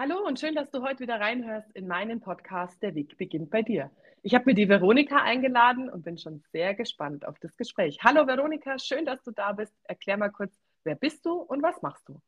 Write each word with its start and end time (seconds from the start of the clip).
Hallo 0.00 0.24
und 0.24 0.38
schön, 0.38 0.54
dass 0.54 0.70
du 0.70 0.80
heute 0.80 1.00
wieder 1.00 1.18
reinhörst 1.18 1.72
in 1.72 1.88
meinen 1.88 2.20
Podcast 2.20 2.80
Der 2.84 2.94
Weg 2.94 3.18
beginnt 3.18 3.50
bei 3.50 3.62
dir. 3.62 3.90
Ich 4.22 4.32
habe 4.32 4.44
mir 4.44 4.54
die 4.54 4.68
Veronika 4.68 5.16
eingeladen 5.16 5.90
und 5.90 6.04
bin 6.04 6.16
schon 6.16 6.40
sehr 6.52 6.72
gespannt 6.74 7.26
auf 7.26 7.36
das 7.40 7.56
Gespräch. 7.56 7.98
Hallo 8.04 8.24
Veronika, 8.24 8.78
schön, 8.78 9.04
dass 9.04 9.20
du 9.24 9.32
da 9.32 9.50
bist. 9.50 9.74
Erklär 9.82 10.16
mal 10.16 10.30
kurz, 10.30 10.54
wer 10.84 10.94
bist 10.94 11.26
du 11.26 11.32
und 11.32 11.64
was 11.64 11.82
machst 11.82 12.08
du? 12.08 12.20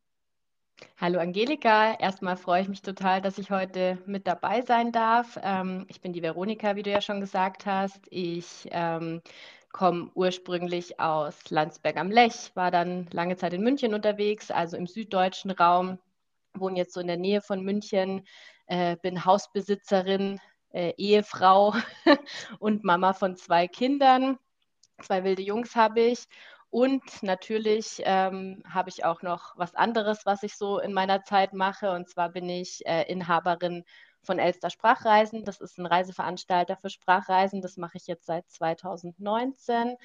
Hallo 0.96 1.21
Angelika, 1.21 1.95
erstmal 1.95 2.37
freue 2.37 2.62
ich 2.62 2.69
mich 2.69 2.83
total, 2.83 3.22
dass 3.22 3.38
ich 3.38 3.53
heute 3.53 3.99
mit 4.05 4.27
dabei 4.27 4.63
sein 4.63 4.91
darf. 4.91 5.39
Ähm, 5.41 5.87
ich 5.89 6.01
bin 6.01 6.13
die 6.13 6.23
Veronika, 6.23 6.75
wie 6.75 6.83
du 6.83 6.91
ja 6.91 7.01
schon 7.01 7.21
gesagt 7.21 7.67
hast. 7.67 8.05
Ich 8.11 8.69
ähm, 8.73 9.23
komme 9.71 10.11
ursprünglich 10.15 10.99
aus 10.99 11.51
Landsberg 11.51 11.99
am 11.99 12.11
Lech, 12.11 12.51
war 12.55 12.73
dann 12.73 13.07
lange 13.13 13.37
Zeit 13.37 13.53
in 13.53 13.63
München 13.63 13.95
unterwegs, 13.95 14.51
also 14.51 14.77
im 14.77 14.89
süddeutschen 14.89 15.53
Raum 15.53 16.01
wohne 16.55 16.78
jetzt 16.78 16.95
so 16.95 17.01
in 17.01 17.06
der 17.06 17.16
Nähe 17.16 17.42
von 17.42 17.62
München, 17.62 18.27
äh, 18.66 18.96
bin 19.02 19.24
Hausbesitzerin, 19.24 20.41
äh, 20.70 20.92
Ehefrau 20.96 21.74
und 22.58 22.84
Mama 22.84 23.12
von 23.12 23.36
zwei 23.36 23.68
Kindern. 23.68 24.38
Zwei 25.02 25.24
wilde 25.24 25.42
Jungs 25.42 25.74
habe 25.77 26.00
ich. 26.00 26.27
Und 26.70 27.02
natürlich 27.22 28.00
ähm, 28.05 28.62
habe 28.68 28.91
ich 28.91 29.05
auch 29.05 29.22
noch 29.22 29.55
was 29.56 29.74
anderes, 29.74 30.24
was 30.24 30.44
ich 30.44 30.56
so 30.56 30.78
in 30.78 30.92
meiner 30.92 31.24
Zeit 31.24 31.52
mache. 31.52 31.91
Und 31.91 32.08
zwar 32.08 32.28
bin 32.28 32.48
ich 32.48 32.86
äh, 32.86 33.10
Inhaberin 33.10 33.84
von 34.22 34.38
Elster 34.38 34.70
Sprachreisen. 34.70 35.44
Das 35.44 35.60
ist 35.60 35.78
ein 35.78 35.86
Reiseveranstalter 35.86 36.77
für 36.77 36.91
Sprachreisen. 36.91 37.60
Das 37.60 37.77
mache 37.77 37.96
ich 37.96 38.06
jetzt 38.06 38.27
seit 38.27 38.48
2019. 38.50 39.96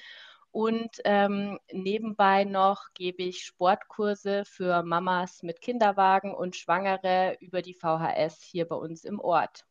Und 0.56 1.02
ähm, 1.04 1.58
nebenbei 1.70 2.44
noch 2.44 2.94
gebe 2.94 3.22
ich 3.24 3.44
Sportkurse 3.44 4.46
für 4.46 4.82
Mamas 4.84 5.42
mit 5.42 5.60
Kinderwagen 5.60 6.34
und 6.34 6.56
Schwangere 6.56 7.36
über 7.40 7.60
die 7.60 7.74
VHS 7.74 8.42
hier 8.42 8.64
bei 8.66 8.76
uns 8.76 9.04
im 9.04 9.20
Ort. 9.20 9.66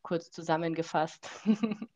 Kurz 0.00 0.30
zusammengefasst. 0.30 1.28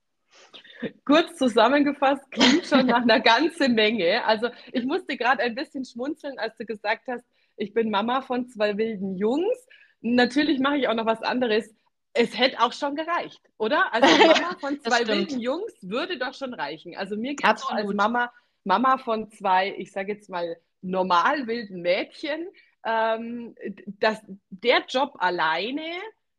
Kurz 1.06 1.38
zusammengefasst 1.38 2.30
klingt 2.30 2.66
schon 2.66 2.84
nach 2.84 3.00
einer 3.00 3.20
ganzen 3.20 3.74
Menge. 3.74 4.22
Also 4.26 4.50
ich 4.70 4.84
musste 4.84 5.16
gerade 5.16 5.40
ein 5.42 5.54
bisschen 5.54 5.86
schmunzeln, 5.86 6.38
als 6.38 6.58
du 6.58 6.66
gesagt 6.66 7.08
hast, 7.08 7.24
ich 7.56 7.72
bin 7.72 7.88
Mama 7.88 8.20
von 8.20 8.48
zwei 8.48 8.76
wilden 8.76 9.16
Jungs. 9.16 9.66
Natürlich 10.02 10.60
mache 10.60 10.76
ich 10.76 10.88
auch 10.88 10.94
noch 10.94 11.06
was 11.06 11.22
anderes 11.22 11.74
es 12.16 12.38
hätte 12.38 12.60
auch 12.60 12.72
schon 12.72 12.96
gereicht, 12.96 13.40
oder? 13.58 13.92
Also 13.92 14.06
Mama 14.26 14.56
von 14.58 14.80
zwei 14.80 15.06
wilden 15.06 15.40
Jungs 15.40 15.72
würde 15.82 16.18
doch 16.18 16.34
schon 16.34 16.54
reichen. 16.54 16.96
Also 16.96 17.16
mir 17.16 17.34
geht 17.34 17.46
es 17.46 17.64
als 17.66 17.92
Mama, 17.92 18.32
Mama 18.64 18.98
von 18.98 19.30
zwei, 19.30 19.74
ich 19.76 19.92
sage 19.92 20.12
jetzt 20.12 20.28
mal, 20.28 20.56
normal 20.82 21.46
wilden 21.46 21.82
Mädchen, 21.82 22.48
ähm, 22.84 23.54
dass 23.86 24.20
der 24.50 24.84
Job 24.88 25.16
alleine, 25.18 25.82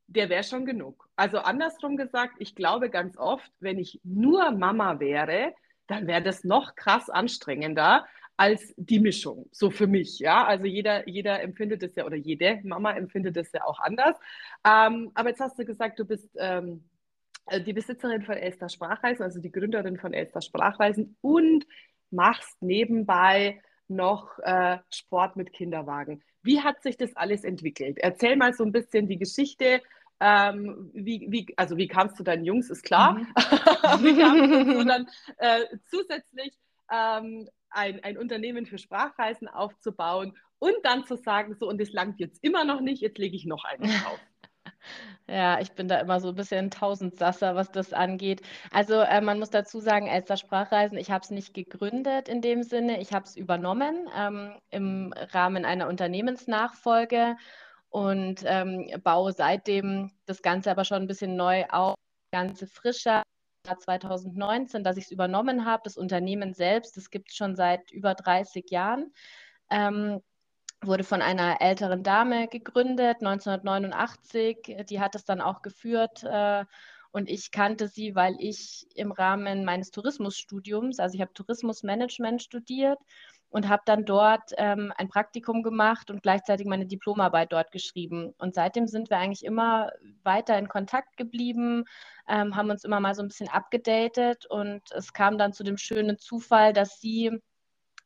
der 0.08 0.30
wäre 0.30 0.44
schon 0.44 0.66
genug. 0.66 1.09
Also 1.16 1.39
andersrum 1.39 1.97
gesagt, 1.97 2.36
ich 2.39 2.56
glaube 2.56 2.89
ganz 2.89 3.17
oft, 3.17 3.52
wenn 3.59 3.78
ich 3.78 4.00
nur 4.03 4.52
Mama 4.52 5.00
wäre, 5.00 5.53
dann 5.88 6.08
wäre 6.08 6.22
das 6.22 6.44
noch 6.44 6.75
krass 6.75 7.09
anstrengender 7.09 8.06
als 8.38 8.74
die 8.78 9.00
Mischung, 9.00 9.50
so 9.52 9.72
für 9.72 9.88
mich, 9.88 10.20
ja. 10.20 10.46
Also 10.46 10.66
jeder, 10.66 11.08
jeder 11.10 11.42
empfindet 11.42 11.82
es 11.82 11.96
ja 11.96 12.06
oder 12.06 12.16
jede 12.16 12.60
Mama 12.64 12.92
empfindet 12.92 13.36
es 13.36 13.52
ja 13.52 13.64
auch 13.66 13.80
anders. 13.80 14.16
Ähm, 14.64 15.12
aber 15.16 15.30
jetzt 15.30 15.42
hast 15.42 15.58
du 15.58 15.66
gesagt, 15.66 16.00
du 16.00 16.06
bist 16.06 16.30
ähm, 16.38 16.84
äh, 17.48 17.60
die 17.60 17.74
Besitzerin 17.74 18.22
von 18.22 18.36
Elster 18.36 18.70
Sprachreisen, 18.70 19.24
also 19.24 19.42
die 19.42 19.52
Gründerin 19.52 19.98
von 19.98 20.14
Elster 20.14 20.42
Sprachreisen 20.42 21.18
und 21.22 21.66
machst 22.12 22.62
nebenbei 22.62 23.60
noch 23.88 24.38
äh, 24.40 24.78
Sport 24.92 25.36
mit 25.36 25.52
Kinderwagen. 25.52 26.22
Wie 26.44 26.62
hat 26.62 26.84
sich 26.84 26.96
das 26.96 27.16
alles 27.16 27.44
entwickelt? 27.44 27.98
Erzähl 28.00 28.36
mal 28.36 28.54
so 28.54 28.64
ein 28.64 28.72
bisschen 28.72 29.08
die 29.08 29.18
Geschichte. 29.18 29.82
Ähm, 30.20 30.90
wie, 30.94 31.28
wie, 31.30 31.48
also 31.58 31.78
wie 31.78 31.88
kamst 31.88 32.20
du 32.20 32.24
deinen 32.24 32.46
Jungs, 32.46 32.70
ist 32.70 32.84
klar. 32.84 33.14
Mhm. 33.14 33.28
wie 34.04 34.18
kamst 34.18 34.74
du 34.74 34.84
dann 34.86 35.08
äh, 35.38 35.66
zusätzlich 35.90 36.54
ähm, 36.92 37.47
ein, 37.69 38.03
ein 38.03 38.17
Unternehmen 38.17 38.66
für 38.66 38.78
Sprachreisen 38.78 39.47
aufzubauen 39.47 40.38
und 40.59 40.75
dann 40.83 41.05
zu 41.05 41.16
sagen, 41.16 41.55
so 41.55 41.67
und 41.67 41.79
es 41.81 41.91
langt 41.94 42.19
jetzt 42.19 42.44
immer 42.44 42.63
noch 42.63 42.81
nicht, 42.81 43.01
jetzt 43.01 43.17
lege 43.17 43.35
ich 43.35 43.45
noch 43.45 43.63
einen 43.63 43.83
drauf. 44.03 44.19
Ja, 45.28 45.59
ich 45.59 45.73
bin 45.73 45.88
da 45.89 46.00
immer 46.00 46.22
so 46.22 46.29
ein 46.29 46.35
bisschen 46.35 46.72
Tausendsasser, 46.72 47.55
was 47.55 47.72
das 47.72 47.91
angeht. 47.91 48.41
Also 48.72 48.95
äh, 49.01 49.19
man 49.19 49.39
muss 49.39 49.50
dazu 49.50 49.79
sagen, 49.81 50.07
Elster 50.07 50.38
Sprachreisen, 50.38 50.97
ich 50.97 51.11
habe 51.11 51.23
es 51.23 51.31
nicht 51.31 51.53
gegründet 51.53 52.29
in 52.29 52.41
dem 52.41 52.63
Sinne, 52.63 53.01
ich 53.01 53.11
habe 53.11 53.25
es 53.25 53.35
übernommen 53.35 54.07
ähm, 54.16 54.53
im 54.69 55.13
Rahmen 55.31 55.66
einer 55.66 55.88
Unternehmensnachfolge 55.89 57.35
und 57.89 58.44
ähm, 58.45 58.89
baue 59.03 59.34
seitdem 59.34 60.11
das 60.25 60.41
Ganze 60.41 60.72
aber 60.72 60.85
schon 60.85 61.01
ein 61.03 61.07
bisschen 61.07 61.35
neu 61.35 61.66
auf, 61.69 61.95
ganze 62.31 62.67
frischer 62.67 63.23
2019, 63.75 64.83
dass 64.83 64.97
ich 64.97 65.05
es 65.05 65.11
übernommen 65.11 65.66
habe. 65.66 65.81
Das 65.83 65.97
Unternehmen 65.97 66.53
selbst, 66.53 66.95
das 66.97 67.09
gibt 67.09 67.29
es 67.29 67.35
schon 67.35 67.55
seit 67.55 67.91
über 67.91 68.13
30 68.16 68.69
Jahren. 68.69 69.11
Ähm, 69.69 70.22
wurde 70.81 71.03
von 71.03 71.22
einer 71.22 71.59
älteren 71.61 72.03
Dame 72.03 72.47
gegründet, 72.47 73.17
1989. 73.22 74.85
Die 74.89 75.00
hat 75.00 75.16
es 75.16 75.25
dann 75.25 75.41
auch 75.41 75.61
geführt. 75.61 76.23
Äh, 76.23 76.66
und 77.11 77.29
ich 77.29 77.51
kannte 77.51 77.88
sie, 77.88 78.16
weil 78.16 78.35
ich 78.39 78.85
im 78.95 79.11
Rahmen 79.11 79.66
meines 79.66 79.91
Tourismusstudiums, 79.91 80.99
also 80.99 81.16
ich 81.16 81.22
habe 81.22 81.34
Tourismusmanagement 81.34 82.44
studiert 82.44 82.99
und 83.50 83.69
habe 83.69 83.84
dann 83.85 84.06
dort 84.06 84.52
ähm, 84.58 84.94
ein 84.97 85.08
Praktikum 85.08 85.63
gemacht 85.63 86.12
und 86.12 86.22
gleichzeitig 86.22 86.68
meine 86.68 86.85
Diplomarbeit 86.85 87.52
dort 87.53 87.72
geschrieben. 87.72 88.34
Und 88.38 88.56
seitdem 88.56 88.88
sind 88.88 89.09
wir 89.09 89.18
eigentlich 89.18 89.46
immer 89.46 89.91
weiter 90.24 90.58
in 90.58 90.68
Kontakt 90.68 91.18
geblieben, 91.18 91.85
ähm, 92.28 92.56
haben 92.56 92.69
uns 92.69 92.84
immer 92.84 93.00
mal 93.00 93.16
so 93.16 93.22
ein 93.22 93.30
bisschen 93.30 93.50
abgedatet 93.50 94.46
und 94.47 94.81
es 94.91 95.13
kam 95.13 95.38
dann 95.38 95.53
zu 95.53 95.63
dem 95.63 95.78
schönen 95.78 96.18
Zufall, 96.18 96.74
dass 96.74 97.00
sie 97.00 97.40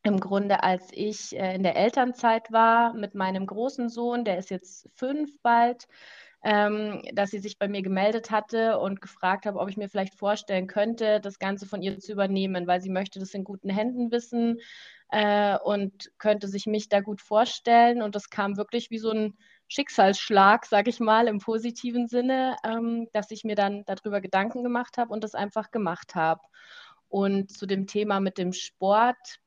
im 0.04 0.20
Grunde, 0.20 0.64
als 0.64 0.90
ich 0.92 1.36
äh, 1.38 1.56
in 1.56 1.64
der 1.64 1.76
Elternzeit 1.76 2.52
war 2.52 2.94
mit 2.94 3.16
meinem 3.16 3.46
großen 3.46 3.90
Sohn, 3.90 4.26
der 4.26 4.38
ist 4.38 4.50
jetzt 4.50 4.90
fünf 4.96 5.30
bald, 5.42 5.88
ähm, 6.44 7.04
dass 7.14 7.30
sie 7.30 7.40
sich 7.40 7.60
bei 7.60 7.68
mir 7.68 7.84
gemeldet 7.84 8.32
hatte 8.32 8.80
und 8.80 9.00
gefragt 9.00 9.46
habe, 9.46 9.60
ob 9.60 9.70
ich 9.70 9.78
mir 9.78 9.90
vielleicht 9.90 10.16
vorstellen 10.16 10.66
könnte, 10.66 11.20
das 11.20 11.38
Ganze 11.38 11.68
von 11.68 11.84
ihr 11.84 12.00
zu 12.00 12.12
übernehmen, 12.12 12.66
weil 12.66 12.82
sie 12.82 12.90
möchte 12.90 13.20
das 13.20 13.34
in 13.36 13.44
guten 13.44 13.70
Händen 13.70 14.12
wissen 14.12 14.60
äh, 15.12 15.58
und 15.60 16.12
könnte 16.18 16.48
sich 16.48 16.66
mich 16.66 16.90
da 16.90 17.02
gut 17.02 17.22
vorstellen. 17.22 18.02
Und 18.02 18.16
das 18.16 18.30
kam 18.30 18.58
wirklich 18.58 18.90
wie 18.90 19.00
so 19.00 19.12
ein 19.12 19.38
Schicksalsschlag, 19.68 20.66
sage 20.66 20.90
ich 20.90 21.00
mal, 21.00 21.28
im 21.28 21.40
positiven 21.40 22.08
Sinne, 22.08 22.56
ähm, 22.66 23.08
dass 23.14 23.32
ich 23.32 23.44
mir 23.44 23.56
dann 23.56 23.84
darüber 23.86 24.20
Gedanken 24.22 24.64
gemacht 24.64 24.98
habe 24.98 25.14
und 25.14 25.24
das 25.24 25.36
einfach 25.36 25.72
gemacht 25.72 26.16
habe. 26.16 26.42
Und 27.08 27.52
zu 27.52 27.66
dem 27.66 27.88
Thema 27.88 28.20
mit 28.20 28.38
dem 28.38 28.54
Sport, 28.54 29.40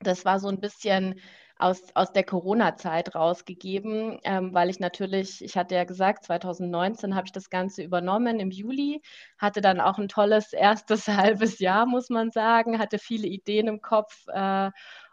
das 0.00 0.24
war 0.24 0.40
so 0.40 0.48
ein 0.48 0.60
bisschen 0.60 1.20
aus, 1.60 1.82
aus 1.94 2.12
der 2.12 2.24
Corona-Zeit 2.24 3.14
rausgegeben, 3.14 4.18
ähm, 4.24 4.54
weil 4.54 4.70
ich 4.70 4.80
natürlich, 4.80 5.42
ich 5.44 5.56
hatte 5.56 5.74
ja 5.74 5.84
gesagt, 5.84 6.24
2019 6.24 7.14
habe 7.14 7.26
ich 7.26 7.32
das 7.32 7.50
Ganze 7.50 7.82
übernommen 7.82 8.40
im 8.40 8.50
Juli, 8.50 9.02
hatte 9.38 9.60
dann 9.60 9.80
auch 9.80 9.98
ein 9.98 10.08
tolles 10.08 10.52
erstes 10.54 11.08
halbes 11.08 11.58
Jahr, 11.58 11.86
muss 11.86 12.10
man 12.10 12.30
sagen, 12.30 12.78
hatte 12.78 12.98
viele 12.98 13.28
Ideen 13.28 13.68
im 13.68 13.80
Kopf. 13.80 14.26
Äh, 14.28 14.70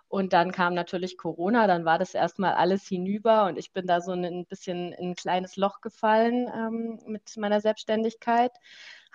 und 0.09 0.31
dann 0.31 0.51
kam 0.53 0.73
natürlich 0.73 1.17
Corona, 1.17 1.67
dann 1.67 1.83
war 1.83 1.99
das 1.99 2.13
erstmal 2.13 2.53
alles 2.53 2.87
hinüber 2.87 3.45
und 3.45 3.57
ich 3.57 3.73
bin 3.73 3.87
da 3.87 3.99
so 3.99 4.13
ein 4.13 4.45
bisschen 4.45 4.93
in 4.93 5.11
ein 5.11 5.15
kleines 5.15 5.57
Loch 5.57 5.81
gefallen 5.81 6.47
ähm, 6.55 6.99
mit 7.07 7.35
meiner 7.35 7.59
Selbstständigkeit 7.59 8.53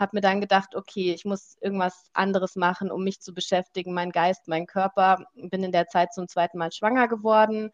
habe 0.03 0.17
mir 0.17 0.21
dann 0.21 0.41
gedacht, 0.43 0.75
okay, 0.75 1.15
ich 1.15 1.25
muss 1.25 1.57
irgendwas 1.63 2.11
anderes 2.13 2.57
machen, 2.57 2.91
um 2.91 3.05
mich 3.05 3.21
zu 3.21 3.33
beschäftigen, 3.33 3.95
mein 3.95 4.11
Geist, 4.11 4.49
mein 4.49 4.67
Körper. 4.67 5.25
Bin 5.35 5.65
in 5.65 5.73
der 5.73 5.87
Zeit 5.89 6.13
zum 6.13 6.29
zweiten 6.29 6.59
Mal 6.59 6.73
schwanger 6.73 7.09
geworden. 7.09 7.71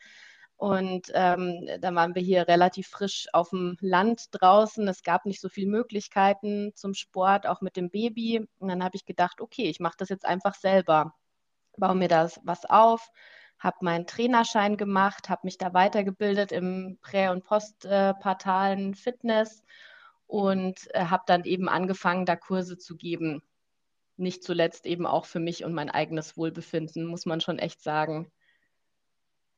Und 0.57 1.13
ähm, 1.15 1.69
dann 1.81 1.95
waren 1.95 2.17
wir 2.17 2.23
hier 2.23 2.49
relativ 2.49 2.89
frisch 2.89 3.29
auf 3.33 3.51
dem 3.51 3.77
Land 3.81 4.27
draußen. 4.33 4.87
Es 4.89 5.05
gab 5.05 5.25
nicht 5.25 5.41
so 5.41 5.49
viele 5.49 5.71
Möglichkeiten 5.71 6.73
zum 6.75 6.95
Sport, 6.95 7.47
auch 7.47 7.61
mit 7.61 7.77
dem 7.77 7.91
Baby. 7.91 8.47
Und 8.59 8.69
dann 8.69 8.83
habe 8.83 8.97
ich 8.97 9.05
gedacht, 9.05 9.41
okay, 9.41 9.71
ich 9.71 9.79
mache 9.81 9.97
das 9.99 10.09
jetzt 10.09 10.27
einfach 10.27 10.55
selber. 10.55 11.15
Baue 11.77 11.95
mir 11.95 12.09
das 12.09 12.41
was 12.43 12.65
auf, 12.65 13.09
habe 13.61 13.77
meinen 13.83 14.07
Trainerschein 14.07 14.77
gemacht, 14.77 15.29
habe 15.29 15.43
mich 15.45 15.59
da 15.59 15.75
weitergebildet 15.75 16.51
im 16.51 16.99
Prä- 17.03 17.29
und 17.29 17.45
Postpartalen 17.45 18.97
Fitness 18.97 19.63
und 20.29 20.79
äh, 20.95 21.07
habe 21.07 21.25
dann 21.27 21.43
eben 21.45 21.69
angefangen, 21.69 22.27
da 22.27 22.37
Kurse 22.37 22.79
zu 22.79 22.97
geben. 22.97 23.43
Nicht 24.17 24.45
zuletzt 24.45 24.87
eben 24.87 25.07
auch 25.07 25.25
für 25.25 25.41
mich 25.41 25.65
und 25.65 25.73
mein 25.73 25.91
eigenes 25.91 26.37
Wohlbefinden, 26.37 27.07
muss 27.07 27.27
man 27.27 27.41
schon 27.41 27.59
echt 27.59 27.83
sagen. 27.83 28.31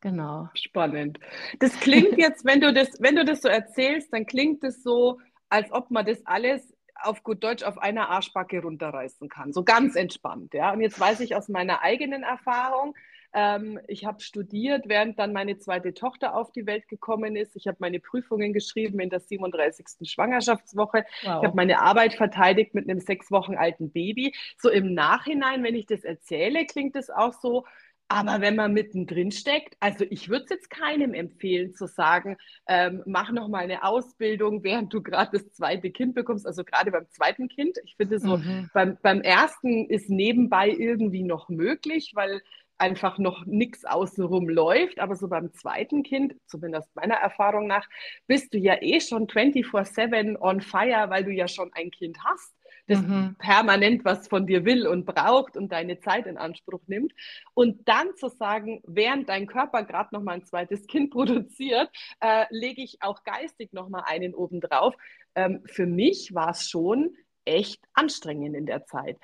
Genau. 0.00 0.48
Spannend. 0.54 1.18
Das 1.58 1.78
klingt 1.80 2.16
jetzt, 2.18 2.44
wenn 2.44 2.60
du 2.60 2.72
das, 2.72 2.88
wenn 3.00 3.16
du 3.16 3.24
das 3.24 3.42
so 3.42 3.48
erzählst, 3.48 4.12
dann 4.12 4.24
klingt 4.26 4.64
es 4.64 4.82
so, 4.82 5.18
als 5.48 5.70
ob 5.72 5.90
man 5.90 6.06
das 6.06 6.24
alles 6.24 6.72
auf 6.94 7.22
gut 7.22 7.42
Deutsch 7.42 7.64
auf 7.64 7.78
einer 7.78 8.08
Arschbacke 8.08 8.62
runterreißen 8.62 9.28
kann. 9.28 9.52
So 9.52 9.64
ganz 9.64 9.96
entspannt, 9.96 10.54
ja. 10.54 10.72
Und 10.72 10.82
jetzt 10.82 11.00
weiß 11.00 11.20
ich 11.20 11.34
aus 11.34 11.48
meiner 11.48 11.82
eigenen 11.82 12.22
Erfahrung, 12.22 12.94
Ähm, 13.32 13.78
ich 13.86 14.04
habe 14.04 14.20
studiert, 14.20 14.88
während 14.88 15.18
dann 15.18 15.32
meine 15.32 15.58
zweite 15.58 15.94
Tochter 15.94 16.34
auf 16.34 16.52
die 16.52 16.66
Welt 16.66 16.88
gekommen 16.88 17.36
ist. 17.36 17.56
Ich 17.56 17.66
habe 17.66 17.76
meine 17.80 18.00
Prüfungen 18.00 18.52
geschrieben 18.52 19.00
in 19.00 19.10
der 19.10 19.20
37. 19.20 20.10
Schwangerschaftswoche. 20.10 21.04
Wow. 21.22 21.40
Ich 21.42 21.46
habe 21.46 21.56
meine 21.56 21.80
Arbeit 21.80 22.14
verteidigt 22.14 22.74
mit 22.74 22.88
einem 22.88 23.00
sechs 23.00 23.30
Wochen 23.30 23.54
alten 23.54 23.92
Baby. 23.92 24.34
So 24.58 24.68
im 24.68 24.94
Nachhinein, 24.94 25.62
wenn 25.62 25.74
ich 25.74 25.86
das 25.86 26.04
erzähle, 26.04 26.66
klingt 26.66 26.96
es 26.96 27.10
auch 27.10 27.32
so, 27.32 27.64
aber 28.12 28.40
wenn 28.40 28.56
man 28.56 28.72
mittendrin 28.72 29.30
steckt, 29.30 29.76
also 29.78 30.04
ich 30.10 30.28
würde 30.28 30.46
es 30.46 30.50
jetzt 30.50 30.70
keinem 30.70 31.14
empfehlen 31.14 31.74
zu 31.74 31.86
sagen, 31.86 32.36
ähm, 32.66 33.04
mach 33.06 33.30
noch 33.30 33.46
mal 33.46 33.60
eine 33.60 33.84
Ausbildung, 33.84 34.64
während 34.64 34.92
du 34.92 35.00
gerade 35.00 35.38
das 35.38 35.52
zweite 35.52 35.92
Kind 35.92 36.16
bekommst. 36.16 36.44
Also 36.44 36.64
gerade 36.64 36.90
beim 36.90 37.08
zweiten 37.10 37.46
Kind. 37.46 37.78
Ich 37.84 37.94
finde 37.94 38.18
so, 38.18 38.38
mhm. 38.38 38.68
beim, 38.74 38.98
beim 39.00 39.20
ersten 39.20 39.88
ist 39.88 40.10
nebenbei 40.10 40.70
irgendwie 40.70 41.22
noch 41.22 41.48
möglich, 41.48 42.10
weil 42.16 42.42
einfach 42.80 43.18
noch 43.18 43.44
nichts 43.46 43.84
außenrum 43.84 44.48
läuft. 44.48 44.98
Aber 44.98 45.16
so 45.16 45.28
beim 45.28 45.52
zweiten 45.52 46.02
Kind, 46.02 46.34
zumindest 46.46 46.94
meiner 46.96 47.16
Erfahrung 47.16 47.66
nach, 47.66 47.86
bist 48.26 48.54
du 48.54 48.58
ja 48.58 48.76
eh 48.80 49.00
schon 49.00 49.26
24-7 49.26 50.40
on 50.40 50.60
fire, 50.60 51.10
weil 51.10 51.24
du 51.24 51.30
ja 51.30 51.48
schon 51.48 51.70
ein 51.74 51.90
Kind 51.90 52.18
hast 52.24 52.54
das 52.90 53.00
mhm. 53.00 53.36
permanent 53.38 54.04
was 54.04 54.28
von 54.28 54.46
dir 54.46 54.64
will 54.64 54.86
und 54.86 55.06
braucht 55.06 55.56
und 55.56 55.70
deine 55.72 56.00
Zeit 56.00 56.26
in 56.26 56.36
Anspruch 56.36 56.80
nimmt. 56.86 57.12
Und 57.54 57.88
dann 57.88 58.14
zu 58.16 58.28
sagen, 58.28 58.82
während 58.86 59.28
dein 59.28 59.46
Körper 59.46 59.84
gerade 59.84 60.10
noch 60.12 60.22
mal 60.22 60.32
ein 60.32 60.44
zweites 60.44 60.86
Kind 60.86 61.10
produziert, 61.12 61.88
äh, 62.20 62.46
lege 62.50 62.82
ich 62.82 62.98
auch 63.00 63.22
geistig 63.24 63.72
noch 63.72 63.88
mal 63.88 64.02
einen 64.06 64.34
oben 64.34 64.60
drauf. 64.60 64.94
Ähm, 65.34 65.62
für 65.66 65.86
mich 65.86 66.34
war 66.34 66.50
es 66.50 66.68
schon 66.68 67.14
echt 67.44 67.80
anstrengend 67.94 68.54
in 68.56 68.66
der 68.66 68.84
Zeit. 68.84 69.18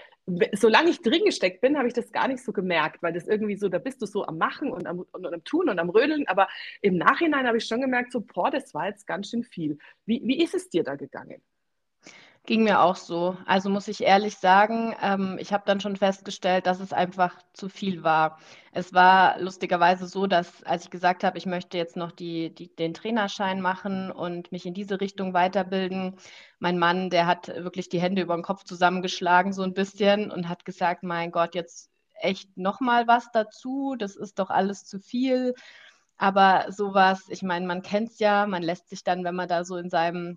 Solange 0.55 0.90
ich 0.90 1.02
drin 1.02 1.25
gesteckt 1.25 1.61
bin, 1.61 1.78
habe 1.78 1.87
ich 1.87 1.94
das 1.94 2.11
gar 2.11 2.26
nicht 2.26 2.43
so 2.43 2.52
gemerkt, 2.52 3.02
weil 3.02 3.12
das 3.12 3.28
irgendwie 3.28 3.56
so, 3.56 3.69
da 3.69 3.78
bist 3.78 4.02
du 4.02 4.06
so 4.06 4.26
am 4.26 4.38
Machen 4.38 4.73
und 4.73 4.87
am, 4.87 5.00
und 5.12 5.26
am 5.26 5.44
Tun 5.44 5.69
und 5.69 5.78
am 5.78 5.88
Rödeln. 5.88 6.26
Aber 6.26 6.49
im 6.82 6.96
Nachhinein 6.96 7.46
habe 7.46 7.58
ich 7.58 7.67
schon 7.67 7.81
gemerkt, 7.81 8.12
so, 8.12 8.20
boah, 8.20 8.50
das 8.50 8.75
war 8.75 8.87
jetzt 8.88 9.06
ganz 9.06 9.31
schön 9.31 9.44
viel. 9.44 9.78
Wie, 10.05 10.20
wie 10.25 10.43
ist 10.43 10.55
es 10.55 10.69
dir 10.69 10.82
da 10.82 10.96
gegangen? 10.96 11.43
Ging 12.47 12.63
mir 12.63 12.81
auch 12.81 12.95
so. 12.95 13.37
Also 13.45 13.69
muss 13.71 13.89
ich 13.89 14.03
ehrlich 14.05 14.37
sagen, 14.39 14.95
ähm, 15.03 15.37
ich 15.41 15.53
habe 15.53 15.65
dann 15.67 15.81
schon 15.81 15.97
festgestellt, 15.97 16.67
dass 16.67 16.79
es 16.79 16.93
einfach 16.93 17.37
zu 17.53 17.69
viel 17.69 18.05
war. 18.05 18.39
Es 18.71 18.95
war 18.95 19.41
lustigerweise 19.41 20.07
so, 20.07 20.29
dass 20.29 20.63
als 20.63 20.85
ich 20.85 20.91
gesagt 20.91 21.25
habe, 21.25 21.39
ich 21.39 21.47
möchte 21.47 21.77
jetzt 21.77 21.97
noch 21.97 22.13
die, 22.13 22.55
die, 22.55 22.69
den 22.77 22.95
Trainerschein 22.95 23.61
machen 23.61 24.13
und 24.13 24.53
mich 24.53 24.65
in 24.65 24.75
diese 24.75 25.01
Richtung 25.01 25.35
weiterbilden, 25.35 26.17
mein 26.61 26.79
Mann, 26.79 27.11
der 27.11 27.27
hat 27.27 27.49
wirklich 27.49 27.89
die 27.89 28.01
Hände 28.01 28.23
über 28.23 28.37
den 28.37 28.45
Kopf 28.45 28.63
zusammengeschlagen 28.63 29.53
so 29.53 29.63
ein 29.63 29.75
bisschen 29.75 30.31
und 30.31 30.49
hat 30.49 30.65
gesagt, 30.65 31.03
mein 31.03 31.33
Gott, 31.33 31.57
jetzt 31.57 31.91
echt 32.21 32.57
noch 32.57 32.79
mal 32.79 33.09
was 33.09 33.29
dazu, 33.33 33.97
das 33.99 34.15
ist 34.15 34.39
doch 34.39 34.51
alles 34.51 34.85
zu 34.85 35.01
viel. 35.01 35.53
Aber 36.17 36.67
sowas, 36.71 37.25
ich 37.29 37.43
meine, 37.43 37.67
man 37.67 37.83
kennt 37.83 38.11
es 38.11 38.19
ja, 38.21 38.47
man 38.47 38.63
lässt 38.63 38.89
sich 38.89 39.03
dann, 39.05 39.25
wenn 39.25 39.35
man 39.35 39.49
da 39.49 39.65
so 39.65 39.77
in 39.77 39.91
seinem 39.91 40.37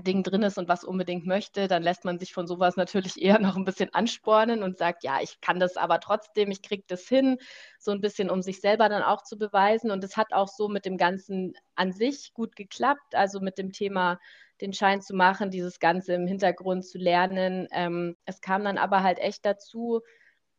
Ding 0.00 0.22
drin 0.24 0.42
ist 0.42 0.58
und 0.58 0.68
was 0.68 0.82
unbedingt 0.84 1.26
möchte, 1.26 1.68
dann 1.68 1.82
lässt 1.82 2.04
man 2.04 2.18
sich 2.18 2.32
von 2.32 2.46
sowas 2.46 2.76
natürlich 2.76 3.16
eher 3.22 3.38
noch 3.38 3.56
ein 3.56 3.64
bisschen 3.64 3.92
anspornen 3.94 4.62
und 4.62 4.76
sagt, 4.78 5.04
ja, 5.04 5.20
ich 5.20 5.40
kann 5.40 5.60
das 5.60 5.76
aber 5.76 6.00
trotzdem, 6.00 6.50
ich 6.50 6.62
kriege 6.62 6.84
das 6.86 7.06
hin, 7.06 7.38
so 7.78 7.92
ein 7.92 8.00
bisschen, 8.00 8.30
um 8.30 8.42
sich 8.42 8.60
selber 8.60 8.88
dann 8.88 9.02
auch 9.02 9.22
zu 9.22 9.38
beweisen. 9.38 9.90
Und 9.90 10.02
es 10.02 10.16
hat 10.16 10.32
auch 10.32 10.48
so 10.48 10.68
mit 10.68 10.84
dem 10.84 10.96
Ganzen 10.96 11.54
an 11.76 11.92
sich 11.92 12.32
gut 12.34 12.56
geklappt, 12.56 13.14
also 13.14 13.40
mit 13.40 13.58
dem 13.58 13.72
Thema 13.72 14.18
den 14.60 14.72
Schein 14.72 15.00
zu 15.00 15.14
machen, 15.14 15.50
dieses 15.50 15.78
Ganze 15.78 16.14
im 16.14 16.26
Hintergrund 16.26 16.84
zu 16.86 16.98
lernen. 16.98 17.68
Ähm, 17.72 18.16
es 18.24 18.40
kam 18.40 18.64
dann 18.64 18.78
aber 18.78 19.02
halt 19.02 19.18
echt 19.18 19.44
dazu, 19.44 20.00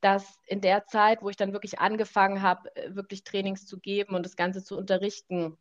dass 0.01 0.39
in 0.45 0.61
der 0.61 0.85
Zeit, 0.85 1.21
wo 1.21 1.29
ich 1.29 1.37
dann 1.37 1.53
wirklich 1.53 1.79
angefangen 1.79 2.41
habe, 2.41 2.75
äh, 2.75 2.95
wirklich 2.95 3.23
Trainings 3.23 3.65
zu 3.65 3.79
geben 3.79 4.15
und 4.15 4.25
das 4.25 4.35
Ganze 4.35 4.63
zu 4.63 4.77
unterrichten, 4.77 5.57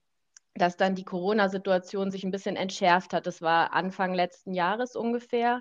dass 0.54 0.76
dann 0.76 0.94
die 0.94 1.04
Corona-Situation 1.04 2.10
sich 2.10 2.24
ein 2.24 2.30
bisschen 2.30 2.56
entschärft 2.56 3.12
hat. 3.12 3.26
Das 3.26 3.42
war 3.42 3.72
Anfang 3.72 4.14
letzten 4.14 4.54
Jahres 4.54 4.96
ungefähr. 4.96 5.60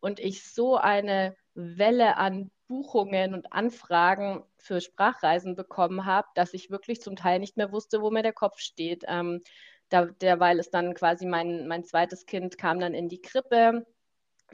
Und 0.00 0.20
ich 0.20 0.44
so 0.52 0.76
eine 0.76 1.34
Welle 1.54 2.16
an 2.16 2.50
Buchungen 2.66 3.34
und 3.34 3.52
Anfragen 3.52 4.42
für 4.58 4.80
Sprachreisen 4.80 5.54
bekommen 5.54 6.04
habe, 6.04 6.26
dass 6.34 6.54
ich 6.54 6.70
wirklich 6.70 7.00
zum 7.00 7.16
Teil 7.16 7.38
nicht 7.38 7.56
mehr 7.56 7.72
wusste, 7.72 8.00
wo 8.02 8.10
mir 8.10 8.22
der 8.22 8.32
Kopf 8.32 8.58
steht. 8.58 9.04
Ähm, 9.06 9.40
da, 9.88 10.06
derweil 10.06 10.58
ist 10.58 10.70
dann 10.74 10.94
quasi 10.94 11.26
mein, 11.26 11.68
mein 11.68 11.84
zweites 11.84 12.26
Kind 12.26 12.58
kam 12.58 12.80
dann 12.80 12.94
in 12.94 13.08
die 13.08 13.20
Krippe. 13.20 13.86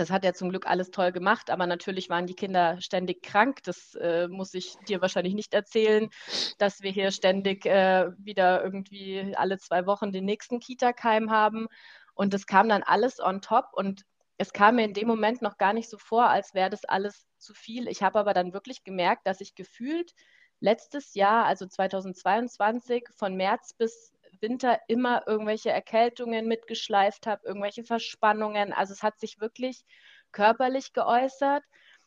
Das 0.00 0.11
hat 0.11 0.25
er 0.25 0.32
zum 0.32 0.49
Glück 0.49 0.67
alles 0.67 0.91
toll 0.91 1.12
gemacht, 1.12 1.50
aber 1.50 1.67
natürlich 1.67 2.08
waren 2.08 2.26
die 2.26 2.35
Kinder 2.35 2.81
ständig 2.81 3.23
krank. 3.23 3.62
Das 3.64 3.94
äh, 3.97 4.29
muss 4.29 4.55
ich 4.55 4.76
dir 4.88 5.02
wahrscheinlich 5.02 5.35
nicht 5.35 5.52
erzählen, 5.52 6.08
dass 6.56 6.81
wir 6.81 6.91
hier 6.91 7.11
ständig 7.11 7.67
äh, 7.67 8.06
wieder 8.17 8.64
irgendwie 8.64 9.35
alle 9.37 9.58
zwei 9.58 9.85
Wochen 9.85 10.11
den 10.11 10.25
nächsten 10.25 10.58
Kita-Keim 10.58 11.31
haben. 11.31 11.69
Und 12.14 12.32
das 12.32 12.47
kam 12.47 12.70
dann 12.70 12.82
alles 12.82 13.20
on 13.20 13.43
top. 13.43 13.67
Und 13.75 14.06
es 14.38 14.55
kam 14.55 14.76
mir 14.76 14.87
in 14.87 14.94
dem 14.94 15.06
Moment 15.06 15.43
noch 15.43 15.58
gar 15.58 15.75
nicht 15.75 15.91
so 15.91 15.99
vor, 15.99 16.31
als 16.31 16.55
wäre 16.55 16.70
das 16.70 16.87
alles 16.87 17.26
zu 17.37 17.52
viel. 17.52 17.87
Ich 17.87 18.02
habe 18.02 18.19
aber 18.19 18.32
dann 18.32 18.55
wirklich 18.55 18.85
gemerkt, 18.85 19.26
dass 19.26 19.43
ich 19.43 19.55
gefühlt 19.55 20.14
letztes 20.61 21.12
Jahr, 21.12 21.44
also 21.44 21.67
2022, 21.67 23.06
von 23.14 23.37
März 23.37 23.75
bis 23.75 24.14
Winter 24.42 24.78
immer 24.88 25.26
irgendwelche 25.26 25.70
Erkältungen 25.70 26.46
mitgeschleift 26.46 27.26
habe, 27.26 27.46
irgendwelche 27.46 27.84
Verspannungen. 27.84 28.72
Also 28.72 28.92
es 28.92 29.02
hat 29.02 29.19
sich 29.19 29.40
wirklich 29.40 29.84
körperlich 30.32 30.92
geäußert. 30.92 31.64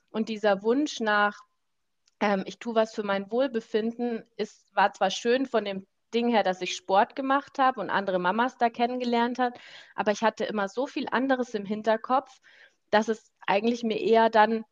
Und 0.09 0.30
dieser 0.30 0.63
Wunsch 0.63 1.00
nach, 1.00 1.39
ähm, 2.19 2.44
ich 2.45 2.59
tue 2.59 2.75
was 2.75 2.94
für 2.94 3.03
mein 3.03 3.31
Wohlbefinden, 3.31 4.24
ist, 4.38 4.75
war 4.75 4.94
zwar 4.94 5.09
schön 5.09 5.45
von 5.45 5.65
dem 5.65 5.88
Ding 6.13 6.30
her, 6.30 6.44
dass 6.44 6.62
ich 6.62 6.75
Sport 6.75 7.15
gemacht 7.15 7.57
habe 7.57 7.81
und 7.81 7.89
andere 7.89 8.19
Mamas 8.19 8.57
da 8.57 8.69
kennengelernt 8.69 9.39
habe, 9.39 9.57
aber 9.95 10.12
ich 10.12 10.21
hatte 10.21 10.45
immer 10.45 10.69
so 10.69 10.85
viel 10.85 11.07
anderes 11.09 11.56
im 11.56 11.65
Hinterkopf, 11.65 12.39
dass 12.91 13.07
es 13.07 13.31
eigentlich 13.47 13.81
mir 13.83 14.00
eher 14.00 14.30
dann 14.30 14.63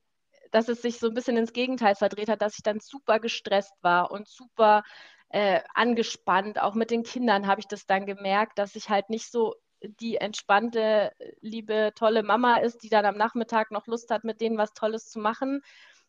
dass 0.52 0.68
es 0.68 0.81
sich 0.81 1.00
so 1.00 1.08
ein 1.08 1.13
bisschen 1.13 1.38
ins 1.38 1.54
Gegenteil 1.54 1.96
verdreht 1.96 2.30
hat, 2.30 2.42
dass 2.42 2.58
ich 2.58 2.63
dann 2.63 2.80
super 2.80 3.19
gestresst 3.19 3.74
war 3.81 4.12
und 4.12 4.28
super 4.28 4.84
äh, 5.31 5.62
angespannt. 5.74 6.62
Auch 6.62 6.75
mit 6.75 6.92
den 6.92 7.04
Kindern 7.04 7.48
habe 7.48 7.62
ich 7.62 7.68
das 7.68 7.86
dann 7.86 8.06
gemerkt, 8.06 8.60
dass 8.60 8.75
ich 8.75 8.89
halt 8.89 9.10
nicht 9.10 9.31
so 9.31 9.56
die 9.81 10.18
entspannte, 10.18 11.12
liebe, 11.42 11.92
tolle 11.95 12.24
Mama 12.24 12.57
ist, 12.57 12.83
die 12.83 12.89
dann 12.89 13.06
am 13.06 13.18
Nachmittag 13.18 13.72
noch 13.72 13.88
Lust 13.88 14.12
hat, 14.12 14.24
mit 14.24 14.42
denen 14.42 14.57
was 14.57 14.74
Tolles 14.74 15.10
zu 15.10 15.19
machen, 15.19 15.62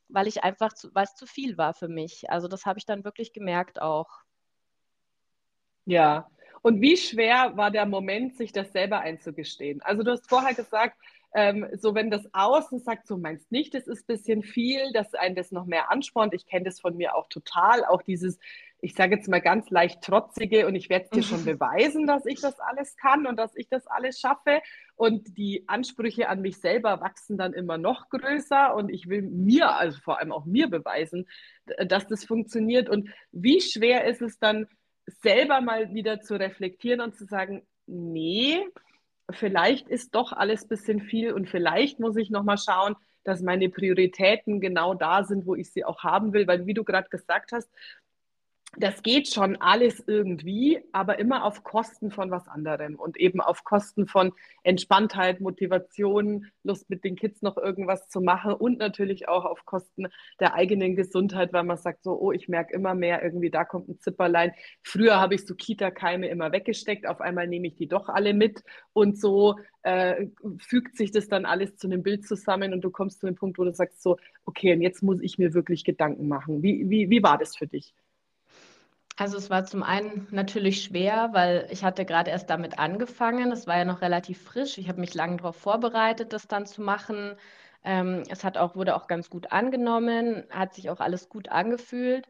weil 0.09 0.27
ich 0.27 0.45
einfach, 0.45 0.73
zu, 0.75 0.95
weil 0.95 1.05
es 1.05 1.15
zu 1.15 1.27
viel 1.27 1.57
war 1.57 1.73
für 1.73 1.89
mich. 1.89 2.29
Also 2.31 2.49
das 2.49 2.67
habe 2.67 2.79
ich 2.79 2.85
dann 2.85 3.05
wirklich 3.05 3.33
gemerkt 3.33 3.81
auch. 3.81 4.09
Ja, 5.85 6.29
und 6.61 6.81
wie 6.81 6.97
schwer 6.97 7.57
war 7.57 7.71
der 7.71 7.87
Moment, 7.87 8.37
sich 8.37 8.53
das 8.53 8.73
selber 8.73 9.01
einzugestehen? 9.01 9.83
Also 9.83 10.03
du 10.03 10.13
hast 10.13 10.29
vorher 10.29 10.55
gesagt, 10.55 10.97
ähm, 11.35 11.67
so 11.79 11.95
wenn 11.95 12.11
das 12.11 12.29
Außen 12.35 12.79
sagt, 12.81 13.07
so 13.07 13.17
meinst 13.17 13.51
nicht, 13.51 13.75
das 13.75 13.87
ist 13.87 14.03
ein 14.03 14.15
bisschen 14.15 14.43
viel, 14.43 14.93
dass 14.93 15.15
einen 15.15 15.35
das 15.35 15.51
noch 15.51 15.65
mehr 15.65 15.91
anspornt. 15.91 16.35
Ich 16.35 16.47
kenne 16.47 16.67
das 16.67 16.81
von 16.81 16.97
mir 16.97 17.17
auch 17.17 17.29
total, 17.29 17.85
auch 17.85 18.03
dieses, 18.03 18.39
ich 18.85 18.97
sage 18.97 19.15
jetzt 19.15 19.29
mal 19.29 19.41
ganz 19.41 19.71
leicht 19.71 20.03
trotzige 20.03 20.67
und 20.67 20.75
ich 20.75 20.91
werde 20.91 21.09
dir 21.15 21.23
schon 21.23 21.45
beweisen, 21.45 22.09
dass 22.09 22.27
ich 22.27 22.41
das 22.41 22.59
alles 22.59 22.97
kann 22.97 23.29
und 23.29 23.37
dass 23.37 23.55
ich 23.55 23.69
das 23.69 23.87
alles 23.87 24.19
schaffe. 24.19 24.61
Und 24.97 25.39
die 25.39 25.65
Ansprüche 25.69 26.29
an 26.29 26.43
mich 26.43 26.59
selber 26.59 27.01
wachsen 27.01 27.39
dann 27.39 27.53
immer 27.53 27.79
noch 27.79 28.09
größer 28.09 28.75
und 28.75 28.89
ich 28.89 29.09
will 29.09 29.23
mir, 29.23 29.77
also 29.77 30.01
vor 30.01 30.19
allem 30.19 30.33
auch 30.33 30.47
mir 30.47 30.69
beweisen, 30.69 31.29
dass 31.87 32.09
das 32.09 32.25
funktioniert. 32.25 32.89
Und 32.89 33.09
wie 33.31 33.61
schwer 33.61 34.05
ist 34.05 34.21
es 34.21 34.41
dann, 34.41 34.67
selber 35.07 35.61
mal 35.61 35.95
wieder 35.95 36.21
zu 36.21 36.35
reflektieren 36.35 37.01
und 37.01 37.17
zu 37.17 37.25
sagen, 37.25 37.63
nee, 37.87 38.61
vielleicht 39.31 39.89
ist 39.89 40.15
doch 40.15 40.33
alles 40.33 40.65
ein 40.65 40.69
bisschen 40.69 41.01
viel 41.01 41.33
und 41.33 41.49
vielleicht 41.49 42.01
muss 42.01 42.17
ich 42.17 42.31
nochmal 42.31 42.59
schauen, 42.59 42.97
dass 43.25 43.43
meine 43.43 43.69
Prioritäten 43.69 44.61
genau 44.61 44.95
da 44.95 45.25
sind, 45.25 45.47
wo 45.47 45.55
ich 45.55 45.71
sie 45.71 45.85
auch 45.85 46.03
haben 46.03 46.33
will, 46.33 46.47
weil 46.47 46.67
wie 46.67 46.75
du 46.75 46.85
gerade 46.85 47.09
gesagt 47.09 47.53
hast, 47.53 47.71
das 48.79 49.03
geht 49.03 49.29
schon 49.29 49.57
alles 49.61 50.03
irgendwie, 50.07 50.81
aber 50.93 51.19
immer 51.19 51.45
auf 51.45 51.63
Kosten 51.63 52.11
von 52.11 52.31
was 52.31 52.49
anderem 52.49 52.95
und 52.95 53.19
eben 53.19 53.41
auf 53.43 53.65
Kosten 53.65 54.07
von 54.07 54.33
Entspanntheit, 54.63 55.41
Motivation, 55.41 56.47
Lust 56.63 56.89
mit 56.89 57.05
den 57.05 57.15
Kids 57.17 57.43
noch 57.43 57.59
irgendwas 57.59 58.09
zu 58.09 58.23
machen 58.23 58.55
und 58.55 58.79
natürlich 58.79 59.29
auch 59.29 59.45
auf 59.45 59.67
Kosten 59.67 60.07
der 60.41 60.55
eigenen 60.55 60.97
Gesundheit, 60.97 61.53
weil 61.53 61.65
man 61.65 61.77
sagt 61.77 62.03
so, 62.03 62.19
oh, 62.19 62.33
ich 62.33 62.49
merke 62.49 62.73
immer 62.73 62.95
mehr 62.95 63.23
irgendwie, 63.23 63.51
da 63.51 63.65
kommt 63.65 63.89
ein 63.89 63.99
Zipperlein. 64.01 64.53
Früher 64.83 65.21
habe 65.21 65.35
ich 65.35 65.47
so 65.47 65.55
Kita-Keime 65.55 66.29
immer 66.29 66.51
weggesteckt, 66.53 67.07
auf 67.07 67.21
einmal 67.21 67.49
nehme 67.49 67.67
ich 67.67 67.77
die 67.77 67.89
doch 67.89 68.09
alle 68.09 68.33
mit 68.33 68.63
und 68.95 69.19
so 69.21 69.57
äh, 69.83 70.29
fügt 70.59 70.97
sich 70.97 71.11
das 71.11 71.29
dann 71.29 71.45
alles 71.45 71.77
zu 71.77 71.89
einem 71.89 72.03
Bild 72.03 72.27
zusammen 72.27 72.73
und 72.73 72.81
du 72.83 72.91
kommst 72.91 73.21
zu 73.21 73.27
dem 73.27 73.35
Punkt, 73.35 73.59
wo 73.59 73.65
du 73.65 73.73
sagst 73.75 74.03
so, 74.03 74.17
okay, 74.47 74.73
und 74.73 74.81
jetzt 74.81 75.03
muss 75.03 75.21
ich 75.21 75.39
mir 75.39 75.53
wirklich 75.53 75.85
Gedanken 75.85 76.27
machen. 76.29 76.63
Wie, 76.63 76.89
wie, 76.89 77.11
wie 77.11 77.23
war 77.23 77.37
das 77.37 77.57
für 77.57 77.67
dich? 77.67 77.95
Also 79.17 79.37
es 79.37 79.51
war 79.51 79.65
zum 79.65 79.83
einen 79.83 80.27
natürlich 80.31 80.83
schwer, 80.85 81.31
weil 81.33 81.69
ich 81.71 81.85
hatte 81.85 82.05
gerade 82.05 82.31
erst 82.31 82.49
damit 82.51 82.79
angefangen. 82.79 83.53
Es 83.53 83.67
war 83.67 83.77
ja 83.79 83.85
noch 83.85 84.01
relativ 84.01 84.43
frisch. 84.43 84.79
Ich 84.79 84.89
habe 84.89 85.01
mich 85.01 85.15
lange 85.15 85.37
darauf 85.37 85.57
vorbereitet, 85.57 86.33
das 86.33 86.49
dann 86.49 86.67
zu 86.67 86.81
machen. 86.83 87.37
Ähm, 87.85 88.23
es 88.31 88.43
hat 88.43 88.57
auch, 88.57 88.75
wurde 88.75 88.97
auch 88.97 89.07
ganz 89.09 89.29
gut 89.29 89.53
angenommen, 89.53 90.45
hat 90.51 90.75
sich 90.75 90.89
auch 90.91 91.01
alles 91.01 91.29
gut 91.29 91.49
angefühlt. 91.51 92.27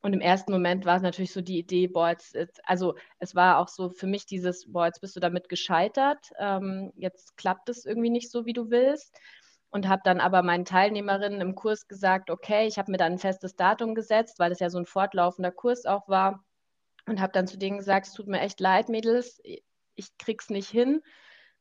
Und 0.00 0.14
im 0.14 0.20
ersten 0.20 0.52
Moment 0.52 0.84
war 0.84 0.96
es 0.96 1.02
natürlich 1.02 1.32
so 1.32 1.42
die 1.42 1.58
Idee, 1.58 1.86
boah, 1.86 2.10
jetzt, 2.10 2.34
jetzt, 2.34 2.60
also 2.68 2.96
es 3.18 3.34
war 3.36 3.58
auch 3.58 3.68
so 3.68 3.90
für 3.90 4.06
mich 4.08 4.26
dieses, 4.26 4.70
boah, 4.72 4.86
jetzt 4.86 5.00
bist 5.00 5.14
du 5.14 5.20
damit 5.20 5.48
gescheitert, 5.48 6.30
ähm, 6.38 6.92
jetzt 6.96 7.36
klappt 7.36 7.68
es 7.68 7.84
irgendwie 7.86 8.10
nicht 8.10 8.30
so, 8.30 8.44
wie 8.46 8.52
du 8.52 8.70
willst. 8.70 9.16
Und 9.72 9.88
habe 9.88 10.02
dann 10.04 10.20
aber 10.20 10.42
meinen 10.42 10.66
Teilnehmerinnen 10.66 11.40
im 11.40 11.54
Kurs 11.54 11.88
gesagt, 11.88 12.30
okay, 12.30 12.66
ich 12.66 12.78
habe 12.78 12.92
mir 12.92 12.98
dann 12.98 13.12
ein 13.12 13.18
festes 13.18 13.56
Datum 13.56 13.94
gesetzt, 13.94 14.38
weil 14.38 14.52
es 14.52 14.60
ja 14.60 14.70
so 14.70 14.78
ein 14.78 14.86
fortlaufender 14.86 15.50
Kurs 15.50 15.86
auch 15.86 16.08
war. 16.08 16.44
Und 17.06 17.20
habe 17.20 17.32
dann 17.32 17.48
zu 17.48 17.58
denen 17.58 17.78
gesagt, 17.78 18.06
es 18.06 18.12
tut 18.12 18.28
mir 18.28 18.40
echt 18.40 18.60
leid, 18.60 18.88
Mädels, 18.88 19.40
ich 19.42 20.18
krieg's 20.18 20.50
nicht 20.50 20.68
hin. 20.68 21.02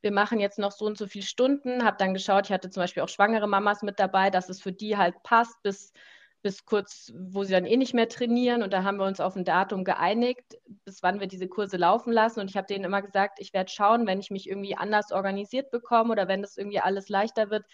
Wir 0.02 0.12
machen 0.12 0.40
jetzt 0.40 0.60
noch 0.60 0.72
so 0.72 0.86
und 0.86 0.98
so 0.98 1.08
viele 1.08 1.26
Stunden. 1.26 1.84
Habe 1.86 1.98
dann 1.98 2.14
geschaut, 2.14 2.48
ich 2.48 2.52
hatte 2.52 2.70
zum 2.70 2.84
Beispiel 2.84 3.02
auch 3.02 3.10
schwangere 3.10 3.48
Mamas 3.48 3.82
mit 3.82 4.00
dabei, 4.00 4.30
dass 4.30 4.50
es 4.50 4.62
für 4.62 4.72
die 4.74 4.98
halt 4.98 5.16
passt, 5.24 5.62
bis 5.64 5.94
bis 6.42 6.66
kurz, 6.66 7.12
wo 7.16 7.44
sie 7.44 7.54
dann 7.54 7.66
eh 7.66 7.78
nicht 7.78 7.94
mehr 7.94 8.10
trainieren. 8.10 8.64
Und 8.64 8.74
da 8.74 8.84
haben 8.84 8.98
wir 8.98 9.06
uns 9.06 9.20
auf 9.20 9.36
ein 9.36 9.46
Datum 9.46 9.84
geeinigt, 9.84 10.58
bis 10.86 11.04
wann 11.04 11.20
wir 11.20 11.28
diese 11.28 11.48
Kurse 11.48 11.78
laufen 11.78 12.12
lassen. 12.12 12.40
Und 12.40 12.50
ich 12.50 12.58
habe 12.58 12.68
denen 12.68 12.86
immer 12.86 13.02
gesagt, 13.02 13.40
ich 13.40 13.54
werde 13.54 13.72
schauen, 13.72 14.08
wenn 14.08 14.20
ich 14.20 14.32
mich 14.32 14.50
irgendwie 14.50 14.76
anders 14.76 15.12
organisiert 15.12 15.70
bekomme 15.72 16.12
oder 16.12 16.28
wenn 16.28 16.42
das 16.42 16.58
irgendwie 16.58 16.80
alles 16.80 17.10
leichter 17.10 17.50
wird, 17.50 17.66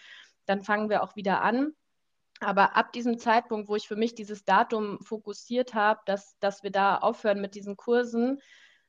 dann 0.48 0.62
fangen 0.62 0.90
wir 0.90 1.02
auch 1.02 1.16
wieder 1.16 1.42
an. 1.42 1.72
Aber 2.40 2.76
ab 2.76 2.92
diesem 2.92 3.18
Zeitpunkt, 3.18 3.68
wo 3.68 3.76
ich 3.76 3.88
für 3.88 3.96
mich 3.96 4.14
dieses 4.14 4.44
Datum 4.44 5.00
fokussiert 5.02 5.74
habe, 5.74 6.00
dass, 6.06 6.38
dass 6.38 6.62
wir 6.62 6.70
da 6.70 6.98
aufhören 6.98 7.40
mit 7.40 7.54
diesen 7.54 7.76
Kursen, 7.76 8.40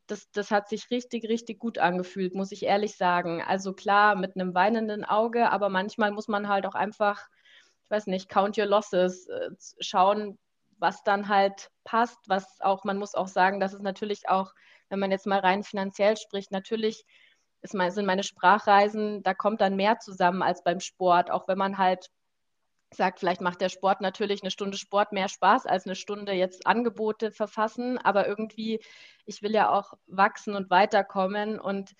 das, 0.07 0.29
das 0.31 0.51
hat 0.51 0.69
sich 0.69 0.91
richtig, 0.91 1.27
richtig 1.29 1.59
gut 1.59 1.79
angefühlt, 1.79 2.35
muss 2.35 2.51
ich 2.51 2.63
ehrlich 2.63 2.95
sagen. 2.95 3.41
Also 3.41 3.73
klar, 3.73 4.15
mit 4.15 4.35
einem 4.35 4.53
weinenden 4.53 5.03
Auge, 5.03 5.51
aber 5.51 5.69
manchmal 5.69 6.11
muss 6.11 6.27
man 6.27 6.47
halt 6.47 6.65
auch 6.65 6.75
einfach 6.75 7.27
ich 7.89 7.95
weiß 7.95 8.05
nicht, 8.05 8.29
count 8.29 8.55
your 8.55 8.67
losses, 8.67 9.27
äh, 9.27 9.49
schauen, 9.79 10.37
was 10.77 11.01
dann 11.03 11.27
halt 11.27 11.71
passt, 11.83 12.19
was 12.27 12.61
auch, 12.61 12.83
man 12.83 12.99
muss 12.99 13.15
auch 13.15 13.27
sagen, 13.27 13.59
dass 13.59 13.73
es 13.73 13.81
natürlich 13.81 14.29
auch, 14.29 14.53
wenn 14.89 14.99
man 14.99 15.09
jetzt 15.09 15.25
mal 15.25 15.39
rein 15.39 15.63
finanziell 15.63 16.15
spricht, 16.15 16.51
natürlich 16.51 17.03
ist 17.61 17.73
mein, 17.73 17.91
sind 17.91 18.05
meine 18.05 18.23
Sprachreisen, 18.23 19.23
da 19.23 19.33
kommt 19.33 19.61
dann 19.61 19.75
mehr 19.75 19.99
zusammen 19.99 20.41
als 20.41 20.63
beim 20.63 20.79
Sport, 20.79 21.31
auch 21.31 21.47
wenn 21.47 21.57
man 21.57 21.77
halt 21.77 22.09
sagt, 22.91 23.19
vielleicht 23.19 23.41
macht 23.41 23.61
der 23.61 23.69
Sport 23.69 24.01
natürlich 24.01 24.41
eine 24.41 24.51
Stunde 24.51 24.77
Sport 24.77 25.11
mehr 25.11 25.29
Spaß 25.29 25.65
als 25.65 25.85
eine 25.85 25.95
Stunde 25.95 26.33
jetzt 26.33 26.65
Angebote 26.65 27.31
verfassen, 27.31 27.97
aber 27.99 28.27
irgendwie, 28.27 28.79
ich 29.25 29.41
will 29.43 29.51
ja 29.53 29.69
auch 29.71 29.93
wachsen 30.07 30.55
und 30.55 30.69
weiterkommen 30.69 31.59
und 31.59 31.93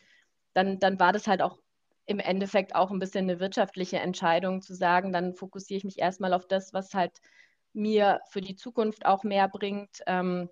dann, 0.54 0.80
dann 0.80 1.00
war 1.00 1.14
das 1.14 1.28
halt 1.28 1.42
auch 1.42 1.60
im 2.06 2.20
Endeffekt 2.20 2.74
auch 2.74 2.90
ein 2.90 2.98
bisschen 3.00 3.30
eine 3.30 3.40
wirtschaftliche 3.40 4.00
Entscheidung 4.00 4.62
zu 4.62 4.74
sagen, 4.74 5.14
dann 5.14 5.36
fokussiere 5.36 5.78
ich 5.78 5.84
mich 5.84 6.00
erstmal 6.00 6.34
auf 6.34 6.48
das, 6.48 6.74
was 6.74 6.96
halt 6.96 7.20
mir 7.74 8.20
für 8.32 8.42
die 8.42 8.56
Zukunft 8.56 9.06
auch 9.06 9.24
mehr 9.24 9.48
bringt. 9.48 10.02
Ähm, 10.08 10.50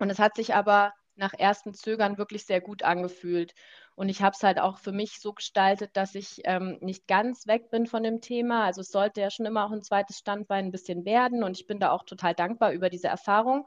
und 0.00 0.10
es 0.10 0.18
hat 0.18 0.34
sich 0.36 0.54
aber 0.54 0.92
nach 1.14 1.34
ersten 1.34 1.72
Zögern 1.74 2.18
wirklich 2.18 2.46
sehr 2.46 2.60
gut 2.60 2.82
angefühlt. 2.82 3.54
Und 3.98 4.10
ich 4.10 4.22
habe 4.22 4.32
es 4.36 4.44
halt 4.44 4.60
auch 4.60 4.78
für 4.78 4.92
mich 4.92 5.18
so 5.18 5.32
gestaltet, 5.32 5.96
dass 5.96 6.14
ich 6.14 6.42
ähm, 6.44 6.78
nicht 6.80 7.08
ganz 7.08 7.48
weg 7.48 7.68
bin 7.68 7.84
von 7.88 8.04
dem 8.04 8.20
Thema. 8.20 8.64
Also 8.64 8.82
es 8.82 8.92
sollte 8.92 9.20
ja 9.20 9.28
schon 9.28 9.44
immer 9.44 9.66
auch 9.66 9.72
ein 9.72 9.82
zweites 9.82 10.18
Standbein 10.18 10.66
ein 10.66 10.70
bisschen 10.70 11.04
werden. 11.04 11.42
Und 11.42 11.58
ich 11.58 11.66
bin 11.66 11.80
da 11.80 11.90
auch 11.90 12.04
total 12.04 12.32
dankbar 12.32 12.70
über 12.70 12.90
diese 12.90 13.08
Erfahrung. 13.08 13.66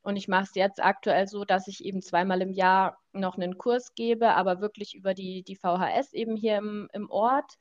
Und 0.00 0.14
ich 0.14 0.28
mache 0.28 0.44
es 0.44 0.54
jetzt 0.54 0.80
aktuell 0.80 1.26
so, 1.26 1.44
dass 1.44 1.66
ich 1.66 1.84
eben 1.84 2.02
zweimal 2.02 2.40
im 2.40 2.52
Jahr 2.52 2.98
noch 3.10 3.34
einen 3.36 3.58
Kurs 3.58 3.96
gebe, 3.96 4.36
aber 4.36 4.60
wirklich 4.60 4.94
über 4.94 5.12
die, 5.12 5.42
die 5.42 5.56
VHS 5.56 6.12
eben 6.12 6.36
hier 6.36 6.58
im, 6.58 6.88
im 6.92 7.10
Ort, 7.10 7.54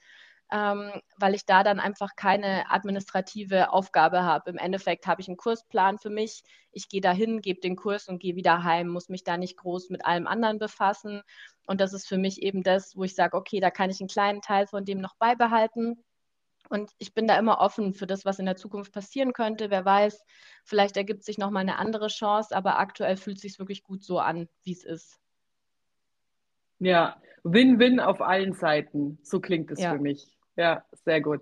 ähm, 0.54 0.92
weil 1.18 1.34
ich 1.34 1.46
da 1.46 1.64
dann 1.64 1.80
einfach 1.80 2.16
keine 2.16 2.72
administrative 2.72 3.74
Aufgabe 3.74 4.24
habe. 4.24 4.52
Im 4.52 4.58
Endeffekt 4.58 5.08
habe 5.08 5.20
ich 5.20 5.28
einen 5.28 5.38
Kursplan 5.38 5.98
für 5.98 6.12
mich. 6.12 6.44
Ich 6.72 6.88
gehe 6.88 7.02
dahin, 7.02 7.42
gebe 7.42 7.60
den 7.60 7.76
Kurs 7.76 8.08
und 8.08 8.20
gehe 8.20 8.36
wieder 8.36 8.64
heim, 8.64 8.88
muss 8.88 9.10
mich 9.10 9.24
da 9.24 9.36
nicht 9.38 9.58
groß 9.58 9.90
mit 9.90 10.06
allem 10.06 10.28
anderen 10.28 10.60
befassen. 10.60 11.24
Und 11.66 11.82
das 11.82 11.94
ist 11.94 12.08
für 12.08 12.18
mich 12.18 12.44
eben 12.44 12.62
das, 12.62 12.96
wo 12.96 13.04
ich 13.04 13.16
sage, 13.16 13.36
okay, 13.36 13.60
da 13.60 13.72
kann 13.72 13.90
ich 13.90 14.00
einen 14.00 14.10
kleinen 14.10 14.42
Teil 14.42 14.68
von 14.68 14.86
dem 14.86 15.02
noch 15.02 15.16
beibehalten 15.16 16.04
und 16.70 16.92
ich 16.98 17.14
bin 17.14 17.28
da 17.28 17.38
immer 17.38 17.60
offen 17.60 17.94
für 17.94 18.08
das, 18.08 18.26
was 18.26 18.40
in 18.40 18.46
der 18.46 18.56
Zukunft 18.56 18.94
passieren 18.94 19.34
könnte. 19.34 19.70
Wer 19.70 19.86
weiß, 19.86 20.24
vielleicht 20.64 20.98
ergibt 20.98 21.24
sich 21.24 21.38
nochmal 21.38 21.62
eine 21.62 21.78
andere 21.78 22.08
Chance, 22.08 22.56
aber 22.56 22.80
aktuell 22.80 23.18
fühlt 23.18 23.38
es 23.38 23.42
sich 23.42 23.60
wirklich 23.60 23.84
gut 23.84 24.04
so 24.04 24.20
an, 24.20 24.48
wie 24.64 24.72
es 24.72 24.84
ist. 24.84 25.20
Ja, 26.80 27.22
Win-Win 27.44 28.00
auf 28.00 28.22
allen 28.22 28.54
Seiten. 28.54 29.20
So 29.24 29.40
klingt 29.40 29.72
es 29.72 29.82
ja. 29.82 29.94
für 29.94 30.00
mich. 30.00 30.28
Ja, 30.56 30.84
sehr 31.06 31.22
gut. 31.22 31.42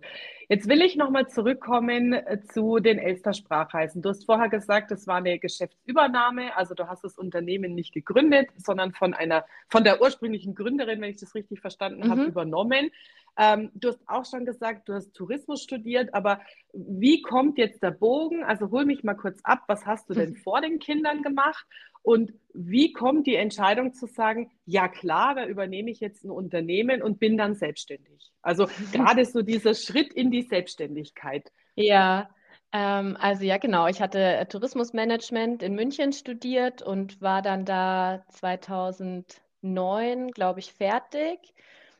Jetzt 0.52 0.68
will 0.68 0.82
ich 0.82 0.98
nochmal 0.98 1.30
zurückkommen 1.30 2.12
äh, 2.12 2.42
zu 2.42 2.80
den 2.80 3.00
Elster-Sprachreisen. 3.00 4.02
Du 4.02 4.10
hast 4.10 4.26
vorher 4.26 4.50
gesagt, 4.50 4.92
es 4.92 5.08
war 5.08 5.16
eine 5.16 5.40
Geschäftsübernahme, 5.40 6.58
also 6.58 6.76
du 6.76 6.90
hast 6.90 7.06
das 7.06 7.18
Unternehmen 7.18 7.74
nicht 7.74 7.94
gegründet, 7.94 8.50
sondern 8.58 8.92
von 8.92 9.14
einer, 9.14 9.46
von 9.70 9.86
der 9.86 10.02
ursprünglichen 10.02 10.54
Gründerin, 10.54 11.00
wenn 11.00 11.10
ich 11.10 11.22
das 11.22 11.36
richtig 11.36 11.62
verstanden 11.62 12.06
mhm. 12.06 12.12
habe, 12.12 12.24
übernommen. 12.24 12.92
Ähm, 13.38 13.72
du 13.76 13.88
hast 13.88 14.02
auch 14.08 14.26
schon 14.26 14.44
gesagt, 14.44 14.90
du 14.90 14.94
hast 14.94 15.14
Tourismus 15.14 15.64
studiert, 15.64 16.14
aber 16.14 16.42
wie 16.74 17.22
kommt 17.22 17.58
jetzt 17.58 17.82
der 17.82 17.92
Bogen? 17.92 18.44
Also 18.44 18.72
hol 18.72 18.84
mich 18.84 19.06
mal 19.06 19.14
kurz 19.14 19.40
ab, 19.44 19.64
was 19.68 19.86
hast 19.86 20.10
du 20.10 20.14
denn 20.14 20.36
vor 20.44 20.60
den 20.60 20.80
Kindern 20.80 21.22
gemacht? 21.22 21.66
Und 22.04 22.34
wie 22.54 22.94
kommt 22.94 23.28
die 23.28 23.36
Entscheidung 23.36 23.94
zu 23.94 24.08
sagen, 24.08 24.52
ja 24.66 24.88
klar, 24.88 25.36
da 25.36 25.46
übernehme 25.46 25.92
ich 25.92 26.00
jetzt 26.00 26.24
ein 26.26 26.32
Unternehmen 26.32 27.02
und 27.02 27.20
bin 27.20 27.38
dann 27.38 27.56
selbstständig? 27.56 28.32
Also 28.42 28.68
gerade 28.92 29.24
so 29.26 29.42
dieser 29.42 29.76
Schritt 29.76 30.12
in 30.14 30.32
die 30.32 30.41
Selbstständigkeit. 30.42 31.52
Ja, 31.76 32.30
ähm, 32.72 33.18
also 33.20 33.44
ja, 33.44 33.58
genau. 33.58 33.88
Ich 33.88 34.02
hatte 34.02 34.48
Tourismusmanagement 34.50 35.64
in 35.64 35.76
München 35.76 36.14
studiert 36.14 36.82
und 36.82 37.22
war 37.22 37.42
dann 37.42 37.66
da 37.66 38.24
2009, 38.30 40.32
glaube 40.32 40.60
ich, 40.60 40.74
fertig 40.74 41.54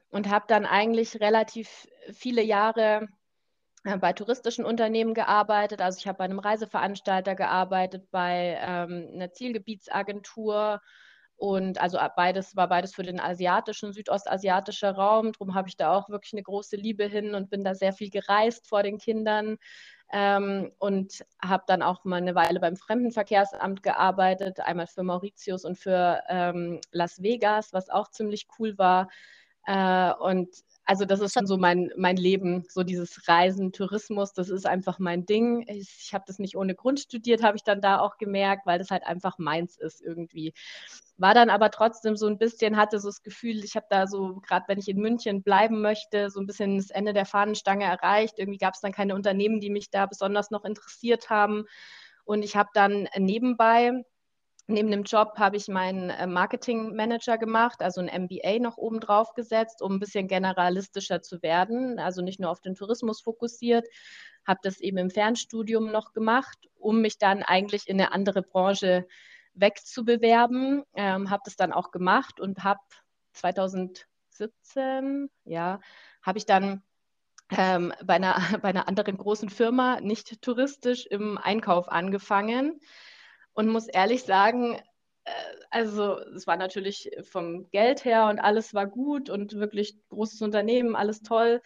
und 0.10 0.30
habe 0.30 0.46
dann 0.48 0.66
eigentlich 0.66 1.20
relativ 1.20 1.88
viele 2.14 2.42
Jahre 2.42 3.08
äh, 3.84 3.98
bei 3.98 4.14
touristischen 4.14 4.66
Unternehmen 4.66 5.14
gearbeitet. 5.14 5.82
Also 5.82 6.00
ich 6.00 6.08
habe 6.08 6.20
bei 6.20 6.26
einem 6.26 6.40
Reiseveranstalter 6.40 7.36
gearbeitet, 7.36 8.10
bei 8.12 8.58
ähm, 8.62 9.10
einer 9.14 9.32
Zielgebietsagentur 9.32 10.82
und 11.42 11.82
also 11.82 11.98
äh, 11.98 12.08
beides 12.16 12.56
war 12.56 12.70
beides 12.70 12.94
für 12.94 13.02
den 13.02 13.20
asiatischen, 13.20 13.94
südostasiatischen 13.94 14.90
Raum. 14.90 15.32
Darum 15.32 15.56
habe 15.56 15.70
ich 15.70 15.76
da 15.76 15.92
auch 15.92 16.08
wirklich 16.08 16.34
eine 16.34 16.44
große 16.44 16.76
Liebe 16.76 17.06
hin 17.06 17.34
und 17.34 17.50
bin 17.50 17.64
da 17.64 17.74
sehr 17.74 17.94
viel 17.94 18.12
gereist 18.12 18.68
vor 18.68 18.84
den 18.84 19.00
Kindern. 19.00 19.58
Ähm, 20.14 20.72
und 20.78 21.26
habe 21.44 21.64
dann 21.66 21.82
auch 21.82 22.04
mal 22.04 22.18
eine 22.18 22.36
Weile 22.36 22.60
beim 22.60 22.76
Fremdenverkehrsamt 22.76 23.82
gearbeitet, 23.82 24.60
einmal 24.60 24.86
für 24.86 25.02
Mauritius 25.02 25.66
und 25.66 25.80
für 25.80 26.22
ähm, 26.30 26.80
Las 26.92 27.24
Vegas, 27.24 27.74
was 27.74 27.90
auch 27.90 28.12
ziemlich 28.12 28.48
cool 28.60 28.78
war. 28.78 29.10
Äh, 29.66 30.14
und 30.14 30.50
also 30.86 31.06
das 31.06 31.20
ist 31.20 31.34
schon 31.34 31.48
so 31.48 31.58
mein, 31.58 31.92
mein 31.96 32.18
Leben, 32.18 32.66
so 32.70 32.84
dieses 32.84 33.28
Reisen, 33.28 33.72
Tourismus, 33.72 34.34
das 34.34 34.50
ist 34.50 34.66
einfach 34.66 35.00
mein 35.00 35.26
Ding. 35.26 35.66
Ich, 35.68 36.06
ich 36.06 36.14
habe 36.14 36.24
das 36.28 36.40
nicht 36.40 36.58
ohne 36.58 36.76
Grund 36.76 37.00
studiert, 37.00 37.44
habe 37.44 37.58
ich 37.58 37.64
dann 37.64 37.82
da 37.82 38.00
auch 38.00 38.18
gemerkt, 38.18 38.66
weil 38.66 38.80
das 38.80 38.92
halt 38.92 39.04
einfach 39.06 39.38
meins 39.38 39.78
ist 39.78 40.02
irgendwie. 40.02 40.54
War 41.18 41.34
dann 41.34 41.50
aber 41.50 41.70
trotzdem 41.70 42.16
so 42.16 42.28
ein 42.28 42.38
bisschen, 42.38 42.78
hatte 42.78 43.00
so 43.00 43.10
das 43.10 43.22
Gefühl, 43.22 43.64
ich 43.64 43.76
habe 43.76 43.86
da 43.90 44.08
so, 44.08 44.42
gerade 44.42 44.66
wenn 44.68 44.80
ich 44.80 44.88
in 44.88 45.00
München 45.00 45.44
bleiben 45.44 45.82
möchte, 45.82 46.30
so 46.30 46.40
ein 46.40 46.48
bisschen 46.48 46.78
das 46.78 46.90
Ende 46.90 47.14
der 47.14 47.26
Fahnenstange 47.26 47.86
erreicht. 47.86 48.40
Irgendwie 48.40 48.58
gab 48.58 48.74
es 48.74 48.82
dann 48.82 48.92
keine 48.92 49.16
Unternehmen, 49.16 49.60
die 49.60 49.70
mich 49.70 49.92
da 49.92 50.08
besonders 50.08 50.52
noch 50.52 50.66
interessiert 50.66 51.30
haben. 51.30 51.66
Und 52.26 52.44
ich 52.44 52.56
habe 52.56 52.70
dann 52.74 53.08
nebenbei 53.18 54.04
Neben 54.68 54.92
dem 54.92 55.04
Job 55.04 55.34
habe 55.38 55.58
ich 55.58 55.68
meinen 55.68 56.10
äh, 56.10 56.28
Marketing 56.28 56.96
Manager 56.96 57.38
gemacht, 57.38 57.82
also 57.82 58.00
ein 58.02 58.24
MBA 58.24 58.60
noch 58.60 58.78
oben 58.78 59.00
drauf 59.00 59.34
gesetzt, 59.34 59.82
um 59.82 59.96
ein 59.96 60.00
bisschen 60.00 60.28
generalistischer 60.28 61.22
zu 61.22 61.42
werden, 61.42 62.00
also 62.00 62.22
nicht 62.22 62.40
nur 62.40 62.50
auf 62.50 62.62
den 62.62 62.76
Tourismus 62.76 63.22
fokussiert, 63.22 63.88
habe 64.46 64.60
das 64.64 64.80
eben 64.80 64.98
im 64.98 65.10
Fernstudium 65.10 65.92
noch 65.92 66.14
gemacht, 66.14 66.58
um 66.76 67.02
mich 67.02 67.18
dann 67.18 67.44
eigentlich 67.44 67.88
in 67.88 68.00
eine 68.00 68.14
andere 68.14 68.42
Branche 68.44 69.08
wegzubewerben. 69.54 70.84
Ähm, 70.94 71.30
habe 71.30 71.42
das 71.46 71.56
dann 71.56 71.74
auch 71.74 71.92
gemacht 71.92 72.40
und 72.40 72.64
habe 72.64 72.80
2017, 73.34 75.30
ja, 75.46 75.80
habe 76.22 76.38
ich 76.38 76.46
dann 76.46 76.82
ähm, 77.50 77.94
bei, 78.04 78.16
einer, 78.16 78.36
bei 78.62 78.70
einer 78.70 78.88
anderen 78.88 79.18
großen 79.18 79.50
Firma, 79.50 80.00
nicht 80.00 80.42
touristisch, 80.42 81.06
im 81.06 81.38
Einkauf 81.38 81.90
angefangen 81.90 82.80
und 83.54 83.68
muss 83.68 83.88
ehrlich 83.88 84.24
sagen, 84.24 84.76
äh, 85.26 85.32
also 85.70 86.20
es 86.36 86.48
war 86.48 86.58
natürlich 86.58 87.12
vom 87.24 87.70
Geld 87.72 88.06
her 88.06 88.28
und 88.28 88.40
alles 88.40 88.74
war 88.74 88.88
gut 88.88 89.30
und 89.30 89.54
wirklich 89.54 89.98
großes 90.10 90.42
Unternehmen, 90.42 90.96
alles 90.96 91.22
toll. 91.22 91.62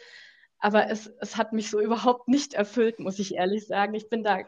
Aber 0.60 0.90
es, 0.90 1.08
es 1.20 1.38
hat 1.38 1.54
mich 1.54 1.70
so 1.70 1.80
überhaupt 1.80 2.28
nicht 2.28 2.54
erfüllt, 2.54 3.00
muss 3.00 3.20
ich 3.20 3.36
ehrlich 3.36 3.68
sagen. 3.68 3.94
Ich 3.94 4.10
bin 4.10 4.24
da 4.24 4.40
äh, 4.40 4.46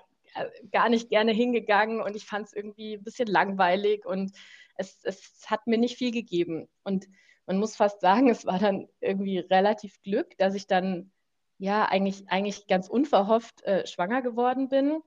gar 0.71 0.89
nicht 0.89 1.09
gerne 1.09 1.31
hingegangen 1.31 2.01
und 2.01 2.15
ich 2.15 2.25
fand 2.25 2.47
es 2.47 2.53
irgendwie 2.53 2.95
ein 2.95 3.03
bisschen 3.03 3.27
langweilig 3.27 4.05
und 4.05 4.31
es, 4.77 4.99
es 5.03 5.45
hat 5.47 5.67
mir 5.67 5.77
nicht 5.77 5.97
viel 5.97 6.11
gegeben. 6.11 6.67
Und 6.83 7.07
man 7.45 7.59
muss 7.59 7.75
fast 7.75 8.01
sagen, 8.01 8.29
es 8.29 8.45
war 8.45 8.59
dann 8.59 8.87
irgendwie 8.99 9.39
relativ 9.39 10.01
Glück, 10.01 10.37
dass 10.37 10.53
ich 10.53 10.67
dann 10.67 11.11
ja 11.57 11.85
eigentlich, 11.85 12.27
eigentlich 12.27 12.67
ganz 12.67 12.87
unverhofft 12.87 13.63
äh, 13.63 13.87
schwanger 13.87 14.21
geworden 14.21 14.69
bin 14.69 15.01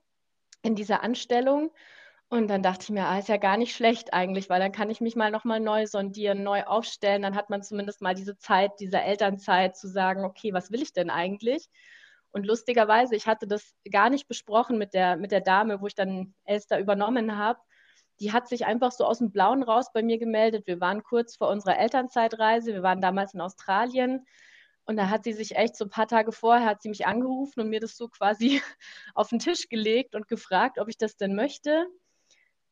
in 0.63 0.75
dieser 0.75 1.03
Anstellung 1.03 1.71
Und 2.33 2.47
dann 2.47 2.63
dachte 2.63 2.85
ich 2.85 2.91
mir, 2.91 3.07
ah, 3.07 3.19
ist 3.19 3.29
ja 3.29 3.39
gar 3.39 3.57
nicht 3.57 3.75
schlecht 3.75 4.15
eigentlich, 4.15 4.49
weil 4.49 4.61
dann 4.61 4.71
kann 4.71 4.89
ich 4.89 5.01
mich 5.01 5.17
mal 5.17 5.33
nochmal 5.33 5.59
neu 5.59 5.87
sondieren, 5.89 6.45
neu 6.45 6.63
aufstellen. 6.63 7.23
Dann 7.23 7.35
hat 7.35 7.51
man 7.51 7.65
zumindest 7.65 8.01
mal 8.03 8.15
diese 8.15 8.39
Zeit, 8.39 8.71
diese 8.79 9.01
Elternzeit 9.01 9.77
zu 9.77 9.89
sagen, 9.89 10.25
okay, 10.25 10.53
was 10.53 10.71
will 10.71 10.81
ich 10.81 10.93
denn 10.93 11.11
eigentlich? 11.11 11.69
Und 12.31 12.47
lustigerweise, 12.47 13.17
ich 13.17 13.27
hatte 13.27 13.49
das 13.49 13.75
gar 13.91 14.11
nicht 14.11 14.29
besprochen 14.29 14.79
mit 14.79 14.95
der, 14.95 15.17
mit 15.17 15.33
der 15.33 15.41
Dame, 15.41 15.81
wo 15.81 15.89
ich 15.89 15.97
dann 15.97 16.35
Elster 16.45 16.79
übernommen 16.79 17.37
habe. 17.37 17.59
Die 18.21 18.33
hat 18.33 18.49
sich 18.49 18.65
einfach 18.65 18.93
so 18.93 19.07
aus 19.07 19.19
dem 19.19 19.33
Blauen 19.33 19.65
raus 19.65 19.93
bei 19.93 20.03
mir 20.05 20.19
gemeldet. 20.19 20.69
Wir 20.69 20.81
waren 20.81 21.03
kurz 21.03 21.35
vor 21.37 21.49
unserer 21.49 21.79
Elternzeitreise. 21.79 22.73
Wir 22.73 22.85
waren 22.85 23.01
damals 23.01 23.35
in 23.35 23.41
Australien. 23.41 24.25
Und 24.85 24.97
da 24.97 25.09
hat 25.11 25.25
sie 25.25 25.33
sich 25.33 25.57
echt 25.57 25.75
so 25.77 25.85
ein 25.87 25.91
paar 25.91 26.07
Tage 26.07 26.31
vorher, 26.31 26.67
hat 26.67 26.83
sie 26.83 26.91
mich 26.91 27.07
angerufen 27.07 27.61
und 27.61 27.71
mir 27.71 27.81
das 27.81 27.97
so 27.97 28.09
quasi 28.09 28.63
auf 29.17 29.31
den 29.31 29.41
Tisch 29.41 29.69
gelegt 29.69 30.15
und 30.15 30.29
gefragt, 30.29 30.79
ob 30.79 30.89
ich 30.89 30.97
das 30.97 31.17
denn 31.17 31.35
möchte. 31.35 31.87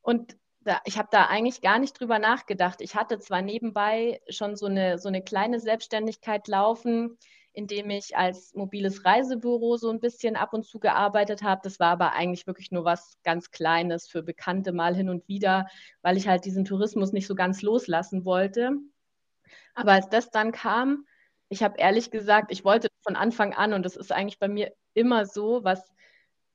Und 0.08 0.38
da, 0.60 0.80
ich 0.86 0.96
habe 0.96 1.08
da 1.10 1.26
eigentlich 1.26 1.60
gar 1.60 1.78
nicht 1.78 2.00
drüber 2.00 2.18
nachgedacht. 2.18 2.80
Ich 2.80 2.94
hatte 2.94 3.18
zwar 3.18 3.42
nebenbei 3.42 4.22
schon 4.30 4.56
so 4.56 4.64
eine, 4.64 4.96
so 4.98 5.08
eine 5.08 5.22
kleine 5.22 5.60
Selbstständigkeit 5.60 6.48
laufen, 6.48 7.18
indem 7.52 7.90
ich 7.90 8.16
als 8.16 8.54
mobiles 8.54 9.04
Reisebüro 9.04 9.76
so 9.76 9.90
ein 9.90 10.00
bisschen 10.00 10.34
ab 10.34 10.54
und 10.54 10.64
zu 10.64 10.78
gearbeitet 10.78 11.42
habe. 11.42 11.60
Das 11.62 11.78
war 11.78 11.90
aber 11.90 12.14
eigentlich 12.14 12.46
wirklich 12.46 12.70
nur 12.70 12.86
was 12.86 13.18
ganz 13.22 13.50
Kleines 13.50 14.08
für 14.08 14.22
Bekannte 14.22 14.72
mal 14.72 14.96
hin 14.96 15.10
und 15.10 15.28
wieder, 15.28 15.66
weil 16.00 16.16
ich 16.16 16.26
halt 16.26 16.46
diesen 16.46 16.64
Tourismus 16.64 17.12
nicht 17.12 17.26
so 17.26 17.34
ganz 17.34 17.60
loslassen 17.60 18.24
wollte. 18.24 18.78
Aber 19.74 19.92
als 19.92 20.08
das 20.08 20.30
dann 20.30 20.52
kam, 20.52 21.04
ich 21.50 21.62
habe 21.62 21.74
ehrlich 21.76 22.10
gesagt, 22.10 22.50
ich 22.50 22.64
wollte 22.64 22.88
von 23.02 23.14
Anfang 23.14 23.52
an, 23.52 23.74
und 23.74 23.82
das 23.82 23.94
ist 23.94 24.10
eigentlich 24.10 24.38
bei 24.38 24.48
mir 24.48 24.72
immer 24.94 25.26
so, 25.26 25.64
was 25.64 25.92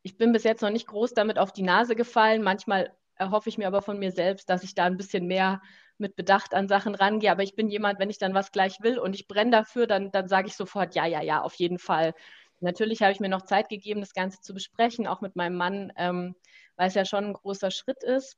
ich 0.01 0.17
bin 0.17 0.33
bis 0.33 0.43
jetzt 0.43 0.63
noch 0.63 0.71
nicht 0.71 0.87
groß 0.87 1.13
damit 1.13 1.37
auf 1.37 1.53
die 1.53 1.61
Nase 1.61 1.95
gefallen. 1.95 2.41
Manchmal 2.41 2.91
erhoffe 3.15 3.49
ich 3.49 3.57
mir 3.57 3.67
aber 3.67 3.81
von 3.81 3.99
mir 3.99 4.11
selbst, 4.11 4.49
dass 4.49 4.63
ich 4.63 4.75
da 4.75 4.85
ein 4.85 4.97
bisschen 4.97 5.27
mehr 5.27 5.61
mit 5.97 6.15
Bedacht 6.15 6.53
an 6.53 6.67
Sachen 6.67 6.95
rangehe. 6.95 7.31
Aber 7.31 7.43
ich 7.43 7.55
bin 7.55 7.69
jemand, 7.69 7.99
wenn 7.99 8.09
ich 8.09 8.17
dann 8.17 8.33
was 8.33 8.51
gleich 8.51 8.77
will 8.81 8.97
und 8.99 9.15
ich 9.15 9.27
brenne 9.27 9.51
dafür, 9.51 9.87
dann, 9.87 10.11
dann 10.11 10.27
sage 10.27 10.47
ich 10.47 10.55
sofort, 10.55 10.95
ja, 10.95 11.05
ja, 11.05 11.21
ja, 11.21 11.41
auf 11.41 11.55
jeden 11.55 11.79
Fall. 11.79 12.13
Natürlich 12.59 13.01
habe 13.01 13.11
ich 13.11 13.19
mir 13.19 13.29
noch 13.29 13.43
Zeit 13.43 13.69
gegeben, 13.69 13.99
das 13.99 14.13
Ganze 14.13 14.39
zu 14.41 14.53
besprechen, 14.53 15.07
auch 15.07 15.21
mit 15.21 15.35
meinem 15.35 15.55
Mann, 15.55 15.91
ähm, 15.97 16.35
weil 16.75 16.87
es 16.87 16.93
ja 16.93 17.05
schon 17.05 17.25
ein 17.25 17.33
großer 17.33 17.71
Schritt 17.71 18.03
ist. 18.03 18.37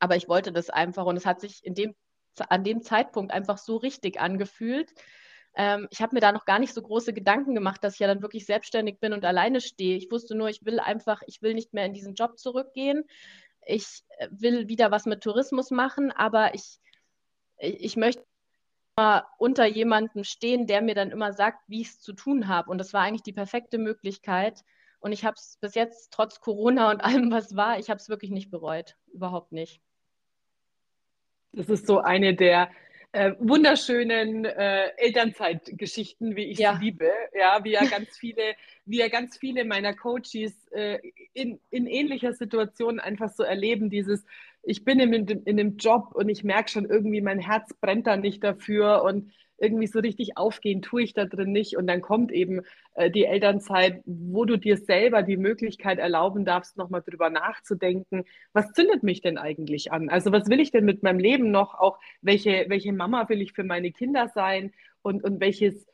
Aber 0.00 0.16
ich 0.16 0.28
wollte 0.28 0.52
das 0.52 0.70
einfach 0.70 1.06
und 1.06 1.16
es 1.16 1.26
hat 1.26 1.40
sich 1.40 1.64
in 1.64 1.74
dem, 1.74 1.94
an 2.48 2.64
dem 2.64 2.82
Zeitpunkt 2.82 3.32
einfach 3.32 3.58
so 3.58 3.76
richtig 3.76 4.20
angefühlt. 4.20 4.92
Ähm, 5.56 5.88
ich 5.90 6.02
habe 6.02 6.14
mir 6.14 6.20
da 6.20 6.32
noch 6.32 6.44
gar 6.44 6.58
nicht 6.58 6.74
so 6.74 6.82
große 6.82 7.12
Gedanken 7.14 7.54
gemacht, 7.54 7.82
dass 7.82 7.94
ich 7.94 8.00
ja 8.00 8.06
dann 8.06 8.22
wirklich 8.22 8.44
selbstständig 8.44 9.00
bin 9.00 9.12
und 9.12 9.24
alleine 9.24 9.60
stehe. 9.60 9.96
Ich 9.96 10.10
wusste 10.10 10.34
nur, 10.34 10.48
ich 10.48 10.64
will 10.64 10.78
einfach, 10.78 11.22
ich 11.26 11.40
will 11.40 11.54
nicht 11.54 11.72
mehr 11.72 11.86
in 11.86 11.94
diesen 11.94 12.14
Job 12.14 12.38
zurückgehen 12.38 13.04
ich 13.68 14.02
äh, 14.16 14.28
will 14.30 14.68
wieder 14.68 14.90
was 14.90 15.06
mit 15.06 15.22
Tourismus 15.22 15.70
machen, 15.70 16.10
aber 16.10 16.54
ich, 16.54 16.80
ich 17.58 17.96
möchte 17.96 18.24
unter 19.38 19.64
jemandem 19.64 20.24
stehen, 20.24 20.66
der 20.66 20.82
mir 20.82 20.96
dann 20.96 21.12
immer 21.12 21.32
sagt, 21.32 21.60
wie 21.68 21.82
ich 21.82 21.88
es 21.88 22.00
zu 22.00 22.14
tun 22.14 22.48
habe. 22.48 22.68
Und 22.68 22.78
das 22.78 22.92
war 22.92 23.02
eigentlich 23.02 23.22
die 23.22 23.32
perfekte 23.32 23.78
Möglichkeit. 23.78 24.64
Und 24.98 25.12
ich 25.12 25.24
habe 25.24 25.36
es 25.38 25.56
bis 25.60 25.76
jetzt, 25.76 26.12
trotz 26.12 26.40
Corona 26.40 26.90
und 26.90 27.04
allem, 27.04 27.30
was 27.30 27.54
war, 27.54 27.78
ich 27.78 27.90
habe 27.90 27.98
es 27.98 28.08
wirklich 28.08 28.32
nicht 28.32 28.50
bereut. 28.50 28.96
Überhaupt 29.12 29.52
nicht. 29.52 29.80
Das 31.52 31.68
ist 31.68 31.86
so 31.86 32.00
eine 32.00 32.34
der 32.34 32.70
äh, 33.12 33.32
wunderschönen 33.38 34.44
äh, 34.44 34.88
Elternzeitgeschichten, 34.96 36.36
wie 36.36 36.44
ich 36.44 36.58
ja. 36.58 36.76
sie 36.76 36.84
liebe. 36.84 37.10
Ja, 37.34 37.64
wie 37.64 37.72
ja 37.72 37.84
ganz 37.84 38.16
viele, 38.16 38.54
wie 38.84 38.98
ja 38.98 39.08
ganz 39.08 39.38
viele 39.38 39.64
meiner 39.64 39.94
Coaches 39.94 40.68
äh, 40.72 40.98
in, 41.32 41.58
in 41.70 41.86
ähnlicher 41.86 42.32
Situation 42.32 43.00
einfach 43.00 43.30
so 43.30 43.42
erleben, 43.42 43.90
dieses, 43.90 44.24
ich 44.62 44.84
bin 44.84 45.00
in, 45.00 45.12
in, 45.12 45.42
in 45.44 45.56
dem 45.56 45.76
Job 45.76 46.10
und 46.14 46.28
ich 46.28 46.44
merke 46.44 46.70
schon 46.70 46.84
irgendwie, 46.84 47.20
mein 47.20 47.38
Herz 47.38 47.72
brennt 47.80 48.06
da 48.06 48.16
nicht 48.16 48.44
dafür 48.44 49.02
und 49.02 49.32
irgendwie 49.58 49.86
so 49.86 49.98
richtig 49.98 50.36
aufgehen 50.36 50.82
tue 50.82 51.02
ich 51.02 51.14
da 51.14 51.24
drin 51.24 51.52
nicht. 51.52 51.76
Und 51.76 51.86
dann 51.86 52.00
kommt 52.00 52.32
eben 52.32 52.62
äh, 52.94 53.10
die 53.10 53.24
Elternzeit, 53.24 54.02
wo 54.06 54.44
du 54.44 54.56
dir 54.56 54.76
selber 54.76 55.22
die 55.22 55.36
Möglichkeit 55.36 55.98
erlauben 55.98 56.44
darfst, 56.44 56.76
nochmal 56.76 57.02
drüber 57.02 57.30
nachzudenken, 57.30 58.24
was 58.52 58.72
zündet 58.72 59.02
mich 59.02 59.20
denn 59.20 59.38
eigentlich 59.38 59.92
an? 59.92 60.08
Also 60.08 60.32
was 60.32 60.48
will 60.48 60.60
ich 60.60 60.70
denn 60.70 60.84
mit 60.84 61.02
meinem 61.02 61.18
Leben 61.18 61.50
noch? 61.50 61.74
Auch 61.74 61.98
welche, 62.22 62.66
welche 62.68 62.92
Mama 62.92 63.28
will 63.28 63.42
ich 63.42 63.52
für 63.52 63.64
meine 63.64 63.92
Kinder 63.92 64.30
sein? 64.34 64.72
Und, 65.02 65.24
und 65.24 65.40
welches, 65.40 65.86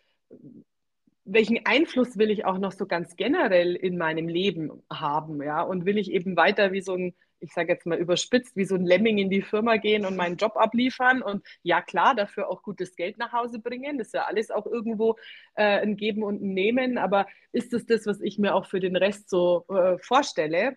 welchen 1.24 1.64
Einfluss 1.64 2.18
will 2.18 2.30
ich 2.30 2.44
auch 2.44 2.58
noch 2.58 2.72
so 2.72 2.86
ganz 2.86 3.16
generell 3.16 3.74
in 3.74 3.96
meinem 3.98 4.28
Leben 4.28 4.82
haben? 4.92 5.42
Ja? 5.42 5.62
Und 5.62 5.86
will 5.86 5.98
ich 5.98 6.10
eben 6.10 6.36
weiter 6.36 6.72
wie 6.72 6.82
so 6.82 6.94
ein 6.94 7.14
ich 7.44 7.52
sage 7.52 7.72
jetzt 7.72 7.86
mal 7.86 7.98
überspitzt, 7.98 8.56
wie 8.56 8.64
so 8.64 8.74
ein 8.74 8.86
Lemming 8.86 9.18
in 9.18 9.30
die 9.30 9.42
Firma 9.42 9.76
gehen 9.76 10.04
und 10.04 10.16
meinen 10.16 10.36
Job 10.36 10.56
abliefern 10.56 11.22
und 11.22 11.44
ja 11.62 11.82
klar, 11.82 12.14
dafür 12.14 12.48
auch 12.48 12.62
gutes 12.62 12.96
Geld 12.96 13.18
nach 13.18 13.32
Hause 13.32 13.58
bringen. 13.58 13.98
Das 13.98 14.08
ist 14.08 14.14
ja 14.14 14.24
alles 14.24 14.50
auch 14.50 14.66
irgendwo 14.66 15.16
äh, 15.54 15.80
ein 15.80 15.96
Geben 15.96 16.22
und 16.22 16.42
ein 16.42 16.54
Nehmen, 16.54 16.98
aber 16.98 17.26
ist 17.52 17.72
es 17.72 17.86
das, 17.86 18.06
was 18.06 18.20
ich 18.20 18.38
mir 18.38 18.54
auch 18.54 18.66
für 18.66 18.80
den 18.80 18.96
Rest 18.96 19.28
so 19.28 19.66
äh, 19.68 19.98
vorstelle? 19.98 20.76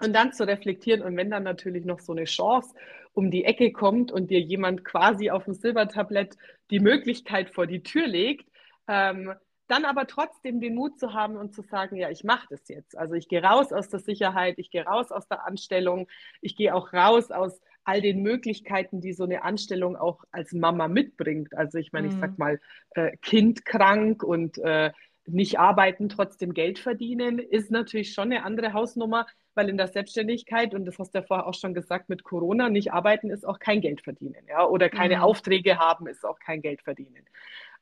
Und 0.00 0.14
dann 0.14 0.32
zu 0.32 0.46
reflektieren 0.46 1.02
und 1.02 1.16
wenn 1.16 1.30
dann 1.30 1.42
natürlich 1.42 1.84
noch 1.84 1.98
so 1.98 2.12
eine 2.12 2.24
Chance 2.24 2.72
um 3.14 3.32
die 3.32 3.44
Ecke 3.44 3.72
kommt 3.72 4.12
und 4.12 4.30
dir 4.30 4.40
jemand 4.40 4.84
quasi 4.84 5.30
auf 5.30 5.44
dem 5.44 5.54
Silbertablett 5.54 6.36
die 6.70 6.78
Möglichkeit 6.78 7.50
vor 7.50 7.66
die 7.66 7.82
Tür 7.82 8.06
legt, 8.06 8.48
ähm, 8.86 9.34
dann 9.68 9.84
aber 9.84 10.06
trotzdem 10.06 10.60
den 10.60 10.74
Mut 10.74 10.98
zu 10.98 11.12
haben 11.12 11.36
und 11.36 11.54
zu 11.54 11.62
sagen, 11.62 11.96
ja, 11.96 12.10
ich 12.10 12.24
mache 12.24 12.46
das 12.50 12.68
jetzt. 12.68 12.96
Also 12.96 13.14
ich 13.14 13.28
gehe 13.28 13.42
raus 13.42 13.72
aus 13.72 13.88
der 13.88 14.00
Sicherheit, 14.00 14.58
ich 14.58 14.70
gehe 14.70 14.84
raus 14.84 15.12
aus 15.12 15.28
der 15.28 15.46
Anstellung, 15.46 16.08
ich 16.40 16.56
gehe 16.56 16.74
auch 16.74 16.92
raus 16.92 17.30
aus 17.30 17.60
all 17.84 18.00
den 18.00 18.22
Möglichkeiten, 18.22 19.00
die 19.00 19.12
so 19.12 19.24
eine 19.24 19.44
Anstellung 19.44 19.96
auch 19.96 20.24
als 20.30 20.52
Mama 20.52 20.88
mitbringt. 20.88 21.56
Also 21.56 21.78
ich 21.78 21.92
meine, 21.92 22.08
mhm. 22.08 22.14
ich 22.14 22.20
sag 22.20 22.38
mal, 22.38 22.60
äh, 22.90 23.16
Kind 23.18 23.64
krank 23.64 24.22
und 24.22 24.58
äh, 24.58 24.90
nicht 25.26 25.58
arbeiten, 25.58 26.08
trotzdem 26.08 26.54
Geld 26.54 26.78
verdienen, 26.78 27.38
ist 27.38 27.70
natürlich 27.70 28.12
schon 28.12 28.32
eine 28.32 28.44
andere 28.44 28.72
Hausnummer, 28.72 29.26
weil 29.54 29.68
in 29.68 29.76
der 29.76 29.88
Selbstständigkeit, 29.88 30.74
und 30.74 30.84
das 30.84 30.98
hast 30.98 31.14
du 31.14 31.18
ja 31.18 31.24
vorher 31.24 31.46
auch 31.46 31.54
schon 31.54 31.74
gesagt, 31.74 32.08
mit 32.08 32.24
Corona 32.24 32.68
nicht 32.68 32.92
arbeiten 32.92 33.30
ist 33.30 33.46
auch 33.46 33.58
kein 33.58 33.80
Geld 33.80 34.02
verdienen. 34.02 34.46
Ja? 34.48 34.66
Oder 34.66 34.88
keine 34.88 35.16
mhm. 35.16 35.22
Aufträge 35.22 35.78
haben 35.78 36.06
ist 36.06 36.24
auch 36.24 36.38
kein 36.38 36.62
Geld 36.62 36.82
verdienen. 36.82 37.24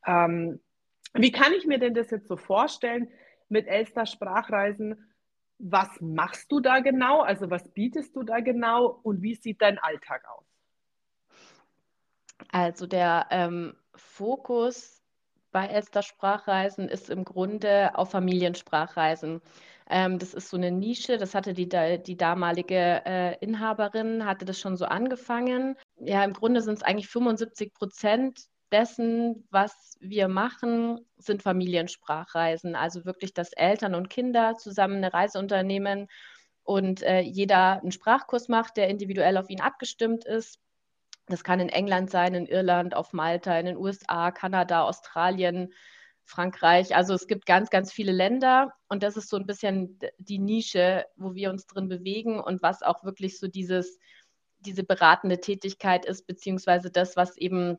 Ähm, 0.07 0.61
wie 1.17 1.33
kann 1.33 1.53
ich 1.53 1.67
mir 1.67 1.79
denn 1.79 1.95
das 1.95 2.11
jetzt 2.11 2.29
so 2.29 2.37
vorstellen 2.37 3.09
mit 3.49 3.67
Elster 3.67 4.07
Sprachreisen? 4.07 5.13
Was 5.59 5.89
machst 6.01 6.53
du 6.53 6.61
da 6.61 6.81
genau? 6.81 7.21
Also 7.21 7.51
was 7.51 7.69
bietest 7.73 8.15
du 8.15 8.23
da 8.23 8.41
genau 8.41 9.01
und 9.03 9.23
wie 9.23 9.35
sieht 9.35 9.63
dein 9.63 9.79
Alltag 9.79 10.25
aus? 10.29 10.45
Also 12.53 12.87
der 12.87 13.27
ähm, 13.31 13.75
Fokus 13.95 15.03
bei 15.53 15.67
Elster 15.67 16.03
Sprachreisen 16.03 16.89
ist 16.89 17.09
im 17.09 17.25
Grunde 17.25 17.97
auf 17.97 18.11
Familiensprachreisen. 18.11 19.41
Ähm, 19.89 20.19
das 20.19 20.35
ist 20.35 20.51
so 20.51 20.57
eine 20.57 20.71
Nische, 20.71 21.17
das 21.17 21.35
hatte 21.35 21.55
die, 21.55 21.69
die 21.69 22.17
damalige 22.17 23.03
äh, 23.07 23.39
Inhaberin, 23.39 24.27
hatte 24.27 24.45
das 24.45 24.59
schon 24.59 24.77
so 24.77 24.85
angefangen. 24.85 25.77
Ja, 25.99 26.25
im 26.25 26.35
Grunde 26.35 26.61
sind 26.61 26.75
es 26.75 26.83
eigentlich 26.83 27.09
75 27.09 27.73
Prozent 27.73 28.49
dessen, 28.73 29.47
was 29.51 29.97
wir 30.01 30.29
machen, 30.29 31.01
sind 31.17 31.43
Familiensprachreisen. 31.43 32.75
Also 32.75 33.05
wirklich, 33.05 33.35
dass 33.35 33.53
Eltern 33.53 33.95
und 33.95 34.11
Kinder 34.11 34.57
zusammen 34.57 34.97
eine 34.97 35.13
Reise 35.13 35.39
unternehmen 35.39 36.09
und 36.63 37.03
äh, 37.03 37.21
jeder 37.21 37.81
einen 37.81 37.93
Sprachkurs 37.93 38.49
macht, 38.49 38.77
der 38.77 38.89
individuell 38.89 39.37
auf 39.37 39.51
ihn 39.51 39.61
abgestimmt 39.61 40.25
ist. 40.25 40.59
Das 41.27 41.45
kann 41.45 41.61
in 41.61 41.69
England 41.69 42.11
sein, 42.11 42.35
in 42.35 42.47
Irland, 42.47 42.95
auf 42.95 43.13
Malta, 43.13 43.59
in 43.59 43.67
den 43.67 43.77
USA, 43.77 44.31
Kanada, 44.31 44.83
Australien, 44.83 45.73
Frankreich. 46.25 46.95
Also 46.95 47.15
es 47.15 47.27
gibt 47.29 47.47
ganz, 47.47 47.71
ganz 47.71 47.93
viele 47.93 48.13
Länder 48.13 48.75
und 48.89 49.03
das 49.03 49.17
ist 49.17 49.29
so 49.29 49.37
ein 49.37 49.47
bisschen 49.47 49.99
die 50.19 50.39
Nische, 50.39 51.07
wo 51.17 51.35
wir 51.35 51.51
uns 51.51 51.67
drin 51.67 51.89
bewegen 51.89 52.41
und 52.41 52.63
was 52.63 52.83
auch 52.83 53.05
wirklich 53.05 53.39
so 53.39 53.47
dieses, 53.47 53.99
diese 54.59 54.83
beratende 54.83 55.41
Tätigkeit 55.41 56.05
ist, 56.05 56.27
beziehungsweise 56.27 56.91
das, 56.91 57.17
was 57.17 57.37
eben 57.37 57.79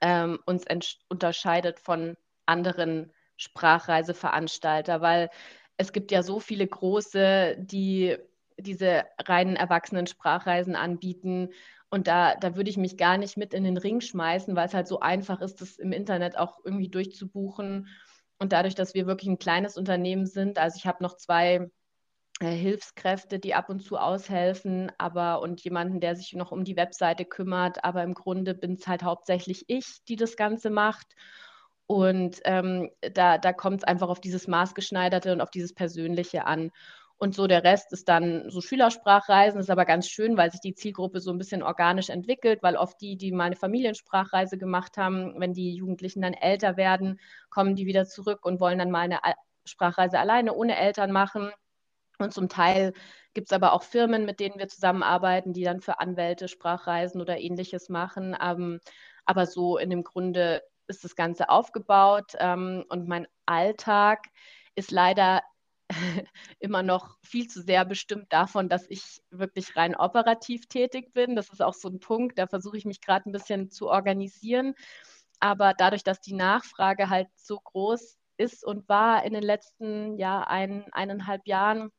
ähm, 0.00 0.38
uns 0.46 0.64
unterscheidet 1.08 1.78
von 1.80 2.16
anderen 2.46 3.12
Sprachreiseveranstalter, 3.36 5.00
weil 5.00 5.30
es 5.76 5.92
gibt 5.92 6.10
ja 6.10 6.22
so 6.22 6.40
viele 6.40 6.66
große, 6.66 7.56
die 7.58 8.16
diese 8.58 9.04
reinen 9.18 9.56
erwachsenen 9.56 10.06
Sprachreisen 10.06 10.76
anbieten. 10.76 11.50
Und 11.90 12.06
da, 12.06 12.34
da 12.36 12.56
würde 12.56 12.70
ich 12.70 12.76
mich 12.76 12.96
gar 12.96 13.18
nicht 13.18 13.36
mit 13.36 13.54
in 13.54 13.64
den 13.64 13.76
Ring 13.76 14.00
schmeißen, 14.00 14.54
weil 14.56 14.66
es 14.66 14.74
halt 14.74 14.86
so 14.86 15.00
einfach 15.00 15.40
ist, 15.40 15.60
das 15.60 15.78
im 15.78 15.92
Internet 15.92 16.38
auch 16.38 16.58
irgendwie 16.64 16.88
durchzubuchen. 16.88 17.88
Und 18.38 18.52
dadurch, 18.52 18.74
dass 18.74 18.94
wir 18.94 19.06
wirklich 19.06 19.28
ein 19.28 19.38
kleines 19.38 19.76
Unternehmen 19.76 20.26
sind, 20.26 20.58
also 20.58 20.76
ich 20.76 20.86
habe 20.86 21.02
noch 21.02 21.16
zwei 21.16 21.70
Hilfskräfte, 22.50 23.38
die 23.38 23.54
ab 23.54 23.68
und 23.68 23.80
zu 23.80 23.96
aushelfen, 23.96 24.90
aber 24.98 25.40
und 25.40 25.62
jemanden, 25.62 26.00
der 26.00 26.16
sich 26.16 26.32
noch 26.34 26.52
um 26.52 26.64
die 26.64 26.76
Webseite 26.76 27.24
kümmert. 27.24 27.84
Aber 27.84 28.02
im 28.02 28.14
Grunde 28.14 28.54
bin 28.54 28.74
es 28.74 28.86
halt 28.86 29.02
hauptsächlich 29.02 29.64
ich, 29.68 30.04
die 30.08 30.16
das 30.16 30.36
Ganze 30.36 30.70
macht. 30.70 31.06
Und 31.86 32.40
ähm, 32.44 32.90
da, 33.14 33.38
da 33.38 33.52
kommt 33.52 33.78
es 33.78 33.84
einfach 33.84 34.08
auf 34.08 34.20
dieses 34.20 34.48
Maßgeschneiderte 34.48 35.32
und 35.32 35.40
auf 35.40 35.50
dieses 35.50 35.74
Persönliche 35.74 36.46
an. 36.46 36.70
Und 37.18 37.36
so 37.36 37.46
der 37.46 37.62
Rest 37.62 37.92
ist 37.92 38.08
dann 38.08 38.50
so 38.50 38.60
Schülersprachreisen, 38.60 39.60
ist 39.60 39.70
aber 39.70 39.84
ganz 39.84 40.08
schön, 40.08 40.36
weil 40.36 40.50
sich 40.50 40.60
die 40.60 40.74
Zielgruppe 40.74 41.20
so 41.20 41.30
ein 41.30 41.38
bisschen 41.38 41.62
organisch 41.62 42.08
entwickelt, 42.08 42.64
weil 42.64 42.76
oft 42.76 43.00
die, 43.00 43.16
die 43.16 43.30
mal 43.30 43.44
eine 43.44 43.56
Familiensprachreise 43.56 44.58
gemacht 44.58 44.96
haben, 44.96 45.38
wenn 45.38 45.54
die 45.54 45.74
Jugendlichen 45.74 46.22
dann 46.22 46.34
älter 46.34 46.76
werden, 46.76 47.20
kommen 47.48 47.76
die 47.76 47.86
wieder 47.86 48.06
zurück 48.06 48.44
und 48.44 48.58
wollen 48.58 48.78
dann 48.78 48.90
mal 48.90 49.02
eine 49.02 49.20
Sprachreise 49.64 50.18
alleine 50.18 50.54
ohne 50.54 50.76
Eltern 50.76 51.12
machen. 51.12 51.52
Und 52.18 52.32
zum 52.32 52.48
Teil 52.48 52.92
gibt 53.34 53.48
es 53.48 53.52
aber 53.52 53.72
auch 53.72 53.82
Firmen, 53.82 54.24
mit 54.24 54.40
denen 54.40 54.58
wir 54.58 54.68
zusammenarbeiten, 54.68 55.52
die 55.52 55.64
dann 55.64 55.80
für 55.80 56.00
Anwälte 56.00 56.48
Sprachreisen 56.48 57.20
oder 57.20 57.38
ähnliches 57.38 57.88
machen. 57.88 58.36
Ähm, 58.40 58.80
aber 59.24 59.46
so 59.46 59.78
in 59.78 59.90
dem 59.90 60.04
Grunde 60.04 60.62
ist 60.88 61.04
das 61.04 61.16
Ganze 61.16 61.48
aufgebaut 61.48 62.32
ähm, 62.38 62.84
und 62.88 63.08
mein 63.08 63.26
Alltag 63.46 64.26
ist 64.74 64.90
leider 64.90 65.42
immer 66.58 66.82
noch 66.82 67.18
viel 67.22 67.48
zu 67.48 67.62
sehr 67.62 67.84
bestimmt 67.84 68.32
davon, 68.32 68.68
dass 68.68 68.88
ich 68.88 69.22
wirklich 69.30 69.76
rein 69.76 69.94
operativ 69.94 70.66
tätig 70.66 71.12
bin. 71.12 71.36
Das 71.36 71.50
ist 71.50 71.62
auch 71.62 71.74
so 71.74 71.88
ein 71.88 72.00
Punkt, 72.00 72.38
da 72.38 72.46
versuche 72.46 72.76
ich 72.76 72.84
mich 72.84 73.00
gerade 73.00 73.28
ein 73.28 73.32
bisschen 73.32 73.70
zu 73.70 73.88
organisieren. 73.88 74.74
Aber 75.40 75.74
dadurch, 75.74 76.04
dass 76.04 76.20
die 76.20 76.34
Nachfrage 76.34 77.10
halt 77.10 77.28
so 77.34 77.58
groß 77.58 78.18
ist 78.36 78.64
und 78.64 78.88
war 78.88 79.24
in 79.24 79.34
den 79.34 79.42
letzten 79.42 80.16
ja, 80.18 80.42
ein, 80.42 80.86
eineinhalb 80.92 81.46
Jahren, 81.46 81.90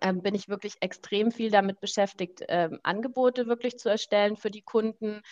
ähm, 0.00 0.22
bin 0.22 0.34
ich 0.34 0.48
wirklich 0.48 0.74
extrem 0.80 1.30
viel 1.30 1.50
damit 1.50 1.80
beschäftigt, 1.80 2.42
ähm, 2.48 2.80
Angebote 2.82 3.46
wirklich 3.46 3.78
zu 3.78 3.88
erstellen 3.88 4.36
für 4.36 4.50
die 4.50 4.62
Kunden. 4.62 5.22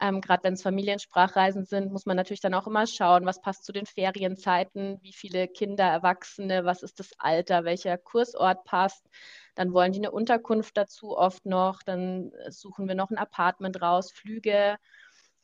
Ähm, 0.00 0.20
Gerade 0.20 0.44
wenn 0.44 0.54
es 0.54 0.62
Familiensprachreisen 0.62 1.64
sind, 1.64 1.92
muss 1.92 2.06
man 2.06 2.16
natürlich 2.16 2.40
dann 2.40 2.54
auch 2.54 2.66
immer 2.66 2.86
schauen, 2.86 3.26
was 3.26 3.40
passt 3.40 3.64
zu 3.64 3.72
den 3.72 3.86
Ferienzeiten, 3.86 4.98
wie 5.02 5.12
viele 5.12 5.48
Kinder, 5.48 5.84
Erwachsene, 5.84 6.64
was 6.64 6.82
ist 6.82 7.00
das 7.00 7.10
Alter, 7.18 7.64
welcher 7.64 7.98
Kursort 7.98 8.64
passt. 8.64 9.06
Dann 9.54 9.72
wollen 9.72 9.92
die 9.92 9.98
eine 9.98 10.12
Unterkunft 10.12 10.76
dazu 10.76 11.16
oft 11.16 11.44
noch, 11.46 11.82
dann 11.82 12.32
äh, 12.32 12.50
suchen 12.50 12.88
wir 12.88 12.94
noch 12.94 13.10
ein 13.10 13.18
Apartment 13.18 13.82
raus, 13.82 14.12
Flüge. 14.12 14.76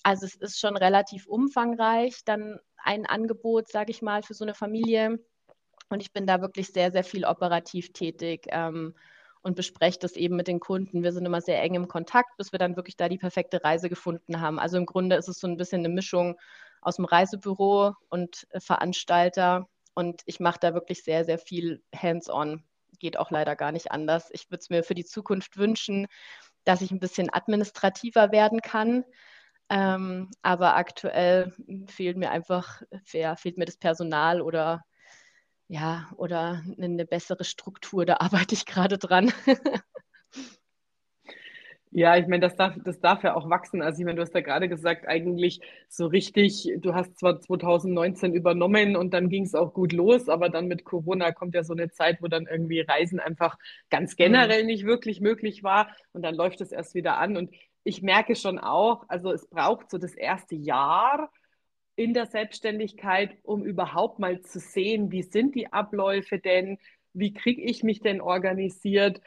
Also 0.03 0.27
es 0.27 0.37
ist 0.37 0.61
schon 0.61 0.77
relativ 0.77 1.27
umfangreich, 1.27 2.25
dann 2.25 2.61
ein 2.77 3.07
Angebot, 3.07 3.69
sage 3.69 3.91
ich 3.91 4.03
mal, 4.03 4.23
für 4.23 4.35
so 4.35 4.45
eine 4.45 4.55
Familie. 4.55 5.19
Und 5.88 6.03
ich 6.03 6.12
bin 6.12 6.27
da 6.27 6.40
wirklich 6.40 6.68
sehr, 6.68 6.92
sehr 6.92 7.05
viel 7.05 7.24
operativ 7.24 7.92
tätig 7.92 8.46
ähm, 8.48 8.94
und 9.42 9.57
bespreche 9.57 9.98
das 9.98 10.16
eben 10.16 10.37
mit 10.37 10.48
den 10.48 10.61
Kunden. 10.61 11.03
Wir 11.03 11.12
sind 11.12 11.24
immer 11.24 11.40
sehr 11.40 11.62
eng 11.62 11.74
im 11.74 11.88
Kontakt, 11.88 12.37
bis 12.37 12.53
wir 12.53 12.59
dann 12.59 12.77
wirklich 12.77 12.96
da 12.96 13.09
die 13.09 13.18
perfekte 13.18 13.64
Reise 13.64 13.88
gefunden 13.88 14.40
haben. 14.40 14.59
Also 14.59 14.77
im 14.77 14.87
Grunde 14.87 15.16
ist 15.16 15.29
es 15.29 15.40
so 15.40 15.46
ein 15.46 15.57
bisschen 15.57 15.81
eine 15.81 15.88
Mischung 15.88 16.38
aus 16.81 16.96
dem 16.96 17.05
Reisebüro 17.07 17.94
und 18.09 18.46
äh, 18.51 18.61
Veranstalter. 18.61 19.68
Und 19.94 20.22
ich 20.27 20.40
mache 20.40 20.59
da 20.61 20.74
wirklich 20.74 21.03
sehr, 21.03 21.24
sehr 21.24 21.38
viel 21.38 21.83
hands-on. 21.94 22.62
Geht 22.98 23.16
auch 23.16 23.31
leider 23.31 23.57
gar 23.57 23.72
nicht 23.72 23.90
anders. 23.90 24.29
Ich 24.33 24.51
würde 24.51 24.61
es 24.61 24.70
mir 24.70 24.85
für 24.85 24.94
die 24.94 25.05
Zukunft 25.05 25.57
wünschen, 25.57 26.07
dass 26.64 26.83
ich 26.83 26.90
ein 26.90 27.01
bisschen 27.01 27.33
administrativer 27.33 28.31
werden 28.31 28.61
kann. 28.61 29.05
Ähm, 29.70 30.31
aber 30.42 30.77
aktuell 30.77 31.53
fehlt 31.87 32.16
mir 32.16 32.31
einfach, 32.31 32.83
fehlt 33.05 33.59
mir 33.59 33.64
das 33.64 33.77
Personal 33.77 34.40
oder 34.40 34.85
ja, 35.69 36.09
oder 36.17 36.63
eine 36.81 37.05
bessere 37.05 37.45
Struktur, 37.45 38.05
da 38.07 38.17
arbeite 38.21 38.55
ich 38.55 38.67
gerade 38.67 38.99
dran. 38.99 39.33
Ja, 41.91 42.17
ich 42.19 42.27
meine, 42.27 42.41
das 42.41 42.55
darf, 42.55 42.77
das 42.85 43.01
darf 43.01 43.25
ja 43.25 43.35
auch 43.35 43.49
wachsen. 43.49 43.81
Also 43.81 44.01
ich 44.01 44.05
meine, 44.05 44.17
du 44.17 44.23
hast 44.23 44.35
ja 44.35 44.43
gerade 44.43 44.69
gesagt, 44.69 45.09
eigentlich 45.09 45.61
so 45.89 46.07
richtig, 46.07 46.71
du 46.79 46.95
hast 46.95 47.19
zwar 47.19 47.41
2019 47.41 48.35
übernommen 48.35 48.95
und 48.95 49.15
dann 49.15 49.31
ging 49.31 49.45
es 49.45 49.55
auch 49.55 49.73
gut 49.73 49.93
los, 49.93 50.29
aber 50.29 50.51
dann 50.51 50.69
mit 50.69 50.85
Corona 50.85 51.33
kommt 51.33 51.55
ja 51.55 51.65
so 51.65 51.73
eine 51.73 51.91
Zeit, 51.91 52.21
wo 52.21 52.29
dann 52.29 52.47
irgendwie 52.47 52.81
Reisen 52.81 53.21
einfach 53.21 53.57
ganz 53.89 54.17
generell 54.17 54.63
mhm. 54.63 54.67
nicht 54.67 54.85
wirklich 54.85 55.21
möglich 55.21 55.63
war 55.63 55.89
und 56.13 56.23
dann 56.23 56.35
läuft 56.35 56.61
es 56.61 56.73
erst 56.73 56.95
wieder 56.95 57.17
an. 57.17 57.39
Und 57.39 57.55
ich 57.85 58.03
merke 58.03 58.37
schon 58.37 58.59
auch, 58.59 59.07
also 59.09 59.33
es 59.33 59.49
braucht 59.49 59.91
so 59.91 59.97
das 59.97 60.15
erste 60.15 60.57
Jahr, 60.57 61.31
in 61.99 62.15
der 62.15 62.27
Selbstständigkeit, 62.27 63.37
um 63.43 63.65
überhaupt 63.65 64.21
mal 64.21 64.41
zu 64.41 64.61
sehen, 64.61 65.11
wie 65.11 65.23
sind 65.23 65.57
die 65.57 65.73
Abläufe 65.73 66.39
denn, 66.39 66.79
wie 67.13 67.35
kriege 67.35 67.61
ich 67.61 67.83
mich 67.83 68.01
denn 68.01 68.21
organisiert, 68.21 69.21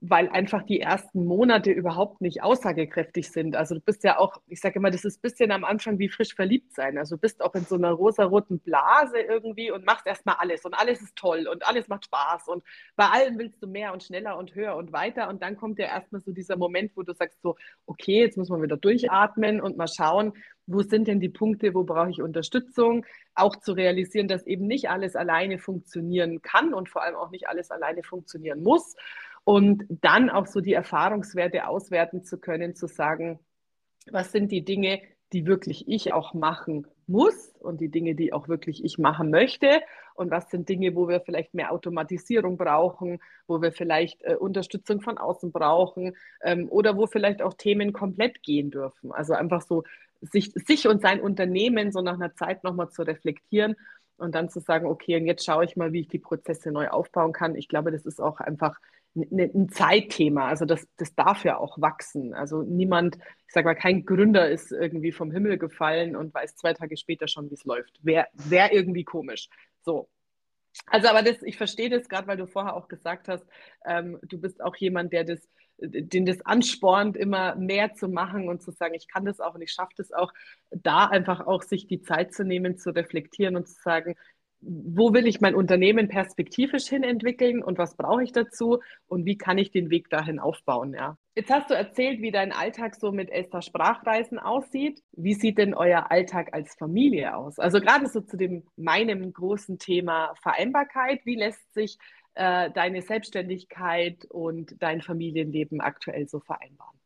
weil 0.00 0.28
einfach 0.28 0.62
die 0.62 0.80
ersten 0.80 1.24
Monate 1.24 1.70
überhaupt 1.70 2.20
nicht 2.20 2.42
aussagekräftig 2.42 3.30
sind. 3.30 3.56
Also 3.56 3.74
du 3.74 3.80
bist 3.80 4.04
ja 4.04 4.18
auch, 4.18 4.36
ich 4.46 4.60
sage 4.60 4.78
immer, 4.78 4.90
das 4.90 5.04
ist 5.04 5.18
ein 5.18 5.22
bisschen 5.22 5.50
am 5.50 5.64
Anfang 5.64 5.98
wie 5.98 6.10
frisch 6.10 6.34
verliebt 6.34 6.74
sein. 6.74 6.98
Also 6.98 7.16
du 7.16 7.20
bist 7.20 7.42
auch 7.42 7.54
in 7.54 7.64
so 7.64 7.74
einer 7.74 7.90
rosaroten 7.90 8.60
Blase 8.60 9.18
irgendwie 9.18 9.70
und 9.70 9.86
machst 9.86 10.06
erstmal 10.06 10.36
alles 10.38 10.64
und 10.64 10.74
alles 10.74 11.00
ist 11.00 11.16
toll 11.16 11.48
und 11.50 11.66
alles 11.66 11.88
macht 11.88 12.04
Spaß 12.04 12.48
und 12.48 12.62
bei 12.96 13.06
allen 13.06 13.38
willst 13.38 13.62
du 13.62 13.66
mehr 13.66 13.92
und 13.92 14.02
schneller 14.02 14.36
und 14.36 14.54
höher 14.54 14.76
und 14.76 14.92
weiter 14.92 15.28
und 15.28 15.42
dann 15.42 15.56
kommt 15.56 15.78
ja 15.78 15.86
erstmal 15.86 16.20
so 16.20 16.32
dieser 16.32 16.56
Moment, 16.56 16.92
wo 16.96 17.02
du 17.02 17.14
sagst 17.14 17.40
so, 17.40 17.56
okay, 17.86 18.20
jetzt 18.20 18.36
muss 18.36 18.50
man 18.50 18.62
wieder 18.62 18.76
durchatmen 18.76 19.60
und 19.60 19.78
mal 19.78 19.88
schauen, 19.88 20.34
wo 20.66 20.82
sind 20.82 21.08
denn 21.08 21.20
die 21.20 21.28
Punkte, 21.28 21.74
wo 21.74 21.84
brauche 21.84 22.10
ich 22.10 22.22
Unterstützung, 22.22 23.04
auch 23.34 23.56
zu 23.56 23.72
realisieren, 23.72 24.28
dass 24.28 24.46
eben 24.46 24.66
nicht 24.66 24.88
alles 24.88 25.16
alleine 25.16 25.58
funktionieren 25.58 26.42
kann 26.42 26.72
und 26.74 26.88
vor 26.88 27.02
allem 27.02 27.16
auch 27.16 27.30
nicht 27.30 27.48
alles 27.48 27.70
alleine 27.70 28.02
funktionieren 28.02 28.62
muss. 28.62 28.96
Und 29.44 29.84
dann 29.88 30.30
auch 30.30 30.46
so 30.46 30.60
die 30.60 30.72
Erfahrungswerte 30.72 31.68
auswerten 31.68 32.24
zu 32.24 32.38
können, 32.38 32.74
zu 32.74 32.86
sagen, 32.86 33.38
was 34.10 34.32
sind 34.32 34.52
die 34.52 34.64
Dinge, 34.64 35.00
die 35.32 35.46
wirklich 35.46 35.88
ich 35.88 36.12
auch 36.12 36.32
machen 36.32 36.86
muss 37.06 37.52
und 37.58 37.80
die 37.80 37.90
Dinge, 37.90 38.14
die 38.14 38.32
auch 38.32 38.48
wirklich 38.48 38.84
ich 38.84 38.98
machen 38.98 39.30
möchte 39.30 39.82
und 40.14 40.30
was 40.30 40.48
sind 40.50 40.68
Dinge, 40.68 40.94
wo 40.94 41.08
wir 41.08 41.20
vielleicht 41.20 41.54
mehr 41.54 41.72
Automatisierung 41.72 42.56
brauchen, 42.56 43.18
wo 43.46 43.60
wir 43.60 43.72
vielleicht 43.72 44.22
äh, 44.22 44.36
Unterstützung 44.36 45.00
von 45.00 45.18
außen 45.18 45.52
brauchen 45.52 46.16
ähm, 46.42 46.68
oder 46.70 46.96
wo 46.96 47.06
vielleicht 47.06 47.42
auch 47.42 47.54
Themen 47.54 47.92
komplett 47.92 48.42
gehen 48.42 48.70
dürfen. 48.70 49.12
Also 49.12 49.34
einfach 49.34 49.62
so 49.62 49.82
sich, 50.32 50.52
sich 50.52 50.86
und 50.88 51.02
sein 51.02 51.20
Unternehmen 51.20 51.92
so 51.92 52.00
nach 52.00 52.14
einer 52.14 52.34
Zeit 52.34 52.64
nochmal 52.64 52.90
zu 52.90 53.02
reflektieren 53.02 53.76
und 54.16 54.34
dann 54.34 54.48
zu 54.48 54.60
sagen, 54.60 54.86
okay, 54.86 55.16
und 55.16 55.26
jetzt 55.26 55.44
schaue 55.44 55.64
ich 55.64 55.76
mal, 55.76 55.92
wie 55.92 56.00
ich 56.00 56.08
die 56.08 56.18
Prozesse 56.18 56.70
neu 56.70 56.88
aufbauen 56.88 57.32
kann. 57.32 57.56
Ich 57.56 57.68
glaube, 57.68 57.90
das 57.90 58.06
ist 58.06 58.20
auch 58.20 58.40
einfach 58.40 58.78
ein 59.16 59.68
Zeitthema. 59.70 60.48
Also 60.48 60.64
das, 60.64 60.86
das 60.96 61.14
darf 61.14 61.44
ja 61.44 61.56
auch 61.56 61.80
wachsen. 61.80 62.34
Also 62.34 62.62
niemand, 62.62 63.16
ich 63.46 63.52
sage 63.52 63.66
mal, 63.66 63.74
kein 63.74 64.04
Gründer 64.04 64.48
ist 64.48 64.72
irgendwie 64.72 65.12
vom 65.12 65.30
Himmel 65.30 65.58
gefallen 65.58 66.16
und 66.16 66.34
weiß 66.34 66.56
zwei 66.56 66.74
Tage 66.74 66.96
später 66.96 67.28
schon, 67.28 67.50
wie 67.50 67.54
es 67.54 67.64
läuft. 67.64 67.98
Wäre 68.02 68.26
wär 68.34 68.72
irgendwie 68.72 69.04
komisch. 69.04 69.48
So. 69.82 70.08
Also, 70.86 71.08
aber 71.08 71.22
das, 71.22 71.40
ich 71.42 71.56
verstehe 71.56 71.88
das 71.88 72.08
gerade, 72.08 72.26
weil 72.26 72.36
du 72.36 72.48
vorher 72.48 72.74
auch 72.74 72.88
gesagt 72.88 73.28
hast, 73.28 73.46
ähm, 73.84 74.18
du 74.22 74.40
bist 74.40 74.60
auch 74.60 74.74
jemand, 74.76 75.12
der 75.12 75.22
das, 75.22 75.48
den 75.78 76.26
das 76.26 76.44
anspornt, 76.44 77.16
immer 77.16 77.54
mehr 77.56 77.94
zu 77.94 78.08
machen 78.08 78.48
und 78.48 78.62
zu 78.62 78.70
sagen, 78.70 78.94
ich 78.94 79.08
kann 79.08 79.24
das 79.24 79.40
auch 79.40 79.54
und 79.54 79.62
ich 79.62 79.72
schaffe 79.72 79.94
das 79.96 80.12
auch, 80.12 80.32
da 80.70 81.06
einfach 81.06 81.46
auch 81.46 81.62
sich 81.62 81.86
die 81.86 82.00
Zeit 82.00 82.32
zu 82.32 82.44
nehmen, 82.44 82.78
zu 82.78 82.90
reflektieren 82.94 83.56
und 83.56 83.68
zu 83.68 83.80
sagen, 83.82 84.14
wo 84.66 85.12
will 85.12 85.26
ich 85.26 85.40
mein 85.40 85.54
Unternehmen 85.54 86.08
perspektivisch 86.08 86.86
hin 86.86 87.02
entwickeln 87.02 87.62
und 87.62 87.76
was 87.76 87.96
brauche 87.96 88.22
ich 88.22 88.32
dazu 88.32 88.80
und 89.06 89.26
wie 89.26 89.36
kann 89.36 89.58
ich 89.58 89.70
den 89.70 89.90
Weg 89.90 90.08
dahin 90.08 90.38
aufbauen, 90.38 90.94
ja. 90.94 91.18
Jetzt 91.36 91.50
hast 91.50 91.68
du 91.68 91.74
erzählt, 91.74 92.22
wie 92.22 92.30
dein 92.30 92.52
Alltag 92.52 92.94
so 92.94 93.10
mit 93.10 93.28
Elster 93.28 93.60
Sprachreisen 93.60 94.38
aussieht. 94.38 95.02
Wie 95.12 95.34
sieht 95.34 95.58
denn 95.58 95.74
euer 95.74 96.10
Alltag 96.10 96.50
als 96.52 96.76
Familie 96.76 97.36
aus? 97.36 97.58
Also 97.58 97.80
gerade 97.80 98.06
so 98.06 98.20
zu 98.20 98.36
dem 98.36 98.62
meinem 98.76 99.32
großen 99.32 99.78
Thema 99.78 100.32
Vereinbarkeit, 100.40 101.20
wie 101.24 101.34
lässt 101.34 101.74
sich 101.74 101.98
äh, 102.34 102.70
deine 102.70 103.02
Selbstständigkeit 103.02 104.24
und 104.26 104.74
dein 104.80 105.00
Familienleben 105.02 105.80
aktuell 105.80 106.28
so 106.28 106.40
vereinbaren? 106.40 106.98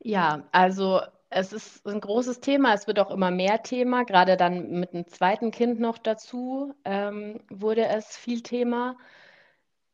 Ja, 0.00 0.48
also 0.52 1.00
es 1.30 1.52
ist 1.52 1.86
ein 1.86 2.00
großes 2.00 2.40
Thema, 2.40 2.74
es 2.74 2.86
wird 2.86 2.98
auch 2.98 3.10
immer 3.10 3.30
mehr 3.30 3.62
Thema, 3.62 4.04
gerade 4.04 4.36
dann 4.36 4.80
mit 4.80 4.92
einem 4.92 5.06
zweiten 5.06 5.50
Kind 5.50 5.80
noch 5.80 5.98
dazu 5.98 6.74
ähm, 6.84 7.40
wurde 7.48 7.86
es 7.86 8.16
viel 8.16 8.42
Thema. 8.42 8.96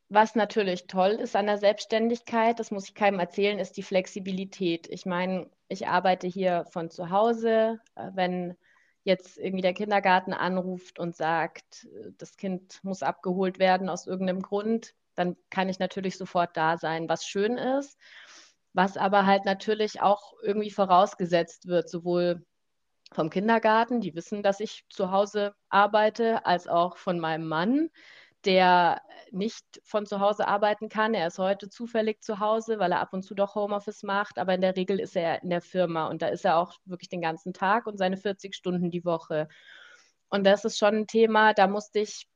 Was 0.08 0.34
natürlich 0.34 0.86
toll 0.86 1.12
ist 1.12 1.36
an 1.36 1.46
der 1.46 1.58
Selbstständigkeit, 1.58 2.58
das 2.58 2.70
muss 2.70 2.88
ich 2.88 2.94
keinem 2.94 3.20
erzählen, 3.20 3.58
ist 3.58 3.76
die 3.76 3.82
Flexibilität. 3.82 4.88
Ich 4.88 5.04
meine, 5.04 5.50
ich 5.68 5.86
arbeite 5.86 6.26
hier 6.26 6.64
von 6.70 6.90
zu 6.90 7.10
Hause. 7.10 7.78
Äh, 7.94 8.10
wenn 8.14 8.56
jetzt 9.04 9.38
irgendwie 9.38 9.62
der 9.62 9.74
Kindergarten 9.74 10.32
anruft 10.32 10.98
und 10.98 11.16
sagt, 11.16 11.88
das 12.18 12.36
Kind 12.36 12.80
muss 12.82 13.02
abgeholt 13.02 13.58
werden 13.58 13.88
aus 13.88 14.06
irgendeinem 14.06 14.42
Grund, 14.42 14.94
dann 15.14 15.36
kann 15.50 15.68
ich 15.68 15.78
natürlich 15.78 16.16
sofort 16.16 16.56
da 16.56 16.76
sein, 16.76 17.08
was 17.08 17.26
schön 17.26 17.56
ist. 17.56 17.98
Was 18.74 18.96
aber 18.96 19.26
halt 19.26 19.44
natürlich 19.44 20.00
auch 20.02 20.34
irgendwie 20.42 20.70
vorausgesetzt 20.70 21.66
wird, 21.66 21.88
sowohl 21.88 22.44
vom 23.12 23.30
Kindergarten, 23.30 24.00
die 24.00 24.14
wissen, 24.14 24.42
dass 24.42 24.60
ich 24.60 24.84
zu 24.90 25.10
Hause 25.10 25.54
arbeite, 25.70 26.44
als 26.46 26.68
auch 26.68 26.96
von 26.98 27.18
meinem 27.18 27.48
Mann, 27.48 27.90
der 28.44 29.02
nicht 29.30 29.64
von 29.84 30.06
zu 30.06 30.20
Hause 30.20 30.46
arbeiten 30.48 30.88
kann. 30.88 31.14
Er 31.14 31.26
ist 31.26 31.38
heute 31.38 31.68
zufällig 31.68 32.22
zu 32.22 32.38
Hause, 32.38 32.78
weil 32.78 32.92
er 32.92 33.00
ab 33.00 33.12
und 33.12 33.22
zu 33.22 33.34
doch 33.34 33.54
Homeoffice 33.54 34.02
macht, 34.02 34.38
aber 34.38 34.54
in 34.54 34.60
der 34.60 34.76
Regel 34.76 35.00
ist 35.00 35.16
er 35.16 35.42
in 35.42 35.50
der 35.50 35.60
Firma 35.60 36.06
und 36.08 36.22
da 36.22 36.28
ist 36.28 36.44
er 36.44 36.56
auch 36.58 36.74
wirklich 36.84 37.08
den 37.08 37.20
ganzen 37.20 37.52
Tag 37.52 37.86
und 37.86 37.98
seine 37.98 38.16
40 38.16 38.54
Stunden 38.54 38.90
die 38.90 39.04
Woche. 39.04 39.48
Und 40.28 40.44
das 40.44 40.64
ist 40.64 40.78
schon 40.78 40.94
ein 40.94 41.06
Thema, 41.06 41.52
da 41.54 41.66
musste 41.66 42.00
ich 42.00 42.28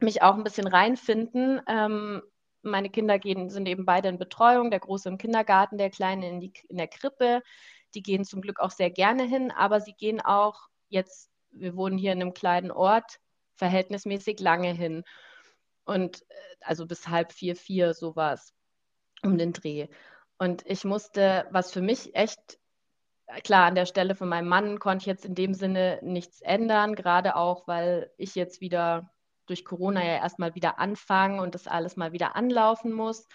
mich 0.00 0.22
auch 0.22 0.34
ein 0.34 0.44
bisschen 0.44 0.66
reinfinden. 0.66 1.60
Ähm, 1.68 2.22
meine 2.62 2.90
Kinder 2.90 3.18
gehen, 3.18 3.50
sind 3.50 3.66
eben 3.66 3.84
beide 3.84 4.08
in 4.08 4.18
Betreuung, 4.18 4.70
der 4.70 4.80
Große 4.80 5.08
im 5.08 5.18
Kindergarten, 5.18 5.78
der 5.78 5.90
Kleine 5.90 6.28
in, 6.28 6.40
die, 6.40 6.52
in 6.68 6.76
der 6.76 6.88
Krippe. 6.88 7.42
Die 7.94 8.02
gehen 8.02 8.24
zum 8.24 8.40
Glück 8.40 8.60
auch 8.60 8.70
sehr 8.70 8.90
gerne 8.90 9.24
hin, 9.24 9.50
aber 9.50 9.80
sie 9.80 9.94
gehen 9.94 10.20
auch 10.20 10.68
jetzt, 10.88 11.30
wir 11.50 11.76
wohnen 11.76 11.98
hier 11.98 12.12
in 12.12 12.20
einem 12.20 12.34
kleinen 12.34 12.70
Ort, 12.70 13.18
verhältnismäßig 13.56 14.40
lange 14.40 14.72
hin. 14.72 15.02
Und 15.84 16.22
äh, 16.22 16.34
also 16.60 16.86
bis 16.86 17.08
halb 17.08 17.32
vier, 17.32 17.56
vier, 17.56 17.94
sowas 17.94 18.54
um 19.22 19.38
den 19.38 19.52
Dreh. 19.52 19.88
Und 20.38 20.64
ich 20.66 20.84
musste, 20.84 21.46
was 21.50 21.72
für 21.72 21.82
mich 21.82 22.14
echt, 22.14 22.58
klar, 23.44 23.66
an 23.66 23.74
der 23.74 23.86
Stelle 23.86 24.14
von 24.14 24.28
meinem 24.28 24.48
Mann 24.48 24.78
konnte 24.78 25.02
ich 25.02 25.06
jetzt 25.06 25.24
in 25.24 25.34
dem 25.34 25.54
Sinne 25.54 26.00
nichts 26.02 26.40
ändern, 26.40 26.94
gerade 26.94 27.36
auch, 27.36 27.68
weil 27.68 28.10
ich 28.16 28.34
jetzt 28.34 28.60
wieder 28.60 29.10
durch 29.46 29.64
Corona 29.64 30.04
ja 30.04 30.16
erstmal 30.16 30.54
wieder 30.54 30.78
anfangen 30.78 31.40
und 31.40 31.54
das 31.54 31.66
alles 31.66 31.96
mal 31.96 32.12
wieder 32.12 32.36
anlaufen 32.36 32.92
muss. 32.92 33.26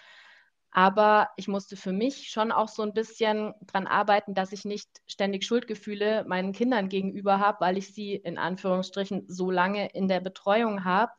Aber 0.70 1.30
ich 1.36 1.48
musste 1.48 1.76
für 1.76 1.92
mich 1.92 2.28
schon 2.28 2.52
auch 2.52 2.68
so 2.68 2.82
ein 2.82 2.92
bisschen 2.92 3.54
daran 3.62 3.86
arbeiten, 3.86 4.34
dass 4.34 4.52
ich 4.52 4.64
nicht 4.64 4.88
ständig 5.06 5.44
Schuldgefühle 5.44 6.24
meinen 6.24 6.52
Kindern 6.52 6.88
gegenüber 6.90 7.38
habe, 7.38 7.60
weil 7.60 7.78
ich 7.78 7.94
sie 7.94 8.14
in 8.14 8.36
Anführungsstrichen 8.36 9.24
so 9.28 9.50
lange 9.50 9.88
in 9.92 10.08
der 10.08 10.20
Betreuung 10.20 10.84
habe, 10.84 11.12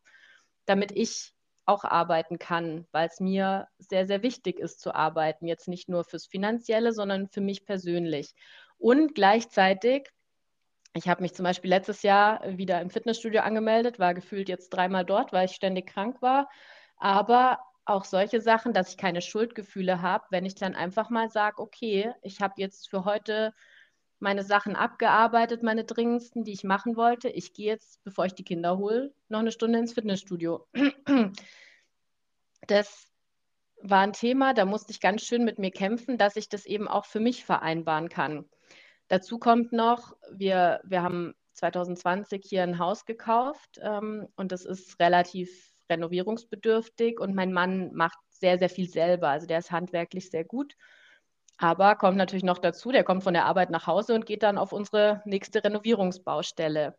damit 0.70 0.92
ich 0.92 1.34
auch 1.66 1.84
arbeiten 1.84 2.40
kann, 2.40 2.88
weil 2.92 3.08
es 3.08 3.20
mir 3.20 3.68
sehr, 3.78 4.08
sehr 4.08 4.24
wichtig 4.24 4.60
ist 4.60 4.80
zu 4.80 4.96
arbeiten. 4.96 5.46
Jetzt 5.48 5.68
nicht 5.68 5.90
nur 5.90 6.04
fürs 6.04 6.26
Finanzielle, 6.26 6.94
sondern 6.94 7.28
für 7.28 7.42
mich 7.42 7.66
persönlich. 7.66 8.34
Und 8.78 9.14
gleichzeitig 9.14 10.10
ich 10.96 11.08
habe 11.08 11.22
mich 11.22 11.34
zum 11.34 11.44
Beispiel 11.44 11.70
letztes 11.70 12.02
Jahr 12.02 12.42
wieder 12.58 12.82
im 12.82 12.90
Fitnessstudio 12.90 13.42
angemeldet, 13.42 14.00
war 14.00 14.14
gefühlt 14.14 14.50
jetzt 14.50 14.70
dreimal 14.70 15.06
dort, 15.06 15.32
weil 15.32 15.46
ich 15.46 15.56
ständig 15.56 15.88
krank 15.88 16.22
war. 16.22 16.50
Aber 16.98 17.60
auch 17.86 18.06
solche 18.06 18.42
Sachen, 18.42 18.74
dass 18.74 18.90
ich 18.90 18.98
keine 18.98 19.22
Schuldgefühle 19.22 20.02
habe, 20.02 20.26
wenn 20.30 20.46
ich 20.46 20.56
dann 20.56 20.76
einfach 20.76 21.10
mal 21.10 21.30
sage, 21.30 21.62
okay, 21.62 22.14
ich 22.22 22.42
habe 22.42 22.56
jetzt 22.58 22.90
für 22.90 23.06
heute 23.06 23.54
meine 24.20 24.44
Sachen 24.44 24.76
abgearbeitet, 24.76 25.64
meine 25.64 25.86
dringendsten, 25.86 26.44
die 26.44 26.52
ich 26.52 26.64
machen 26.64 26.96
wollte. 26.96 27.30
Ich 27.30 27.54
gehe 27.54 27.68
jetzt, 27.68 28.04
bevor 28.04 28.26
ich 28.26 28.34
die 28.34 28.44
Kinder 28.44 28.78
hole, 28.78 29.14
noch 29.30 29.40
eine 29.40 29.52
Stunde 29.52 29.80
ins 29.80 29.94
Fitnessstudio. 29.94 30.68
Das 32.68 33.10
war 33.82 34.02
ein 34.02 34.14
Thema, 34.14 34.54
da 34.54 34.66
musste 34.66 34.92
ich 34.92 35.00
ganz 35.00 35.24
schön 35.24 35.44
mit 35.44 35.58
mir 35.58 35.72
kämpfen, 35.72 36.20
dass 36.20 36.36
ich 36.36 36.50
das 36.50 36.68
eben 36.68 36.88
auch 36.88 37.06
für 37.06 37.20
mich 37.20 37.46
vereinbaren 37.46 38.10
kann. 38.10 38.46
Dazu 39.08 39.40
kommt 39.40 39.72
noch, 39.72 40.16
wir, 40.32 40.82
wir 40.84 41.02
haben 41.02 41.34
2020 41.54 42.44
hier 42.46 42.64
ein 42.64 42.78
Haus 42.78 43.06
gekauft 43.06 43.80
ähm, 43.82 44.28
und 44.36 44.52
das 44.52 44.66
ist 44.66 45.00
relativ 45.00 45.72
renovierungsbedürftig 45.90 47.20
und 47.20 47.34
mein 47.34 47.52
Mann 47.52 47.92
macht 47.94 48.20
sehr, 48.30 48.60
sehr 48.60 48.70
viel 48.70 48.90
selber. 48.90 49.30
Also 49.30 49.48
der 49.48 49.60
ist 49.60 49.72
handwerklich 49.72 50.30
sehr 50.30 50.44
gut. 50.44 50.76
Aber 51.62 51.96
kommt 51.96 52.16
natürlich 52.18 52.46
noch 52.46 52.58
dazu, 52.58 52.92
der 52.92 53.04
kommt 53.04 53.24
von 53.24 53.34
der 53.34 53.46
Arbeit 53.46 53.70
nach 53.70 53.86
Hause 53.86 54.16
und 54.16 54.26
geht 54.26 54.44
dann 54.44 54.58
auf 54.58 54.72
unsere 54.72 55.22
nächste 55.26 55.62
Renovierungsbaustelle. 55.62 56.98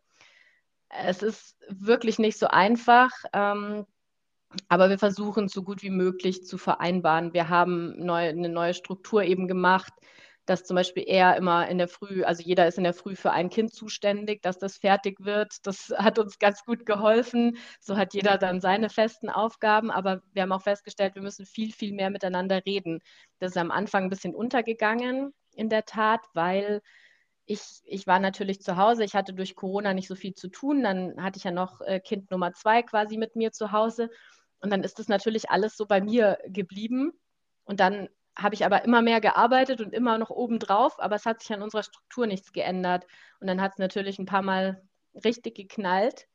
Es 0.87 1.23
ist 1.23 1.57
wirklich 1.67 2.19
nicht 2.19 2.37
so 2.37 2.45
einfach, 2.47 3.09
ähm, 3.33 3.87
aber 4.67 4.89
wir 4.89 4.99
versuchen 4.99 5.47
so 5.47 5.63
gut 5.63 5.81
wie 5.81 5.89
möglich 5.89 6.45
zu 6.45 6.59
vereinbaren. 6.59 7.33
Wir 7.33 7.49
haben 7.49 7.95
neu, 7.97 8.29
eine 8.29 8.49
neue 8.49 8.75
Struktur 8.75 9.23
eben 9.23 9.47
gemacht, 9.47 9.93
dass 10.45 10.63
zum 10.63 10.75
Beispiel 10.75 11.03
er 11.07 11.37
immer 11.37 11.67
in 11.67 11.77
der 11.77 11.87
Früh, 11.87 12.23
also 12.23 12.43
jeder 12.43 12.67
ist 12.67 12.77
in 12.77 12.83
der 12.83 12.93
Früh 12.93 13.15
für 13.15 13.31
ein 13.31 13.49
Kind 13.49 13.73
zuständig, 13.73 14.41
dass 14.41 14.57
das 14.57 14.77
fertig 14.77 15.23
wird. 15.23 15.65
Das 15.65 15.93
hat 15.95 16.19
uns 16.19 16.39
ganz 16.39 16.63
gut 16.65 16.85
geholfen. 16.85 17.57
So 17.79 17.97
hat 17.97 18.13
jeder 18.13 18.37
dann 18.37 18.59
seine 18.59 18.89
festen 18.89 19.29
Aufgaben, 19.29 19.91
aber 19.91 20.21
wir 20.33 20.41
haben 20.41 20.51
auch 20.51 20.63
festgestellt, 20.63 21.15
wir 21.15 21.21
müssen 21.21 21.45
viel, 21.45 21.71
viel 21.71 21.93
mehr 21.93 22.09
miteinander 22.09 22.65
reden. 22.65 22.99
Das 23.39 23.51
ist 23.51 23.57
am 23.57 23.71
Anfang 23.71 24.05
ein 24.05 24.09
bisschen 24.09 24.35
untergegangen, 24.35 25.33
in 25.55 25.69
der 25.69 25.85
Tat, 25.85 26.21
weil 26.33 26.81
ich, 27.45 27.81
ich 27.85 28.07
war 28.07 28.19
natürlich 28.19 28.61
zu 28.61 28.77
Hause, 28.77 29.03
ich 29.03 29.15
hatte 29.15 29.33
durch 29.33 29.55
Corona 29.55 29.93
nicht 29.93 30.07
so 30.07 30.15
viel 30.15 30.33
zu 30.33 30.47
tun, 30.47 30.83
dann 30.83 31.21
hatte 31.21 31.37
ich 31.37 31.43
ja 31.43 31.51
noch 31.51 31.81
äh, 31.81 31.99
Kind 31.99 32.31
Nummer 32.31 32.53
zwei 32.53 32.81
quasi 32.81 33.17
mit 33.17 33.35
mir 33.35 33.51
zu 33.51 33.71
Hause 33.71 34.09
und 34.61 34.71
dann 34.71 34.83
ist 34.83 34.99
das 34.99 35.07
natürlich 35.07 35.49
alles 35.49 35.75
so 35.75 35.85
bei 35.85 36.01
mir 36.01 36.37
geblieben. 36.45 37.11
Und 37.63 37.79
dann 37.79 38.09
habe 38.37 38.55
ich 38.55 38.65
aber 38.65 38.83
immer 38.85 39.01
mehr 39.01 39.21
gearbeitet 39.21 39.81
und 39.81 39.93
immer 39.93 40.17
noch 40.17 40.29
obendrauf, 40.29 40.99
aber 40.99 41.15
es 41.15 41.25
hat 41.25 41.41
sich 41.41 41.53
an 41.53 41.61
unserer 41.61 41.83
Struktur 41.83 42.27
nichts 42.27 42.53
geändert. 42.53 43.05
Und 43.39 43.47
dann 43.47 43.61
hat 43.61 43.73
es 43.73 43.77
natürlich 43.77 44.19
ein 44.19 44.25
paar 44.25 44.41
Mal 44.41 44.81
richtig 45.23 45.55
geknallt. 45.55 46.27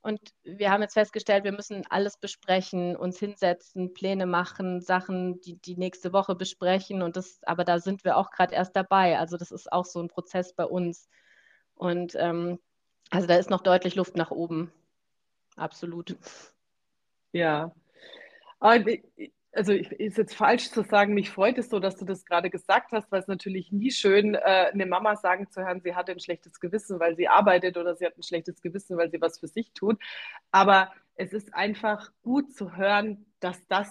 Und 0.00 0.20
wir 0.42 0.70
haben 0.70 0.82
jetzt 0.82 0.94
festgestellt, 0.94 1.44
wir 1.44 1.52
müssen 1.52 1.84
alles 1.88 2.18
besprechen, 2.18 2.94
uns 2.94 3.18
hinsetzen, 3.18 3.94
Pläne 3.94 4.26
machen, 4.26 4.82
Sachen, 4.82 5.40
die 5.40 5.56
die 5.56 5.76
nächste 5.76 6.12
Woche 6.12 6.34
besprechen. 6.34 7.00
Und 7.00 7.16
das, 7.16 7.40
aber 7.44 7.64
da 7.64 7.78
sind 7.78 8.04
wir 8.04 8.18
auch 8.18 8.30
gerade 8.30 8.54
erst 8.54 8.76
dabei. 8.76 9.18
Also 9.18 9.38
das 9.38 9.50
ist 9.50 9.72
auch 9.72 9.86
so 9.86 10.00
ein 10.02 10.08
Prozess 10.08 10.52
bei 10.54 10.66
uns. 10.66 11.08
Und 11.74 12.14
ähm, 12.16 12.58
also 13.10 13.26
da 13.26 13.36
ist 13.36 13.48
noch 13.48 13.62
deutlich 13.62 13.94
Luft 13.94 14.16
nach 14.16 14.30
oben. 14.30 14.70
Absolut. 15.56 16.16
Ja. 17.32 17.72
Also 19.54 19.72
ist 19.72 20.18
jetzt 20.18 20.34
falsch 20.34 20.70
zu 20.70 20.82
sagen, 20.82 21.14
mich 21.14 21.30
freut 21.30 21.58
es 21.58 21.70
so, 21.70 21.78
dass 21.78 21.96
du 21.96 22.04
das 22.04 22.24
gerade 22.24 22.50
gesagt 22.50 22.90
hast, 22.92 23.10
weil 23.12 23.20
es 23.20 23.28
natürlich 23.28 23.70
nie 23.70 23.92
schön, 23.92 24.34
äh, 24.34 24.38
eine 24.72 24.86
Mama 24.86 25.16
sagen 25.16 25.48
zu 25.50 25.64
hören, 25.64 25.80
sie 25.80 25.94
hatte 25.94 26.12
ein 26.12 26.20
schlechtes 26.20 26.58
Gewissen, 26.58 26.98
weil 26.98 27.14
sie 27.14 27.28
arbeitet 27.28 27.76
oder 27.76 27.94
sie 27.94 28.04
hat 28.04 28.18
ein 28.18 28.22
schlechtes 28.22 28.60
Gewissen, 28.60 28.96
weil 28.96 29.10
sie 29.10 29.20
was 29.20 29.38
für 29.38 29.48
sich 29.48 29.72
tut. 29.72 29.98
Aber 30.50 30.92
es 31.14 31.32
ist 31.32 31.54
einfach 31.54 32.10
gut 32.22 32.52
zu 32.52 32.76
hören, 32.76 33.26
dass 33.38 33.64
das 33.68 33.88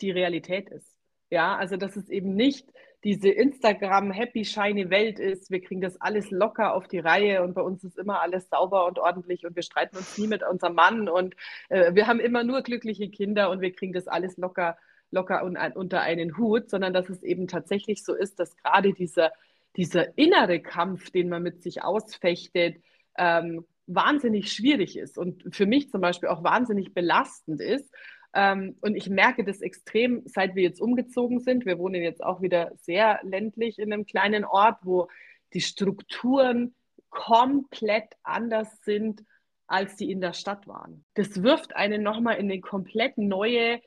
die 0.00 0.10
Realität 0.10 0.68
ist. 0.68 0.98
Ja, 1.30 1.56
also 1.56 1.76
dass 1.76 1.96
es 1.96 2.08
eben 2.08 2.34
nicht 2.34 2.70
diese 3.04 3.28
Instagram 3.28 4.10
happy 4.10 4.44
shiny 4.44 4.90
Welt 4.90 5.20
ist. 5.20 5.50
Wir 5.50 5.60
kriegen 5.60 5.80
das 5.80 6.00
alles 6.00 6.30
locker 6.30 6.74
auf 6.74 6.88
die 6.88 6.98
Reihe 6.98 7.42
und 7.42 7.54
bei 7.54 7.60
uns 7.60 7.84
ist 7.84 7.96
immer 7.96 8.20
alles 8.20 8.48
sauber 8.48 8.86
und 8.86 8.98
ordentlich 8.98 9.46
und 9.46 9.54
wir 9.54 9.62
streiten 9.62 9.96
uns 9.96 10.18
nie 10.18 10.26
mit 10.26 10.42
unserem 10.42 10.74
Mann 10.74 11.08
und 11.08 11.36
äh, 11.68 11.94
wir 11.94 12.06
haben 12.06 12.18
immer 12.18 12.42
nur 12.42 12.62
glückliche 12.62 13.08
Kinder 13.08 13.50
und 13.50 13.60
wir 13.60 13.72
kriegen 13.72 13.92
das 13.92 14.08
alles 14.08 14.36
locker 14.36 14.76
locker 15.10 15.44
un 15.44 15.56
unter 15.74 16.00
einen 16.00 16.36
Hut, 16.36 16.70
sondern 16.70 16.92
dass 16.92 17.08
es 17.08 17.22
eben 17.22 17.48
tatsächlich 17.48 18.04
so 18.04 18.14
ist, 18.14 18.38
dass 18.38 18.56
gerade 18.56 18.92
dieser, 18.92 19.32
dieser 19.76 20.16
innere 20.18 20.60
Kampf, 20.60 21.10
den 21.10 21.28
man 21.28 21.42
mit 21.42 21.62
sich 21.62 21.82
ausfechtet, 21.82 22.82
ähm, 23.16 23.64
wahnsinnig 23.86 24.52
schwierig 24.52 24.98
ist 24.98 25.18
und 25.18 25.54
für 25.54 25.66
mich 25.66 25.90
zum 25.90 26.00
Beispiel 26.00 26.28
auch 26.28 26.44
wahnsinnig 26.44 26.92
belastend 26.92 27.60
ist. 27.60 27.90
Ähm, 28.34 28.76
und 28.82 28.94
ich 28.94 29.08
merke 29.08 29.44
das 29.44 29.62
extrem, 29.62 30.22
seit 30.26 30.54
wir 30.54 30.62
jetzt 30.62 30.80
umgezogen 30.80 31.40
sind. 31.40 31.64
Wir 31.64 31.78
wohnen 31.78 32.02
jetzt 32.02 32.22
auch 32.22 32.42
wieder 32.42 32.72
sehr 32.76 33.18
ländlich 33.22 33.78
in 33.78 33.92
einem 33.92 34.04
kleinen 34.04 34.44
Ort, 34.44 34.78
wo 34.82 35.08
die 35.54 35.62
Strukturen 35.62 36.74
komplett 37.08 38.14
anders 38.22 38.68
sind, 38.82 39.24
als 39.66 39.96
die 39.96 40.10
in 40.10 40.20
der 40.20 40.34
Stadt 40.34 40.66
waren. 40.66 41.04
Das 41.14 41.42
wirft 41.42 41.74
einen 41.74 42.02
nochmal 42.02 42.36
in 42.36 42.50
eine 42.50 42.60
komplett 42.60 43.16
neue 43.16 43.80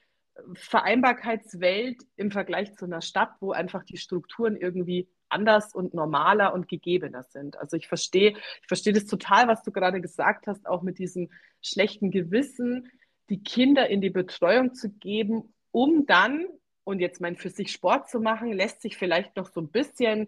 Vereinbarkeitswelt 0.53 2.03
im 2.15 2.31
Vergleich 2.31 2.75
zu 2.75 2.85
einer 2.85 3.01
Stadt, 3.01 3.31
wo 3.39 3.51
einfach 3.51 3.83
die 3.83 3.97
Strukturen 3.97 4.55
irgendwie 4.55 5.07
anders 5.29 5.73
und 5.73 5.93
normaler 5.93 6.53
und 6.53 6.67
gegebener 6.67 7.23
sind. 7.23 7.57
Also 7.57 7.77
ich 7.77 7.87
verstehe, 7.87 8.31
ich 8.31 8.67
verstehe 8.67 8.93
das 8.93 9.05
total, 9.05 9.47
was 9.47 9.63
du 9.63 9.71
gerade 9.71 10.01
gesagt 10.01 10.47
hast, 10.47 10.67
auch 10.67 10.81
mit 10.81 10.99
diesem 10.99 11.29
schlechten 11.61 12.11
Gewissen, 12.11 12.91
die 13.29 13.41
Kinder 13.43 13.87
in 13.87 14.01
die 14.01 14.09
Betreuung 14.09 14.73
zu 14.73 14.89
geben, 14.89 15.53
um 15.71 16.05
dann, 16.05 16.47
und 16.83 16.99
jetzt 16.99 17.21
mein 17.21 17.37
für 17.37 17.49
sich 17.49 17.71
Sport 17.71 18.09
zu 18.09 18.19
machen, 18.19 18.51
lässt 18.51 18.81
sich 18.81 18.97
vielleicht 18.97 19.35
noch 19.37 19.47
so 19.47 19.61
ein 19.61 19.69
bisschen 19.69 20.27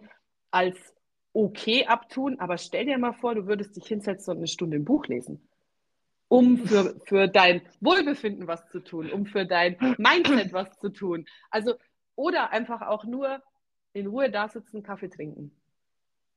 als 0.52 0.78
okay 1.34 1.86
abtun, 1.88 2.40
aber 2.40 2.58
stell 2.58 2.86
dir 2.86 2.98
mal 2.98 3.14
vor, 3.14 3.36
du 3.36 3.48
würdest 3.48 3.76
dich 3.76 3.88
hinsetzen 3.88 4.32
und 4.32 4.38
eine 4.38 4.48
Stunde 4.48 4.78
ein 4.78 4.86
Buch 4.86 5.08
lesen 5.08 5.48
um 6.28 6.58
für, 6.58 7.00
für 7.06 7.28
dein 7.28 7.62
Wohlbefinden 7.80 8.48
was 8.48 8.68
zu 8.70 8.80
tun, 8.80 9.12
um 9.12 9.26
für 9.26 9.46
dein 9.46 9.78
Mindset 9.98 10.54
was 10.54 10.78
zu 10.80 10.90
tun. 10.90 11.26
Also, 11.50 11.76
oder 12.16 12.52
einfach 12.52 12.82
auch 12.82 13.06
nur 13.06 13.42
in 13.94 14.08
Ruhe 14.08 14.30
da 14.30 14.50
sitzen, 14.50 14.84
Kaffee 14.84 15.10
trinken. 15.10 15.52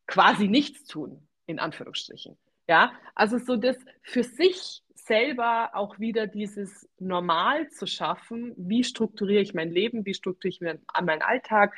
Quasi 0.07 0.49
nichts 0.49 0.85
tun, 0.85 1.27
in 1.46 1.59
Anführungsstrichen. 1.59 2.37
Ja, 2.68 2.92
also 3.14 3.38
so 3.38 3.57
das 3.57 3.77
für 4.03 4.25
sich 4.25 4.83
selber 4.94 5.70
auch 5.75 5.99
wieder 5.99 6.27
dieses 6.27 6.88
Normal 6.99 7.68
zu 7.70 7.87
schaffen. 7.87 8.55
Wie 8.57 8.83
strukturiere 8.83 9.42
ich 9.42 9.55
mein 9.55 9.70
Leben? 9.70 10.05
Wie 10.05 10.14
strukturiere 10.14 10.55
ich 10.55 10.61
meinen 10.61 11.22
Alltag? 11.22 11.75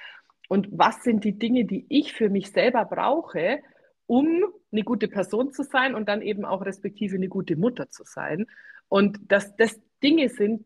Und 0.48 0.68
was 0.70 1.02
sind 1.02 1.24
die 1.24 1.38
Dinge, 1.38 1.66
die 1.66 1.84
ich 1.90 2.14
für 2.14 2.30
mich 2.30 2.50
selber 2.50 2.86
brauche, 2.86 3.62
um 4.08 4.42
eine 4.72 4.82
gute 4.82 5.06
Person 5.06 5.52
zu 5.52 5.62
sein 5.62 5.94
und 5.94 6.08
dann 6.08 6.22
eben 6.22 6.44
auch 6.44 6.64
respektive 6.64 7.16
eine 7.16 7.28
gute 7.28 7.56
Mutter 7.56 7.90
zu 7.90 8.04
sein. 8.04 8.46
Und 8.88 9.20
dass 9.30 9.54
das 9.56 9.78
Dinge 10.02 10.30
sind, 10.30 10.64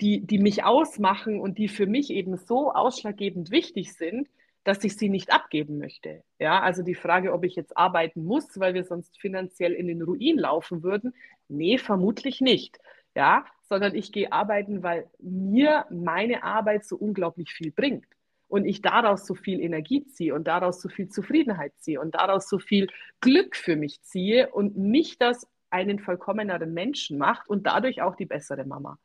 die, 0.00 0.20
die 0.24 0.38
mich 0.38 0.64
ausmachen 0.64 1.40
und 1.40 1.58
die 1.58 1.68
für 1.68 1.86
mich 1.86 2.10
eben 2.10 2.36
so 2.36 2.72
ausschlaggebend 2.72 3.50
wichtig 3.50 3.94
sind, 3.94 4.28
dass 4.64 4.84
ich 4.84 4.96
sie 4.96 5.08
nicht 5.08 5.32
abgeben 5.32 5.78
möchte. 5.78 6.22
Ja, 6.38 6.60
also 6.60 6.82
die 6.82 6.94
Frage, 6.94 7.32
ob 7.32 7.42
ich 7.44 7.56
jetzt 7.56 7.76
arbeiten 7.76 8.22
muss, 8.24 8.60
weil 8.60 8.74
wir 8.74 8.84
sonst 8.84 9.18
finanziell 9.18 9.72
in 9.72 9.86
den 9.86 10.02
Ruin 10.02 10.36
laufen 10.36 10.82
würden, 10.82 11.14
nee, 11.48 11.78
vermutlich 11.78 12.40
nicht. 12.42 12.78
ja, 13.14 13.46
sondern 13.62 13.94
ich 13.94 14.12
gehe 14.12 14.32
arbeiten, 14.32 14.82
weil 14.82 15.10
mir 15.18 15.86
meine 15.90 16.42
Arbeit 16.42 16.84
so 16.84 16.96
unglaublich 16.96 17.52
viel 17.52 17.72
bringt 17.72 18.06
und 18.48 18.64
ich 18.64 18.82
daraus 18.82 19.26
so 19.26 19.34
viel 19.34 19.60
Energie 19.60 20.06
ziehe 20.06 20.34
und 20.34 20.48
daraus 20.48 20.80
so 20.80 20.88
viel 20.88 21.08
Zufriedenheit 21.08 21.72
ziehe 21.78 22.00
und 22.00 22.14
daraus 22.14 22.48
so 22.48 22.58
viel 22.58 22.88
Glück 23.20 23.56
für 23.56 23.76
mich 23.76 24.02
ziehe 24.02 24.50
und 24.50 24.76
mich 24.76 25.18
das 25.18 25.46
einen 25.70 25.98
vollkommeneren 25.98 26.72
Menschen 26.72 27.18
macht 27.18 27.48
und 27.48 27.66
dadurch 27.66 28.00
auch 28.00 28.16
die 28.16 28.24
bessere 28.24 28.64
Mama. 28.64 28.98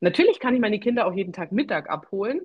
Natürlich 0.00 0.40
kann 0.40 0.54
ich 0.54 0.60
meine 0.60 0.80
Kinder 0.80 1.06
auch 1.06 1.14
jeden 1.14 1.32
Tag 1.32 1.52
Mittag 1.52 1.88
abholen 1.88 2.42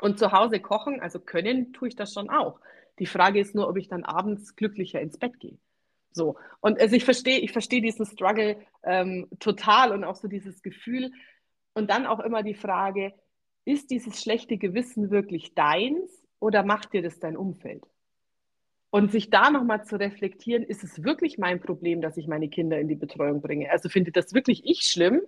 und 0.00 0.18
zu 0.18 0.32
Hause 0.32 0.60
kochen, 0.60 1.00
also 1.00 1.20
können 1.20 1.74
tue 1.74 1.88
ich 1.88 1.96
das 1.96 2.14
schon 2.14 2.30
auch. 2.30 2.58
Die 2.98 3.06
Frage 3.06 3.38
ist 3.38 3.54
nur, 3.54 3.68
ob 3.68 3.76
ich 3.76 3.88
dann 3.88 4.04
abends 4.04 4.56
glücklicher 4.56 5.00
ins 5.00 5.18
Bett 5.18 5.38
gehe. 5.40 5.58
So. 6.12 6.36
Und 6.60 6.80
also 6.80 6.96
ich 6.96 7.04
verstehe, 7.04 7.38
ich 7.38 7.52
verstehe 7.52 7.82
diesen 7.82 8.06
Struggle 8.06 8.56
ähm, 8.82 9.28
total 9.38 9.92
und 9.92 10.04
auch 10.04 10.16
so 10.16 10.28
dieses 10.28 10.62
Gefühl. 10.62 11.12
Und 11.72 11.88
dann 11.90 12.06
auch 12.06 12.20
immer 12.20 12.42
die 12.42 12.54
Frage, 12.54 13.12
ist 13.70 13.90
dieses 13.90 14.22
schlechte 14.22 14.58
Gewissen 14.58 15.10
wirklich 15.10 15.54
deins 15.54 16.22
oder 16.40 16.62
macht 16.62 16.92
dir 16.92 17.02
das 17.02 17.18
dein 17.18 17.36
Umfeld? 17.36 17.84
Und 18.90 19.12
sich 19.12 19.30
da 19.30 19.50
nochmal 19.50 19.84
zu 19.84 19.96
reflektieren, 19.96 20.64
ist 20.64 20.82
es 20.82 21.04
wirklich 21.04 21.38
mein 21.38 21.60
Problem, 21.60 22.00
dass 22.00 22.16
ich 22.16 22.26
meine 22.26 22.48
Kinder 22.48 22.80
in 22.80 22.88
die 22.88 22.96
Betreuung 22.96 23.40
bringe? 23.40 23.70
Also 23.70 23.88
finde 23.88 24.10
das 24.10 24.34
wirklich 24.34 24.62
ich 24.64 24.82
schlimm? 24.82 25.22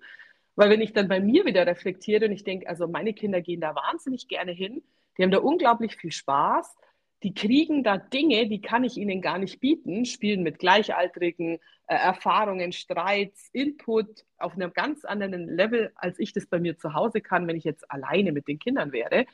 Weil 0.56 0.68
wenn 0.68 0.80
ich 0.80 0.92
dann 0.92 1.08
bei 1.08 1.20
mir 1.20 1.44
wieder 1.46 1.66
reflektiere 1.66 2.26
und 2.26 2.32
ich 2.32 2.44
denke, 2.44 2.68
also 2.68 2.88
meine 2.88 3.14
Kinder 3.14 3.40
gehen 3.40 3.60
da 3.60 3.74
wahnsinnig 3.74 4.28
gerne 4.28 4.52
hin, 4.52 4.82
die 5.16 5.22
haben 5.22 5.30
da 5.30 5.38
unglaublich 5.38 5.96
viel 5.96 6.12
Spaß, 6.12 6.76
die 7.22 7.34
kriegen 7.34 7.84
da 7.84 7.98
Dinge, 7.98 8.48
die 8.48 8.60
kann 8.60 8.84
ich 8.84 8.96
ihnen 8.96 9.20
gar 9.20 9.38
nicht 9.38 9.60
bieten, 9.60 10.04
spielen 10.04 10.42
mit 10.42 10.58
Gleichaltrigen, 10.58 11.58
äh, 11.86 11.94
Erfahrungen, 11.94 12.72
Streits, 12.72 13.48
Input 13.52 14.24
auf 14.38 14.54
einem 14.54 14.72
ganz 14.72 15.04
anderen 15.04 15.48
Level, 15.48 15.92
als 15.94 16.18
ich 16.18 16.32
das 16.32 16.46
bei 16.46 16.58
mir 16.58 16.76
zu 16.76 16.94
Hause 16.94 17.20
kann, 17.20 17.46
wenn 17.46 17.56
ich 17.56 17.64
jetzt 17.64 17.90
alleine 17.90 18.32
mit 18.32 18.48
den 18.48 18.58
Kindern 18.58 18.92
wäre. 18.92 19.26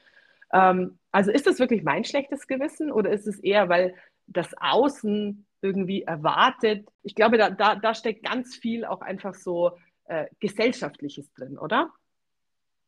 Ähm, 0.52 0.98
also 1.12 1.30
ist 1.30 1.46
das 1.46 1.58
wirklich 1.58 1.82
mein 1.82 2.04
schlechtes 2.04 2.46
Gewissen 2.46 2.92
oder 2.92 3.10
ist 3.10 3.26
es 3.26 3.38
eher, 3.40 3.68
weil 3.68 3.94
das 4.26 4.54
Außen 4.58 5.46
irgendwie 5.62 6.02
erwartet? 6.02 6.88
Ich 7.02 7.14
glaube, 7.14 7.38
da, 7.38 7.50
da, 7.50 7.74
da 7.74 7.94
steckt 7.94 8.24
ganz 8.24 8.56
viel 8.56 8.84
auch 8.84 9.00
einfach 9.00 9.34
so 9.34 9.72
äh, 10.04 10.26
Gesellschaftliches 10.40 11.32
drin, 11.32 11.58
oder? 11.58 11.90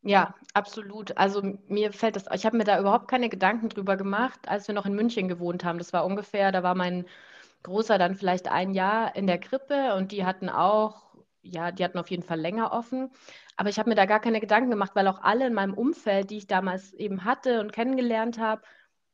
Ja, 0.02 0.34
absolut. 0.54 1.16
Also 1.18 1.42
mir 1.68 1.92
fällt 1.92 2.16
das, 2.16 2.24
ich 2.34 2.46
habe 2.46 2.56
mir 2.56 2.64
da 2.64 2.80
überhaupt 2.80 3.08
keine 3.08 3.28
Gedanken 3.28 3.68
drüber 3.68 3.96
gemacht, 3.96 4.48
als 4.48 4.66
wir 4.66 4.74
noch 4.74 4.86
in 4.86 4.94
München 4.94 5.28
gewohnt 5.28 5.62
haben. 5.64 5.78
Das 5.78 5.92
war 5.92 6.06
ungefähr, 6.06 6.52
da 6.52 6.62
war 6.62 6.74
mein 6.74 7.04
Großer 7.64 7.98
dann 7.98 8.16
vielleicht 8.16 8.48
ein 8.48 8.72
Jahr 8.72 9.16
in 9.16 9.26
der 9.26 9.38
Krippe 9.40 9.94
und 9.96 10.12
die 10.12 10.24
hatten 10.26 10.48
auch, 10.50 11.16
ja, 11.42 11.72
die 11.72 11.84
hatten 11.84 11.98
auf 11.98 12.10
jeden 12.10 12.22
Fall 12.22 12.40
länger 12.40 12.72
offen. 12.72 13.10
Aber 13.56 13.70
ich 13.70 13.78
habe 13.78 13.90
mir 13.90 13.96
da 13.96 14.06
gar 14.06 14.20
keine 14.20 14.40
Gedanken 14.40 14.70
gemacht, 14.70 14.92
weil 14.94 15.08
auch 15.08 15.22
alle 15.22 15.46
in 15.48 15.54
meinem 15.54 15.74
Umfeld, 15.74 16.30
die 16.30 16.38
ich 16.38 16.46
damals 16.46 16.94
eben 16.94 17.24
hatte 17.24 17.60
und 17.60 17.72
kennengelernt 17.72 18.38
habe, 18.38 18.62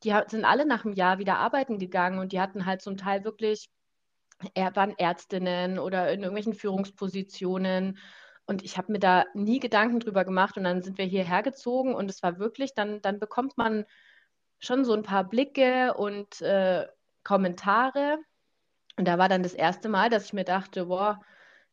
die 0.04 0.14
sind 0.28 0.44
alle 0.44 0.66
nach 0.66 0.84
einem 0.84 0.94
Jahr 0.94 1.18
wieder 1.18 1.38
arbeiten 1.38 1.78
gegangen 1.78 2.18
und 2.20 2.32
die 2.32 2.40
hatten 2.40 2.66
halt 2.66 2.82
zum 2.82 2.96
Teil 2.96 3.24
wirklich, 3.24 3.68
waren 4.74 4.96
Ärztinnen 4.98 5.78
oder 5.78 6.12
in 6.12 6.20
irgendwelchen 6.20 6.54
Führungspositionen 6.54 7.98
und 8.46 8.64
ich 8.64 8.78
habe 8.78 8.92
mir 8.92 8.98
da 8.98 9.24
nie 9.34 9.60
Gedanken 9.60 10.00
drüber 10.00 10.24
gemacht 10.24 10.56
und 10.56 10.64
dann 10.64 10.82
sind 10.82 10.98
wir 10.98 11.04
hierher 11.04 11.42
gezogen 11.42 11.94
und 11.94 12.08
es 12.10 12.22
war 12.22 12.38
wirklich, 12.38 12.74
dann, 12.74 13.02
dann 13.02 13.18
bekommt 13.18 13.58
man 13.58 13.84
schon 14.58 14.84
so 14.84 14.92
ein 14.94 15.02
paar 15.02 15.24
Blicke 15.24 15.94
und 15.94 16.40
äh, 16.42 16.86
Kommentare. 17.24 18.18
Und 18.96 19.06
da 19.06 19.18
war 19.18 19.28
dann 19.28 19.42
das 19.42 19.52
erste 19.52 19.88
Mal, 19.88 20.10
dass 20.10 20.26
ich 20.26 20.32
mir 20.32 20.44
dachte, 20.44 20.86
boah, 20.86 21.20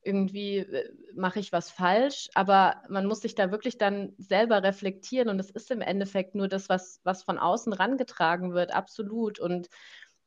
irgendwie 0.01 0.57
äh, 0.57 0.91
mache 1.15 1.39
ich 1.39 1.51
was 1.51 1.69
falsch, 1.69 2.29
aber 2.33 2.81
man 2.89 3.05
muss 3.05 3.21
sich 3.21 3.35
da 3.35 3.51
wirklich 3.51 3.77
dann 3.77 4.13
selber 4.17 4.63
reflektieren 4.63 5.29
und 5.29 5.39
es 5.39 5.49
ist 5.51 5.71
im 5.71 5.81
Endeffekt 5.81 6.35
nur 6.35 6.47
das, 6.47 6.69
was, 6.69 6.99
was 7.03 7.23
von 7.23 7.37
außen 7.37 7.71
rangetragen 7.71 8.53
wird, 8.53 8.73
absolut. 8.73 9.39
Und 9.39 9.69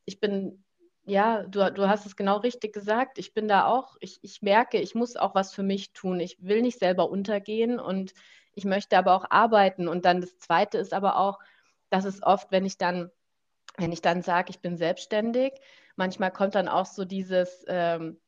ich 0.05 0.21
bin 0.21 0.65
ja, 1.07 1.45
du, 1.45 1.73
du 1.73 1.89
hast 1.89 2.05
es 2.05 2.17
genau 2.17 2.39
richtig 2.39 2.73
gesagt. 2.73 3.19
Ich 3.19 3.33
bin 3.33 3.47
da 3.47 3.67
auch, 3.67 3.97
ich, 4.01 4.19
ich 4.23 4.43
merke, 4.43 4.79
ich 4.79 4.95
muss 4.97 5.17
auch 5.17 5.35
was 5.37 5.55
für 5.55 5.63
mich 5.63 5.93
tun. 5.93 6.19
Ich 6.19 6.37
will 6.43 6.63
nicht 6.63 6.81
selber 6.81 7.09
untergehen 7.09 7.79
und 7.79 8.13
ich 8.55 8.65
möchte 8.65 8.99
aber 8.99 9.15
auch 9.15 9.25
arbeiten. 9.31 9.87
Und 9.87 10.05
dann 10.05 10.21
das 10.21 10.37
Zweite 10.39 10.79
ist 10.79 10.93
aber 10.93 11.17
auch, 11.19 11.39
dass 11.91 12.05
es 12.05 12.23
oft, 12.25 12.51
wenn 12.51 12.65
ich 12.67 12.77
dann, 12.77 13.11
wenn 13.79 13.93
ich 13.93 14.03
dann 14.03 14.23
sage, 14.23 14.51
ich 14.51 14.61
bin 14.61 14.77
selbstständig, 14.77 15.53
manchmal 15.95 16.33
kommt 16.33 16.57
dann 16.57 16.69
auch 16.69 16.87
so 16.87 17.05
dieses, 17.05 17.65
ähm, 17.69 18.19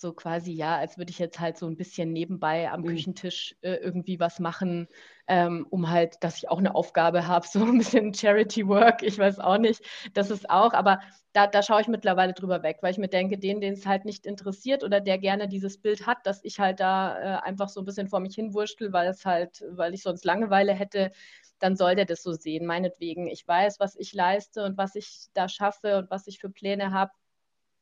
so 0.00 0.12
quasi, 0.12 0.52
ja, 0.52 0.76
als 0.78 0.98
würde 0.98 1.10
ich 1.10 1.18
jetzt 1.18 1.38
halt 1.40 1.58
so 1.58 1.66
ein 1.66 1.76
bisschen 1.76 2.12
nebenbei 2.12 2.70
am 2.70 2.80
mhm. 2.80 2.86
Küchentisch 2.86 3.54
äh, 3.60 3.74
irgendwie 3.74 4.18
was 4.18 4.40
machen, 4.40 4.88
ähm, 5.28 5.66
um 5.70 5.90
halt, 5.90 6.16
dass 6.22 6.38
ich 6.38 6.48
auch 6.48 6.58
eine 6.58 6.74
Aufgabe 6.74 7.26
habe, 7.26 7.46
so 7.52 7.62
ein 7.62 7.78
bisschen 7.78 8.14
Charity 8.14 8.66
Work, 8.66 9.02
ich 9.02 9.18
weiß 9.18 9.38
auch 9.38 9.58
nicht, 9.58 9.82
das 10.14 10.30
ist 10.30 10.48
auch, 10.48 10.72
aber 10.72 11.00
da, 11.32 11.46
da 11.46 11.62
schaue 11.62 11.80
ich 11.80 11.88
mittlerweile 11.88 12.32
drüber 12.32 12.62
weg, 12.62 12.78
weil 12.80 12.92
ich 12.92 12.98
mir 12.98 13.08
denke, 13.08 13.38
den, 13.38 13.60
den 13.60 13.74
es 13.74 13.86
halt 13.86 14.04
nicht 14.04 14.26
interessiert 14.26 14.82
oder 14.82 15.00
der 15.00 15.18
gerne 15.18 15.46
dieses 15.48 15.78
Bild 15.80 16.06
hat, 16.06 16.18
dass 16.24 16.42
ich 16.44 16.58
halt 16.58 16.80
da 16.80 17.18
äh, 17.18 17.42
einfach 17.42 17.68
so 17.68 17.80
ein 17.80 17.84
bisschen 17.84 18.08
vor 18.08 18.20
mich 18.20 18.34
hinwurschtel, 18.34 18.92
weil 18.92 19.08
es 19.08 19.24
halt, 19.24 19.62
weil 19.70 19.94
ich 19.94 20.02
sonst 20.02 20.24
Langeweile 20.24 20.72
hätte, 20.72 21.12
dann 21.60 21.76
soll 21.76 21.94
der 21.94 22.06
das 22.06 22.22
so 22.22 22.32
sehen, 22.32 22.66
meinetwegen. 22.66 23.28
Ich 23.28 23.46
weiß, 23.46 23.78
was 23.78 23.94
ich 23.96 24.12
leiste 24.14 24.64
und 24.64 24.76
was 24.78 24.96
ich 24.96 25.28
da 25.34 25.48
schaffe 25.48 25.98
und 25.98 26.10
was 26.10 26.26
ich 26.26 26.40
für 26.40 26.50
Pläne 26.50 26.92
habe 26.92 27.12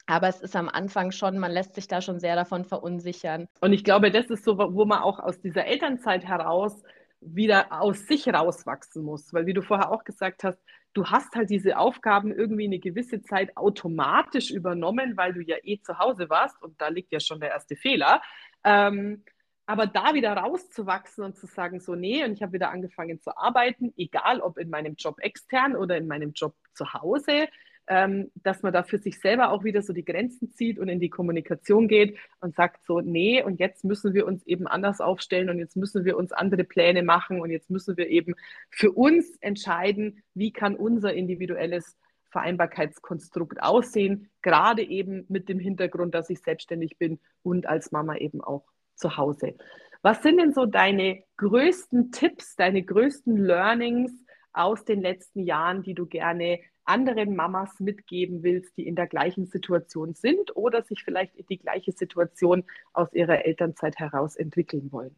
aber 0.08 0.28
es 0.28 0.40
ist 0.40 0.56
am 0.56 0.70
Anfang 0.70 1.12
schon, 1.12 1.38
man 1.38 1.52
lässt 1.52 1.74
sich 1.74 1.86
da 1.86 2.00
schon 2.00 2.18
sehr 2.18 2.34
davon 2.34 2.64
verunsichern. 2.64 3.46
Und 3.60 3.74
ich 3.74 3.84
glaube, 3.84 4.10
das 4.10 4.26
ist 4.26 4.42
so, 4.42 4.56
wo 4.56 4.86
man 4.86 5.00
auch 5.00 5.18
aus 5.18 5.38
dieser 5.40 5.66
Elternzeit 5.66 6.24
heraus 6.24 6.82
wieder 7.20 7.66
aus 7.72 8.06
sich 8.06 8.26
rauswachsen 8.26 9.04
muss. 9.04 9.34
Weil 9.34 9.44
wie 9.44 9.52
du 9.52 9.60
vorher 9.60 9.92
auch 9.92 10.04
gesagt 10.04 10.44
hast, 10.44 10.58
du 10.94 11.04
hast 11.04 11.34
halt 11.34 11.50
diese 11.50 11.76
Aufgaben 11.76 12.32
irgendwie 12.32 12.64
eine 12.64 12.78
gewisse 12.78 13.20
Zeit 13.20 13.54
automatisch 13.54 14.50
übernommen, 14.50 15.16
weil 15.18 15.34
du 15.34 15.42
ja 15.42 15.56
eh 15.62 15.78
zu 15.82 15.98
Hause 15.98 16.30
warst 16.30 16.60
und 16.62 16.80
da 16.80 16.88
liegt 16.88 17.12
ja 17.12 17.20
schon 17.20 17.40
der 17.40 17.50
erste 17.50 17.76
Fehler. 17.76 18.22
Ähm, 18.64 19.24
aber 19.66 19.86
da 19.86 20.14
wieder 20.14 20.32
rauszuwachsen 20.32 21.22
und 21.22 21.36
zu 21.36 21.46
sagen, 21.46 21.80
so, 21.80 21.94
nee, 21.94 22.24
und 22.24 22.32
ich 22.32 22.42
habe 22.42 22.54
wieder 22.54 22.70
angefangen 22.70 23.20
zu 23.20 23.36
arbeiten, 23.36 23.92
egal 23.98 24.40
ob 24.40 24.56
in 24.56 24.70
meinem 24.70 24.94
Job 24.94 25.18
extern 25.20 25.76
oder 25.76 25.98
in 25.98 26.06
meinem 26.06 26.32
Job 26.32 26.54
zu 26.72 26.94
Hause, 26.94 27.48
ähm, 27.88 28.30
dass 28.34 28.62
man 28.62 28.72
da 28.72 28.82
für 28.82 28.98
sich 28.98 29.18
selber 29.18 29.50
auch 29.50 29.64
wieder 29.64 29.82
so 29.82 29.92
die 29.92 30.04
Grenzen 30.04 30.52
zieht 30.52 30.78
und 30.78 30.88
in 30.88 31.00
die 31.00 31.08
Kommunikation 31.08 31.88
geht 31.88 32.18
und 32.40 32.54
sagt 32.54 32.84
so, 32.84 33.00
nee, 33.00 33.42
und 33.42 33.58
jetzt 33.58 33.84
müssen 33.84 34.14
wir 34.14 34.26
uns 34.26 34.46
eben 34.46 34.66
anders 34.66 35.00
aufstellen 35.00 35.48
und 35.48 35.58
jetzt 35.58 35.76
müssen 35.76 36.04
wir 36.04 36.16
uns 36.16 36.32
andere 36.32 36.64
Pläne 36.64 37.02
machen 37.02 37.40
und 37.40 37.50
jetzt 37.50 37.70
müssen 37.70 37.96
wir 37.96 38.08
eben 38.08 38.34
für 38.70 38.92
uns 38.92 39.36
entscheiden, 39.40 40.22
wie 40.34 40.52
kann 40.52 40.76
unser 40.76 41.14
individuelles 41.14 41.96
Vereinbarkeitskonstrukt 42.30 43.62
aussehen, 43.62 44.30
gerade 44.42 44.82
eben 44.82 45.24
mit 45.28 45.48
dem 45.48 45.58
Hintergrund, 45.58 46.14
dass 46.14 46.28
ich 46.28 46.40
selbstständig 46.40 46.98
bin 46.98 47.18
und 47.42 47.66
als 47.66 47.90
Mama 47.90 48.16
eben 48.16 48.42
auch 48.42 48.64
zu 48.96 49.16
Hause. 49.16 49.54
Was 50.02 50.22
sind 50.22 50.38
denn 50.38 50.52
so 50.52 50.66
deine 50.66 51.22
größten 51.38 52.12
Tipps, 52.12 52.54
deine 52.54 52.82
größten 52.82 53.36
Learnings 53.36 54.12
aus 54.52 54.84
den 54.84 55.00
letzten 55.00 55.40
Jahren, 55.40 55.82
die 55.82 55.94
du 55.94 56.06
gerne 56.06 56.60
anderen 56.88 57.36
Mamas 57.36 57.80
mitgeben 57.80 58.42
willst, 58.42 58.76
die 58.76 58.86
in 58.86 58.96
der 58.96 59.06
gleichen 59.06 59.46
Situation 59.46 60.14
sind 60.14 60.56
oder 60.56 60.82
sich 60.82 61.04
vielleicht 61.04 61.36
in 61.36 61.46
die 61.46 61.58
gleiche 61.58 61.92
Situation 61.92 62.64
aus 62.92 63.12
ihrer 63.12 63.44
Elternzeit 63.44 63.98
heraus 63.98 64.36
entwickeln 64.36 64.90
wollen? 64.90 65.14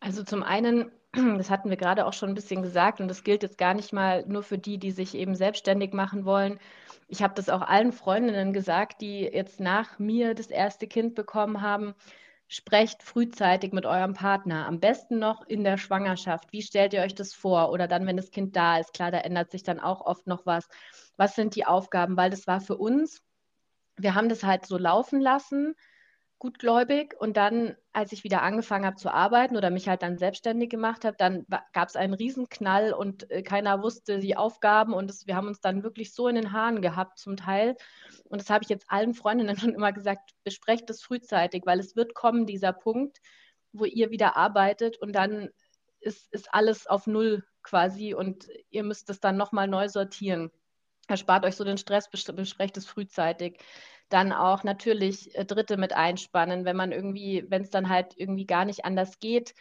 Also 0.00 0.24
zum 0.24 0.42
einen, 0.42 0.90
das 1.12 1.48
hatten 1.48 1.70
wir 1.70 1.76
gerade 1.76 2.06
auch 2.06 2.12
schon 2.12 2.30
ein 2.30 2.34
bisschen 2.34 2.62
gesagt 2.62 3.00
und 3.00 3.08
das 3.08 3.24
gilt 3.24 3.42
jetzt 3.42 3.58
gar 3.58 3.74
nicht 3.74 3.92
mal 3.92 4.26
nur 4.26 4.42
für 4.42 4.58
die, 4.58 4.78
die 4.78 4.90
sich 4.90 5.14
eben 5.14 5.34
selbstständig 5.34 5.92
machen 5.92 6.24
wollen. 6.24 6.58
Ich 7.08 7.22
habe 7.22 7.34
das 7.34 7.48
auch 7.48 7.62
allen 7.62 7.92
Freundinnen 7.92 8.52
gesagt, 8.52 9.00
die 9.00 9.20
jetzt 9.20 9.60
nach 9.60 9.98
mir 9.98 10.34
das 10.34 10.48
erste 10.48 10.86
Kind 10.86 11.14
bekommen 11.14 11.62
haben 11.62 11.94
Sprecht 12.54 13.02
frühzeitig 13.02 13.72
mit 13.72 13.86
eurem 13.86 14.12
Partner, 14.12 14.66
am 14.66 14.78
besten 14.78 15.18
noch 15.18 15.40
in 15.46 15.64
der 15.64 15.78
Schwangerschaft. 15.78 16.52
Wie 16.52 16.60
stellt 16.60 16.92
ihr 16.92 17.00
euch 17.00 17.14
das 17.14 17.32
vor? 17.32 17.70
Oder 17.70 17.88
dann, 17.88 18.06
wenn 18.06 18.18
das 18.18 18.30
Kind 18.30 18.56
da 18.56 18.76
ist, 18.76 18.92
klar, 18.92 19.10
da 19.10 19.20
ändert 19.20 19.50
sich 19.50 19.62
dann 19.62 19.80
auch 19.80 20.02
oft 20.02 20.26
noch 20.26 20.44
was. 20.44 20.68
Was 21.16 21.34
sind 21.34 21.56
die 21.56 21.64
Aufgaben? 21.64 22.14
Weil 22.18 22.28
das 22.28 22.46
war 22.46 22.60
für 22.60 22.76
uns, 22.76 23.22
wir 23.96 24.14
haben 24.14 24.28
das 24.28 24.44
halt 24.44 24.66
so 24.66 24.76
laufen 24.76 25.18
lassen 25.18 25.74
gutgläubig. 26.42 27.14
Und 27.20 27.36
dann, 27.36 27.76
als 27.92 28.10
ich 28.10 28.24
wieder 28.24 28.42
angefangen 28.42 28.84
habe 28.84 28.96
zu 28.96 29.14
arbeiten 29.14 29.56
oder 29.56 29.70
mich 29.70 29.88
halt 29.88 30.02
dann 30.02 30.18
selbstständig 30.18 30.70
gemacht 30.70 31.04
habe, 31.04 31.16
dann 31.16 31.46
gab 31.72 31.88
es 31.88 31.94
einen 31.94 32.14
Riesenknall 32.14 32.92
und 32.92 33.30
äh, 33.30 33.44
keiner 33.44 33.80
wusste 33.80 34.18
die 34.18 34.36
Aufgaben 34.36 34.92
und 34.92 35.08
das, 35.08 35.28
wir 35.28 35.36
haben 35.36 35.46
uns 35.46 35.60
dann 35.60 35.84
wirklich 35.84 36.12
so 36.12 36.26
in 36.26 36.34
den 36.34 36.50
Haaren 36.50 36.82
gehabt 36.82 37.20
zum 37.20 37.36
Teil. 37.36 37.76
Und 38.24 38.40
das 38.40 38.50
habe 38.50 38.64
ich 38.64 38.70
jetzt 38.70 38.86
allen 38.88 39.14
Freundinnen 39.14 39.56
schon 39.56 39.72
immer 39.72 39.92
gesagt, 39.92 40.32
besprecht 40.42 40.90
das 40.90 41.00
frühzeitig, 41.00 41.62
weil 41.64 41.78
es 41.78 41.94
wird 41.94 42.12
kommen, 42.12 42.44
dieser 42.44 42.72
Punkt, 42.72 43.18
wo 43.72 43.84
ihr 43.84 44.10
wieder 44.10 44.36
arbeitet 44.36 44.98
und 44.98 45.12
dann 45.12 45.48
ist, 46.00 46.26
ist 46.32 46.52
alles 46.52 46.88
auf 46.88 47.06
Null 47.06 47.44
quasi 47.62 48.14
und 48.14 48.48
ihr 48.70 48.82
müsst 48.82 49.08
es 49.10 49.20
dann 49.20 49.36
nochmal 49.36 49.68
neu 49.68 49.88
sortieren. 49.88 50.50
Erspart 51.06 51.44
euch 51.44 51.54
so 51.54 51.62
den 51.62 51.78
Stress, 51.78 52.10
besprecht 52.10 52.76
es 52.76 52.86
frühzeitig. 52.86 53.60
Dann 54.12 54.32
auch 54.32 54.62
natürlich 54.62 55.34
äh, 55.34 55.46
Dritte 55.46 55.78
mit 55.78 55.94
einspannen, 55.94 56.66
wenn 56.66 56.76
man 56.76 56.92
irgendwie, 56.92 57.46
wenn 57.48 57.62
es 57.62 57.70
dann 57.70 57.88
halt 57.88 58.12
irgendwie 58.16 58.46
gar 58.46 58.66
nicht 58.66 58.84
anders 58.84 59.18
geht, 59.20 59.54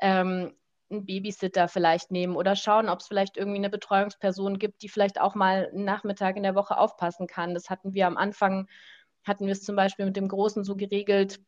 ähm, 0.00 0.54
einen 0.90 1.04
Babysitter 1.04 1.68
vielleicht 1.68 2.10
nehmen 2.10 2.34
oder 2.34 2.56
schauen, 2.56 2.88
ob 2.88 3.00
es 3.00 3.06
vielleicht 3.06 3.36
irgendwie 3.36 3.58
eine 3.58 3.68
Betreuungsperson 3.68 4.58
gibt, 4.58 4.80
die 4.80 4.88
vielleicht 4.88 5.20
auch 5.20 5.34
mal 5.34 5.68
einen 5.68 5.84
Nachmittag 5.84 6.36
in 6.38 6.42
der 6.42 6.54
Woche 6.54 6.78
aufpassen 6.78 7.26
kann. 7.26 7.52
Das 7.52 7.68
hatten 7.68 7.92
wir 7.92 8.06
am 8.06 8.16
Anfang, 8.16 8.66
hatten 9.24 9.44
wir 9.44 9.52
es 9.52 9.62
zum 9.62 9.76
Beispiel 9.76 10.06
mit 10.06 10.16
dem 10.16 10.28
Großen 10.28 10.64
so 10.64 10.74
geregelt, 10.74 11.40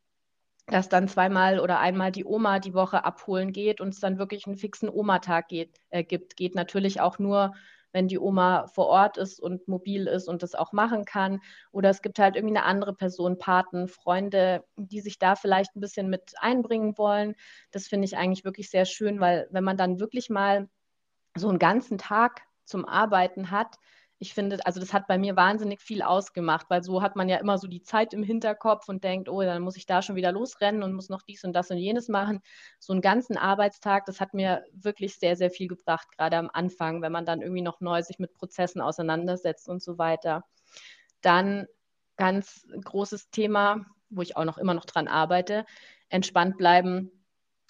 dass 0.67 0.87
dann 0.87 1.07
zweimal 1.07 1.59
oder 1.59 1.79
einmal 1.79 2.11
die 2.11 2.25
Oma 2.25 2.59
die 2.59 2.75
Woche 2.75 3.03
abholen 3.03 3.51
geht 3.53 3.81
und 3.81 3.89
es 3.89 3.99
dann 3.99 4.19
wirklich 4.19 4.45
einen 4.45 4.57
fixen 4.57 4.87
Oma-Tag 4.87 5.47
geht, 5.47 5.79
äh, 5.89 6.03
gibt. 6.03 6.37
Geht 6.37 6.53
natürlich 6.53 7.01
auch 7.01 7.17
nur, 7.17 7.55
wenn 7.91 8.07
die 8.07 8.19
Oma 8.19 8.67
vor 8.67 8.87
Ort 8.87 9.17
ist 9.17 9.39
und 9.39 9.67
mobil 9.67 10.07
ist 10.07 10.27
und 10.27 10.43
das 10.43 10.55
auch 10.55 10.71
machen 10.71 11.05
kann. 11.05 11.41
Oder 11.71 11.89
es 11.89 12.01
gibt 12.01 12.19
halt 12.19 12.35
irgendwie 12.35 12.57
eine 12.57 12.65
andere 12.65 12.93
Person, 12.93 13.37
Paten, 13.37 13.87
Freunde, 13.87 14.63
die 14.77 15.01
sich 15.01 15.19
da 15.19 15.35
vielleicht 15.35 15.75
ein 15.75 15.81
bisschen 15.81 16.09
mit 16.09 16.33
einbringen 16.37 16.97
wollen. 16.97 17.35
Das 17.71 17.87
finde 17.87 18.05
ich 18.05 18.17
eigentlich 18.17 18.45
wirklich 18.45 18.69
sehr 18.69 18.85
schön, 18.85 19.19
weil 19.19 19.47
wenn 19.51 19.63
man 19.63 19.77
dann 19.77 19.99
wirklich 19.99 20.29
mal 20.29 20.69
so 21.35 21.49
einen 21.49 21.59
ganzen 21.59 21.97
Tag 21.97 22.41
zum 22.65 22.85
Arbeiten 22.85 23.51
hat, 23.51 23.77
ich 24.21 24.35
finde, 24.35 24.63
also 24.67 24.79
das 24.79 24.93
hat 24.93 25.07
bei 25.07 25.17
mir 25.17 25.35
wahnsinnig 25.35 25.81
viel 25.81 26.03
ausgemacht, 26.03 26.67
weil 26.69 26.83
so 26.83 27.01
hat 27.01 27.15
man 27.15 27.27
ja 27.27 27.37
immer 27.37 27.57
so 27.57 27.67
die 27.67 27.81
Zeit 27.81 28.13
im 28.13 28.21
Hinterkopf 28.21 28.87
und 28.87 29.03
denkt, 29.03 29.27
oh, 29.27 29.41
dann 29.41 29.63
muss 29.63 29.77
ich 29.77 29.87
da 29.87 30.03
schon 30.03 30.15
wieder 30.15 30.31
losrennen 30.31 30.83
und 30.83 30.93
muss 30.93 31.09
noch 31.09 31.23
dies 31.23 31.43
und 31.43 31.53
das 31.53 31.71
und 31.71 31.79
jenes 31.79 32.07
machen. 32.07 32.39
So 32.77 32.93
einen 32.93 33.01
ganzen 33.01 33.35
Arbeitstag, 33.35 34.05
das 34.05 34.21
hat 34.21 34.35
mir 34.35 34.63
wirklich 34.73 35.17
sehr, 35.17 35.35
sehr 35.35 35.49
viel 35.49 35.67
gebracht, 35.67 36.07
gerade 36.15 36.37
am 36.37 36.51
Anfang, 36.53 37.01
wenn 37.01 37.11
man 37.11 37.25
dann 37.25 37.41
irgendwie 37.41 37.63
noch 37.63 37.81
neu 37.81 38.03
sich 38.03 38.19
mit 38.19 38.31
Prozessen 38.35 38.79
auseinandersetzt 38.79 39.67
und 39.67 39.81
so 39.81 39.97
weiter. 39.97 40.43
Dann 41.21 41.65
ganz 42.15 42.67
großes 42.83 43.31
Thema, 43.31 43.87
wo 44.11 44.21
ich 44.21 44.37
auch 44.37 44.45
noch 44.45 44.59
immer 44.59 44.75
noch 44.75 44.85
dran 44.85 45.07
arbeite, 45.07 45.65
entspannt 46.09 46.59
bleiben, 46.59 47.09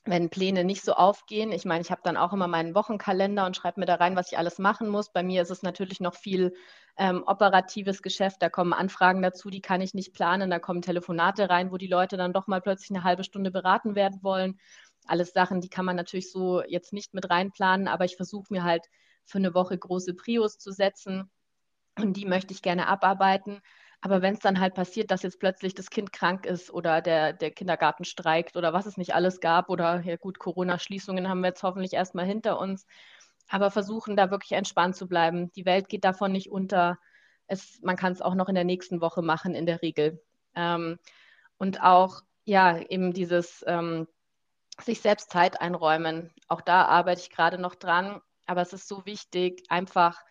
wenn 0.04 0.30
Pläne 0.30 0.64
nicht 0.64 0.84
so 0.84 0.93
aufgehen. 0.93 1.52
Ich 1.52 1.66
meine, 1.66 1.82
ich 1.82 1.91
habe 1.91 2.02
dann 2.04 2.18
auch 2.18 2.34
immer 2.34 2.47
meinen 2.47 2.74
Wochenkalender 2.74 3.45
und 3.45 3.56
schreibe 3.56 3.80
mir 3.80 3.86
da 3.86 3.95
rein, 3.95 4.16
was 4.16 4.32
ich 4.32 4.38
alles 4.38 4.58
machen 4.58 4.89
muss. 4.89 5.12
Bei 5.12 5.22
mir 5.22 5.43
ist 5.43 5.52
es 5.52 5.62
natürlich 5.62 5.99
noch 5.99 6.16
viel 6.16 6.54
ähm, 6.97 7.24
operatives 7.26 8.02
Geschäft. 8.02 8.41
Da 8.41 8.49
kommen 8.49 8.74
Anfragen 8.74 9.22
dazu, 9.22 9.49
die 9.49 9.62
kann 9.62 9.82
ich 9.82 9.93
nicht 9.93 10.14
planen. 10.14 10.49
Da 10.49 10.60
kommen 10.60 10.82
Telefonate 10.82 11.49
rein, 11.49 11.72
wo 11.72 11.78
die 11.78 11.88
Leute 11.88 12.18
dann 12.18 12.34
doch 12.34 12.47
mal 12.47 12.62
plötzlich 12.62 12.89
eine 12.89 13.04
halbe 13.04 13.24
Stunde 13.24 13.52
beraten 13.52 13.93
werden 13.95 14.24
wollen. 14.24 14.60
Alles 15.06 15.34
Sachen, 15.34 15.62
die 15.62 15.70
kann 15.70 15.86
man 15.86 15.95
natürlich 15.95 16.32
so 16.32 16.64
jetzt 16.64 16.93
nicht 16.93 17.14
mit 17.14 17.30
reinplanen, 17.30 17.88
aber 17.88 18.06
ich 18.06 18.16
versuche 18.16 18.47
mir 18.49 18.64
halt 18.64 18.86
für 19.26 19.38
eine 19.38 19.54
Woche 19.54 19.78
große 19.78 20.16
Prios 20.16 20.58
zu 20.58 20.72
setzen 20.72 21.30
und 21.99 22.18
die 22.18 22.26
möchte 22.26 22.54
ich 22.54 22.62
gerne 22.62 22.88
abarbeiten. 22.88 23.62
Aber 24.02 24.24
wenn 24.24 24.34
es 24.34 24.39
dann 24.39 24.60
halt 24.60 24.74
passiert, 24.74 25.12
dass 25.12 25.22
jetzt 25.22 25.39
plötzlich 25.39 25.76
das 25.76 25.91
Kind 25.91 26.12
krank 26.12 26.47
ist 26.47 26.72
oder 26.72 27.02
der, 27.02 27.34
der 27.34 27.52
Kindergarten 27.52 28.04
streikt 28.04 28.58
oder 28.58 28.74
was 28.74 28.88
es 28.88 28.97
nicht 28.97 29.14
alles 29.14 29.39
gab 29.39 29.70
oder 29.70 30.02
ja 30.02 30.16
gut, 30.16 30.39
Corona-Schließungen 30.39 31.30
haben 31.30 31.41
wir 31.41 31.49
jetzt 31.49 31.62
hoffentlich 31.62 31.93
erstmal 31.93 32.26
hinter 32.26 32.60
uns, 32.60 32.88
aber 33.47 33.70
versuchen 33.70 34.16
da 34.16 34.32
wirklich 34.32 34.54
entspannt 34.54 34.95
zu 34.95 35.08
bleiben. 35.08 35.52
Die 35.54 35.66
Welt 35.66 35.88
geht 35.88 36.04
davon 36.04 36.32
nicht 36.32 36.52
unter. 36.52 36.97
Es, 37.45 37.80
man 37.84 37.95
kann 37.95 38.12
es 38.14 38.22
auch 38.22 38.34
noch 38.34 38.49
in 38.49 38.56
der 38.56 38.64
nächsten 38.64 39.02
Woche 39.02 39.22
machen, 39.22 39.54
in 39.54 39.68
der 39.68 39.84
Regel. 39.84 40.20
Ähm, 40.56 40.97
und 41.58 41.84
auch, 41.84 42.22
ja, 42.43 42.80
eben 42.80 43.14
dieses 43.14 43.64
ähm, 43.68 44.08
sich 44.82 45.02
selbst 45.02 45.30
Zeit 45.30 45.62
einräumen. 45.62 46.34
Auch 46.47 46.62
da 46.62 46.86
arbeite 46.86 47.22
ich 47.22 47.30
gerade 47.30 47.60
noch 47.60 47.76
dran. 47.76 48.20
Aber 48.47 48.62
es 48.62 48.74
ist 48.74 48.88
so 48.88 49.06
wichtig, 49.06 49.64
einfach 49.70 50.24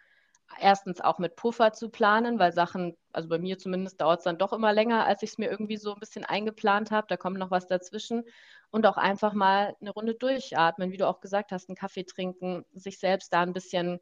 erstens 0.59 1.01
auch 1.01 1.19
mit 1.19 1.37
Puffer 1.37 1.73
zu 1.73 1.91
planen, 1.91 2.39
weil 2.39 2.53
Sachen, 2.53 2.97
also 3.13 3.29
bei 3.29 3.39
mir 3.39 3.59
zumindest 3.59 4.01
dauert 4.01 4.21
es 4.21 4.25
dann 4.25 4.39
doch 4.39 4.53
immer 4.53 4.73
länger, 4.73 5.07
als 5.07 5.23
ich 5.23 5.31
es 5.31 5.39
mir 5.39 5.51
irgendwie 5.51 5.77
so 5.77 5.95
ein 5.95 6.01
bisschen 6.01 6.25
eingeplant 6.25 6.91
habe. 6.91 7.07
Da 7.09 7.17
kommt 7.17 7.39
noch 7.39 7.51
was 7.51 7.67
dazwischen. 7.67 8.25
Und 8.71 8.87
auch 8.87 8.97
einfach 8.97 9.33
mal 9.33 9.77
eine 9.81 9.91
Runde 9.91 10.15
durchatmen, 10.15 10.93
wie 10.93 10.97
du 10.97 11.09
auch 11.09 11.21
gesagt 11.21 11.53
hast, 11.53 11.69
einen 11.69 11.77
Kaffee 11.77 12.05
trinken, 12.05 12.65
sich 12.73 12.99
selbst 12.99 13.33
da 13.33 13.43
ein 13.43 13.53
bisschen, 13.53 14.01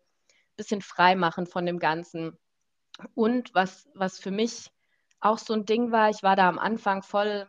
bisschen 0.56 0.82
frei 0.82 1.14
machen 1.16 1.46
von 1.46 1.64
dem 1.66 1.78
Ganzen. 1.78 2.38
Und 3.14 3.54
was, 3.54 3.88
was 3.94 4.18
für 4.18 4.30
mich 4.30 4.70
auch 5.20 5.38
so 5.38 5.54
ein 5.54 5.64
Ding 5.64 5.90
war, 5.90 6.10
ich 6.10 6.22
war 6.22 6.36
da 6.36 6.48
am 6.48 6.58
Anfang 6.58 7.02
voll 7.02 7.46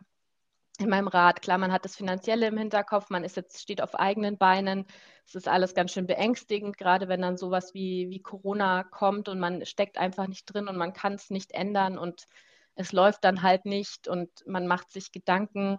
in 0.80 0.90
meinem 0.90 1.08
Rat. 1.08 1.42
Klar, 1.42 1.58
man 1.58 1.72
hat 1.72 1.84
das 1.84 1.96
Finanzielle 1.96 2.46
im 2.46 2.56
Hinterkopf, 2.58 3.10
man 3.10 3.24
ist 3.24 3.36
jetzt, 3.36 3.60
steht 3.60 3.82
auf 3.82 3.94
eigenen 3.94 4.38
Beinen. 4.38 4.86
Es 5.26 5.34
ist 5.34 5.48
alles 5.48 5.74
ganz 5.74 5.92
schön 5.92 6.06
beängstigend, 6.06 6.76
gerade 6.76 7.08
wenn 7.08 7.22
dann 7.22 7.36
sowas 7.36 7.74
wie, 7.74 8.10
wie 8.10 8.20
Corona 8.20 8.84
kommt 8.84 9.28
und 9.28 9.38
man 9.38 9.64
steckt 9.64 9.98
einfach 9.98 10.26
nicht 10.26 10.46
drin 10.46 10.68
und 10.68 10.76
man 10.76 10.92
kann 10.92 11.14
es 11.14 11.30
nicht 11.30 11.52
ändern 11.52 11.98
und 11.98 12.26
es 12.74 12.92
läuft 12.92 13.24
dann 13.24 13.42
halt 13.42 13.66
nicht 13.66 14.08
und 14.08 14.30
man 14.46 14.66
macht 14.66 14.90
sich 14.90 15.12
Gedanken. 15.12 15.78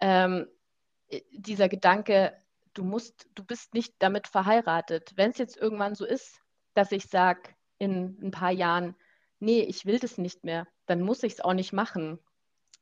Ähm, 0.00 0.46
dieser 1.32 1.68
Gedanke, 1.68 2.36
du 2.74 2.84
musst, 2.84 3.28
du 3.34 3.44
bist 3.44 3.74
nicht 3.74 3.94
damit 3.98 4.28
verheiratet. 4.28 5.12
Wenn 5.16 5.30
es 5.30 5.38
jetzt 5.38 5.56
irgendwann 5.56 5.94
so 5.94 6.04
ist, 6.04 6.40
dass 6.74 6.92
ich 6.92 7.06
sage 7.06 7.42
in 7.78 8.18
ein 8.22 8.30
paar 8.30 8.52
Jahren, 8.52 8.94
nee, 9.38 9.62
ich 9.62 9.86
will 9.86 9.98
das 9.98 10.18
nicht 10.18 10.44
mehr, 10.44 10.66
dann 10.86 11.00
muss 11.00 11.22
ich 11.22 11.34
es 11.34 11.40
auch 11.40 11.54
nicht 11.54 11.72
machen. 11.72 12.18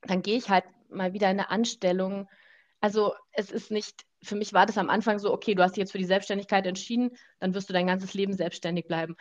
Dann 0.03 0.23
gehe 0.23 0.37
ich 0.37 0.51
halt 0.51 0.65
mal 0.89 1.13
wieder 1.13 1.29
eine 1.29 1.51
Anstellung. 1.51 2.29
Also 2.81 3.15
es 3.33 3.51
ist 3.51 3.71
nicht, 3.71 4.05
für 4.23 4.37
mich 4.37 4.53
war 4.53 4.67
das 4.67 4.79
am 4.79 4.91
Anfang 4.91 5.19
so, 5.19 5.33
okay, 5.33 5.55
du 5.55 5.63
hast 5.63 5.73
dich 5.73 5.83
jetzt 5.83 5.93
für 5.93 5.99
die 5.99 6.05
Selbstständigkeit 6.05 6.67
entschieden, 6.67 7.11
dann 7.41 7.55
wirst 7.55 7.69
du 7.69 7.73
dein 7.73 7.87
ganzes 7.87 8.15
Leben 8.15 8.33
selbstständig 8.33 8.87
bleiben. 8.87 9.17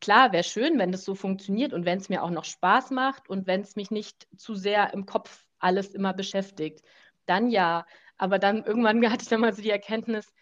Klar, 0.00 0.32
wäre 0.32 0.44
schön, 0.44 0.78
wenn 0.78 0.92
das 0.92 1.04
so 1.04 1.14
funktioniert 1.14 1.72
und 1.72 1.84
wenn 1.84 1.98
es 1.98 2.08
mir 2.08 2.22
auch 2.22 2.30
noch 2.30 2.44
Spaß 2.44 2.90
macht 2.90 3.28
und 3.28 3.46
wenn 3.46 3.60
es 3.60 3.76
mich 3.76 3.90
nicht 3.90 4.26
zu 4.36 4.54
sehr 4.54 4.92
im 4.92 5.06
Kopf 5.06 5.44
alles 5.58 5.94
immer 5.94 6.12
beschäftigt. 6.12 6.82
Dann 7.26 7.50
ja. 7.50 7.86
Aber 8.18 8.38
dann 8.38 8.64
irgendwann 8.64 9.00
hatte 9.10 9.22
ich 9.22 9.28
dann 9.28 9.40
mal 9.40 9.54
so 9.54 9.62
die 9.62 9.70
Erkenntnis, 9.70 10.32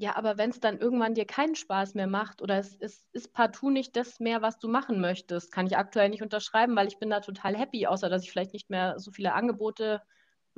ja, 0.00 0.14
aber 0.14 0.38
wenn 0.38 0.50
es 0.50 0.60
dann 0.60 0.78
irgendwann 0.78 1.14
dir 1.14 1.26
keinen 1.26 1.56
Spaß 1.56 1.94
mehr 1.94 2.06
macht 2.06 2.40
oder 2.40 2.56
es, 2.58 2.76
es 2.78 3.08
ist 3.12 3.32
partout 3.32 3.70
nicht 3.70 3.96
das 3.96 4.20
mehr, 4.20 4.42
was 4.42 4.60
du 4.60 4.68
machen 4.68 5.00
möchtest, 5.00 5.50
kann 5.50 5.66
ich 5.66 5.76
aktuell 5.76 6.08
nicht 6.08 6.22
unterschreiben, 6.22 6.76
weil 6.76 6.86
ich 6.86 7.00
bin 7.00 7.10
da 7.10 7.18
total 7.18 7.56
happy, 7.56 7.88
außer 7.88 8.08
dass 8.08 8.22
ich 8.22 8.30
vielleicht 8.30 8.52
nicht 8.52 8.70
mehr 8.70 9.00
so 9.00 9.10
viele 9.10 9.32
Angebote 9.34 10.00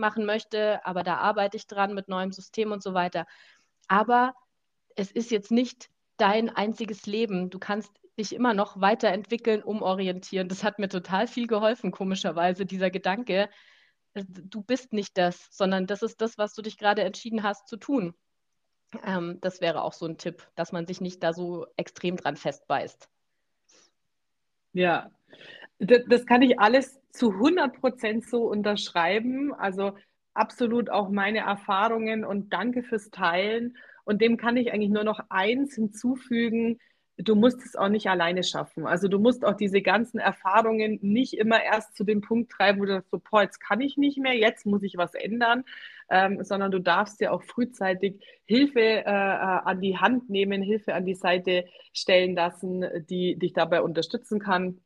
machen 0.00 0.26
möchte, 0.26 0.84
aber 0.84 1.04
da 1.04 1.18
arbeite 1.18 1.56
ich 1.56 1.66
dran 1.66 1.94
mit 1.94 2.08
neuem 2.08 2.32
System 2.32 2.72
und 2.72 2.82
so 2.82 2.94
weiter. 2.94 3.26
Aber 3.86 4.34
es 4.96 5.12
ist 5.12 5.30
jetzt 5.30 5.52
nicht 5.52 5.90
dein 6.16 6.48
einziges 6.50 7.06
Leben. 7.06 7.50
Du 7.50 7.58
kannst 7.58 7.92
dich 8.18 8.34
immer 8.34 8.54
noch 8.54 8.80
weiterentwickeln, 8.80 9.62
umorientieren. 9.62 10.48
Das 10.48 10.64
hat 10.64 10.78
mir 10.78 10.88
total 10.88 11.26
viel 11.26 11.46
geholfen, 11.46 11.90
komischerweise, 11.90 12.66
dieser 12.66 12.90
Gedanke. 12.90 13.48
Du 14.14 14.62
bist 14.62 14.92
nicht 14.92 15.16
das, 15.16 15.48
sondern 15.50 15.86
das 15.86 16.02
ist 16.02 16.20
das, 16.20 16.36
was 16.36 16.54
du 16.54 16.62
dich 16.62 16.76
gerade 16.76 17.02
entschieden 17.02 17.42
hast 17.42 17.68
zu 17.68 17.76
tun. 17.76 18.14
Ähm, 19.04 19.38
das 19.40 19.60
wäre 19.60 19.82
auch 19.82 19.92
so 19.92 20.06
ein 20.06 20.18
Tipp, 20.18 20.46
dass 20.56 20.72
man 20.72 20.86
sich 20.86 21.00
nicht 21.00 21.22
da 21.22 21.32
so 21.32 21.66
extrem 21.76 22.16
dran 22.16 22.36
festbeißt. 22.36 23.08
Ja, 24.72 25.10
das, 25.80 26.26
kann 26.26 26.42
ich 26.42 26.60
alles 26.60 27.00
zu 27.10 27.32
100 27.32 27.80
Prozent 27.80 28.28
so 28.28 28.44
unterschreiben. 28.44 29.54
Also 29.54 29.92
absolut 30.34 30.90
auch 30.90 31.08
meine 31.08 31.40
Erfahrungen 31.40 32.24
und 32.24 32.52
danke 32.52 32.82
fürs 32.82 33.10
Teilen. 33.10 33.76
Und 34.04 34.20
dem 34.20 34.36
kann 34.36 34.56
ich 34.56 34.72
eigentlich 34.72 34.90
nur 34.90 35.04
noch 35.04 35.20
eins 35.30 35.74
hinzufügen. 35.74 36.78
Du 37.16 37.34
musst 37.34 37.64
es 37.64 37.76
auch 37.76 37.88
nicht 37.88 38.08
alleine 38.08 38.42
schaffen. 38.44 38.86
Also 38.86 39.08
du 39.08 39.18
musst 39.18 39.44
auch 39.44 39.54
diese 39.54 39.82
ganzen 39.82 40.18
Erfahrungen 40.18 40.98
nicht 41.02 41.34
immer 41.34 41.62
erst 41.62 41.96
zu 41.96 42.04
dem 42.04 42.20
Punkt 42.20 42.50
treiben, 42.50 42.80
wo 42.80 42.84
du 42.84 42.92
sagst, 42.92 43.10
so, 43.10 43.20
boah, 43.30 43.42
jetzt 43.42 43.60
kann 43.60 43.80
ich 43.80 43.96
nicht 43.96 44.18
mehr, 44.18 44.36
jetzt 44.36 44.64
muss 44.66 44.82
ich 44.82 44.96
was 44.96 45.14
ändern, 45.14 45.64
ähm, 46.10 46.42
sondern 46.42 46.70
du 46.70 46.78
darfst 46.78 47.20
dir 47.20 47.32
auch 47.32 47.42
frühzeitig 47.42 48.22
Hilfe 48.46 48.80
äh, 48.80 49.02
äh 49.02 49.04
an 49.04 49.80
die 49.80 49.98
Hand 49.98 50.30
nehmen, 50.30 50.62
Hilfe 50.62 50.94
an 50.94 51.04
die 51.04 51.14
Seite 51.14 51.66
stellen 51.92 52.34
lassen, 52.34 52.84
die 53.08 53.36
dich 53.38 53.52
dabei 53.52 53.82
unterstützen 53.82 54.40
kann. 54.40 54.80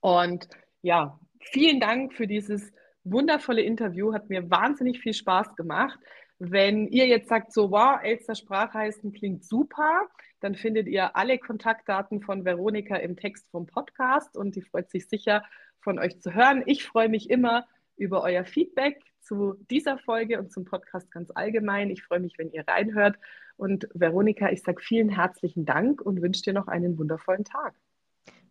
Und 0.00 0.48
ja, 0.82 1.18
vielen 1.40 1.80
Dank 1.80 2.14
für 2.14 2.26
dieses 2.26 2.72
wundervolle 3.04 3.62
Interview. 3.62 4.12
Hat 4.12 4.28
mir 4.28 4.50
wahnsinnig 4.50 5.00
viel 5.00 5.14
Spaß 5.14 5.56
gemacht. 5.56 5.98
Wenn 6.38 6.86
ihr 6.88 7.06
jetzt 7.06 7.28
sagt, 7.28 7.52
so, 7.52 7.70
wow, 7.70 7.98
Elster 8.02 8.36
Sprachreisen 8.36 9.12
klingt 9.12 9.44
super, 9.44 10.08
dann 10.40 10.54
findet 10.54 10.86
ihr 10.86 11.16
alle 11.16 11.38
Kontaktdaten 11.38 12.20
von 12.20 12.44
Veronika 12.44 12.96
im 12.96 13.16
Text 13.16 13.50
vom 13.50 13.66
Podcast 13.66 14.36
und 14.36 14.54
die 14.54 14.62
freut 14.62 14.88
sich 14.88 15.08
sicher, 15.08 15.42
von 15.80 15.98
euch 15.98 16.20
zu 16.20 16.34
hören. 16.34 16.62
Ich 16.66 16.84
freue 16.84 17.08
mich 17.08 17.28
immer 17.30 17.66
über 17.96 18.22
euer 18.22 18.44
Feedback 18.44 19.02
zu 19.20 19.54
dieser 19.70 19.98
Folge 19.98 20.38
und 20.38 20.52
zum 20.52 20.64
Podcast 20.64 21.10
ganz 21.10 21.30
allgemein. 21.34 21.90
Ich 21.90 22.04
freue 22.04 22.20
mich, 22.20 22.38
wenn 22.38 22.52
ihr 22.52 22.66
reinhört. 22.66 23.16
Und 23.56 23.88
Veronika, 23.94 24.50
ich 24.50 24.62
sage 24.62 24.80
vielen 24.80 25.08
herzlichen 25.08 25.64
Dank 25.64 26.00
und 26.00 26.22
wünsche 26.22 26.42
dir 26.42 26.52
noch 26.52 26.68
einen 26.68 26.98
wundervollen 26.98 27.44
Tag. 27.44 27.74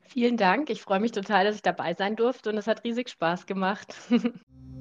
Vielen 0.07 0.37
Dank. 0.37 0.69
Ich 0.69 0.81
freue 0.81 0.99
mich 0.99 1.11
total, 1.11 1.45
dass 1.45 1.55
ich 1.55 1.61
dabei 1.61 1.93
sein 1.93 2.15
durfte 2.15 2.49
und 2.49 2.57
es 2.57 2.67
hat 2.67 2.83
riesig 2.83 3.09
Spaß 3.09 3.45
gemacht. 3.45 3.95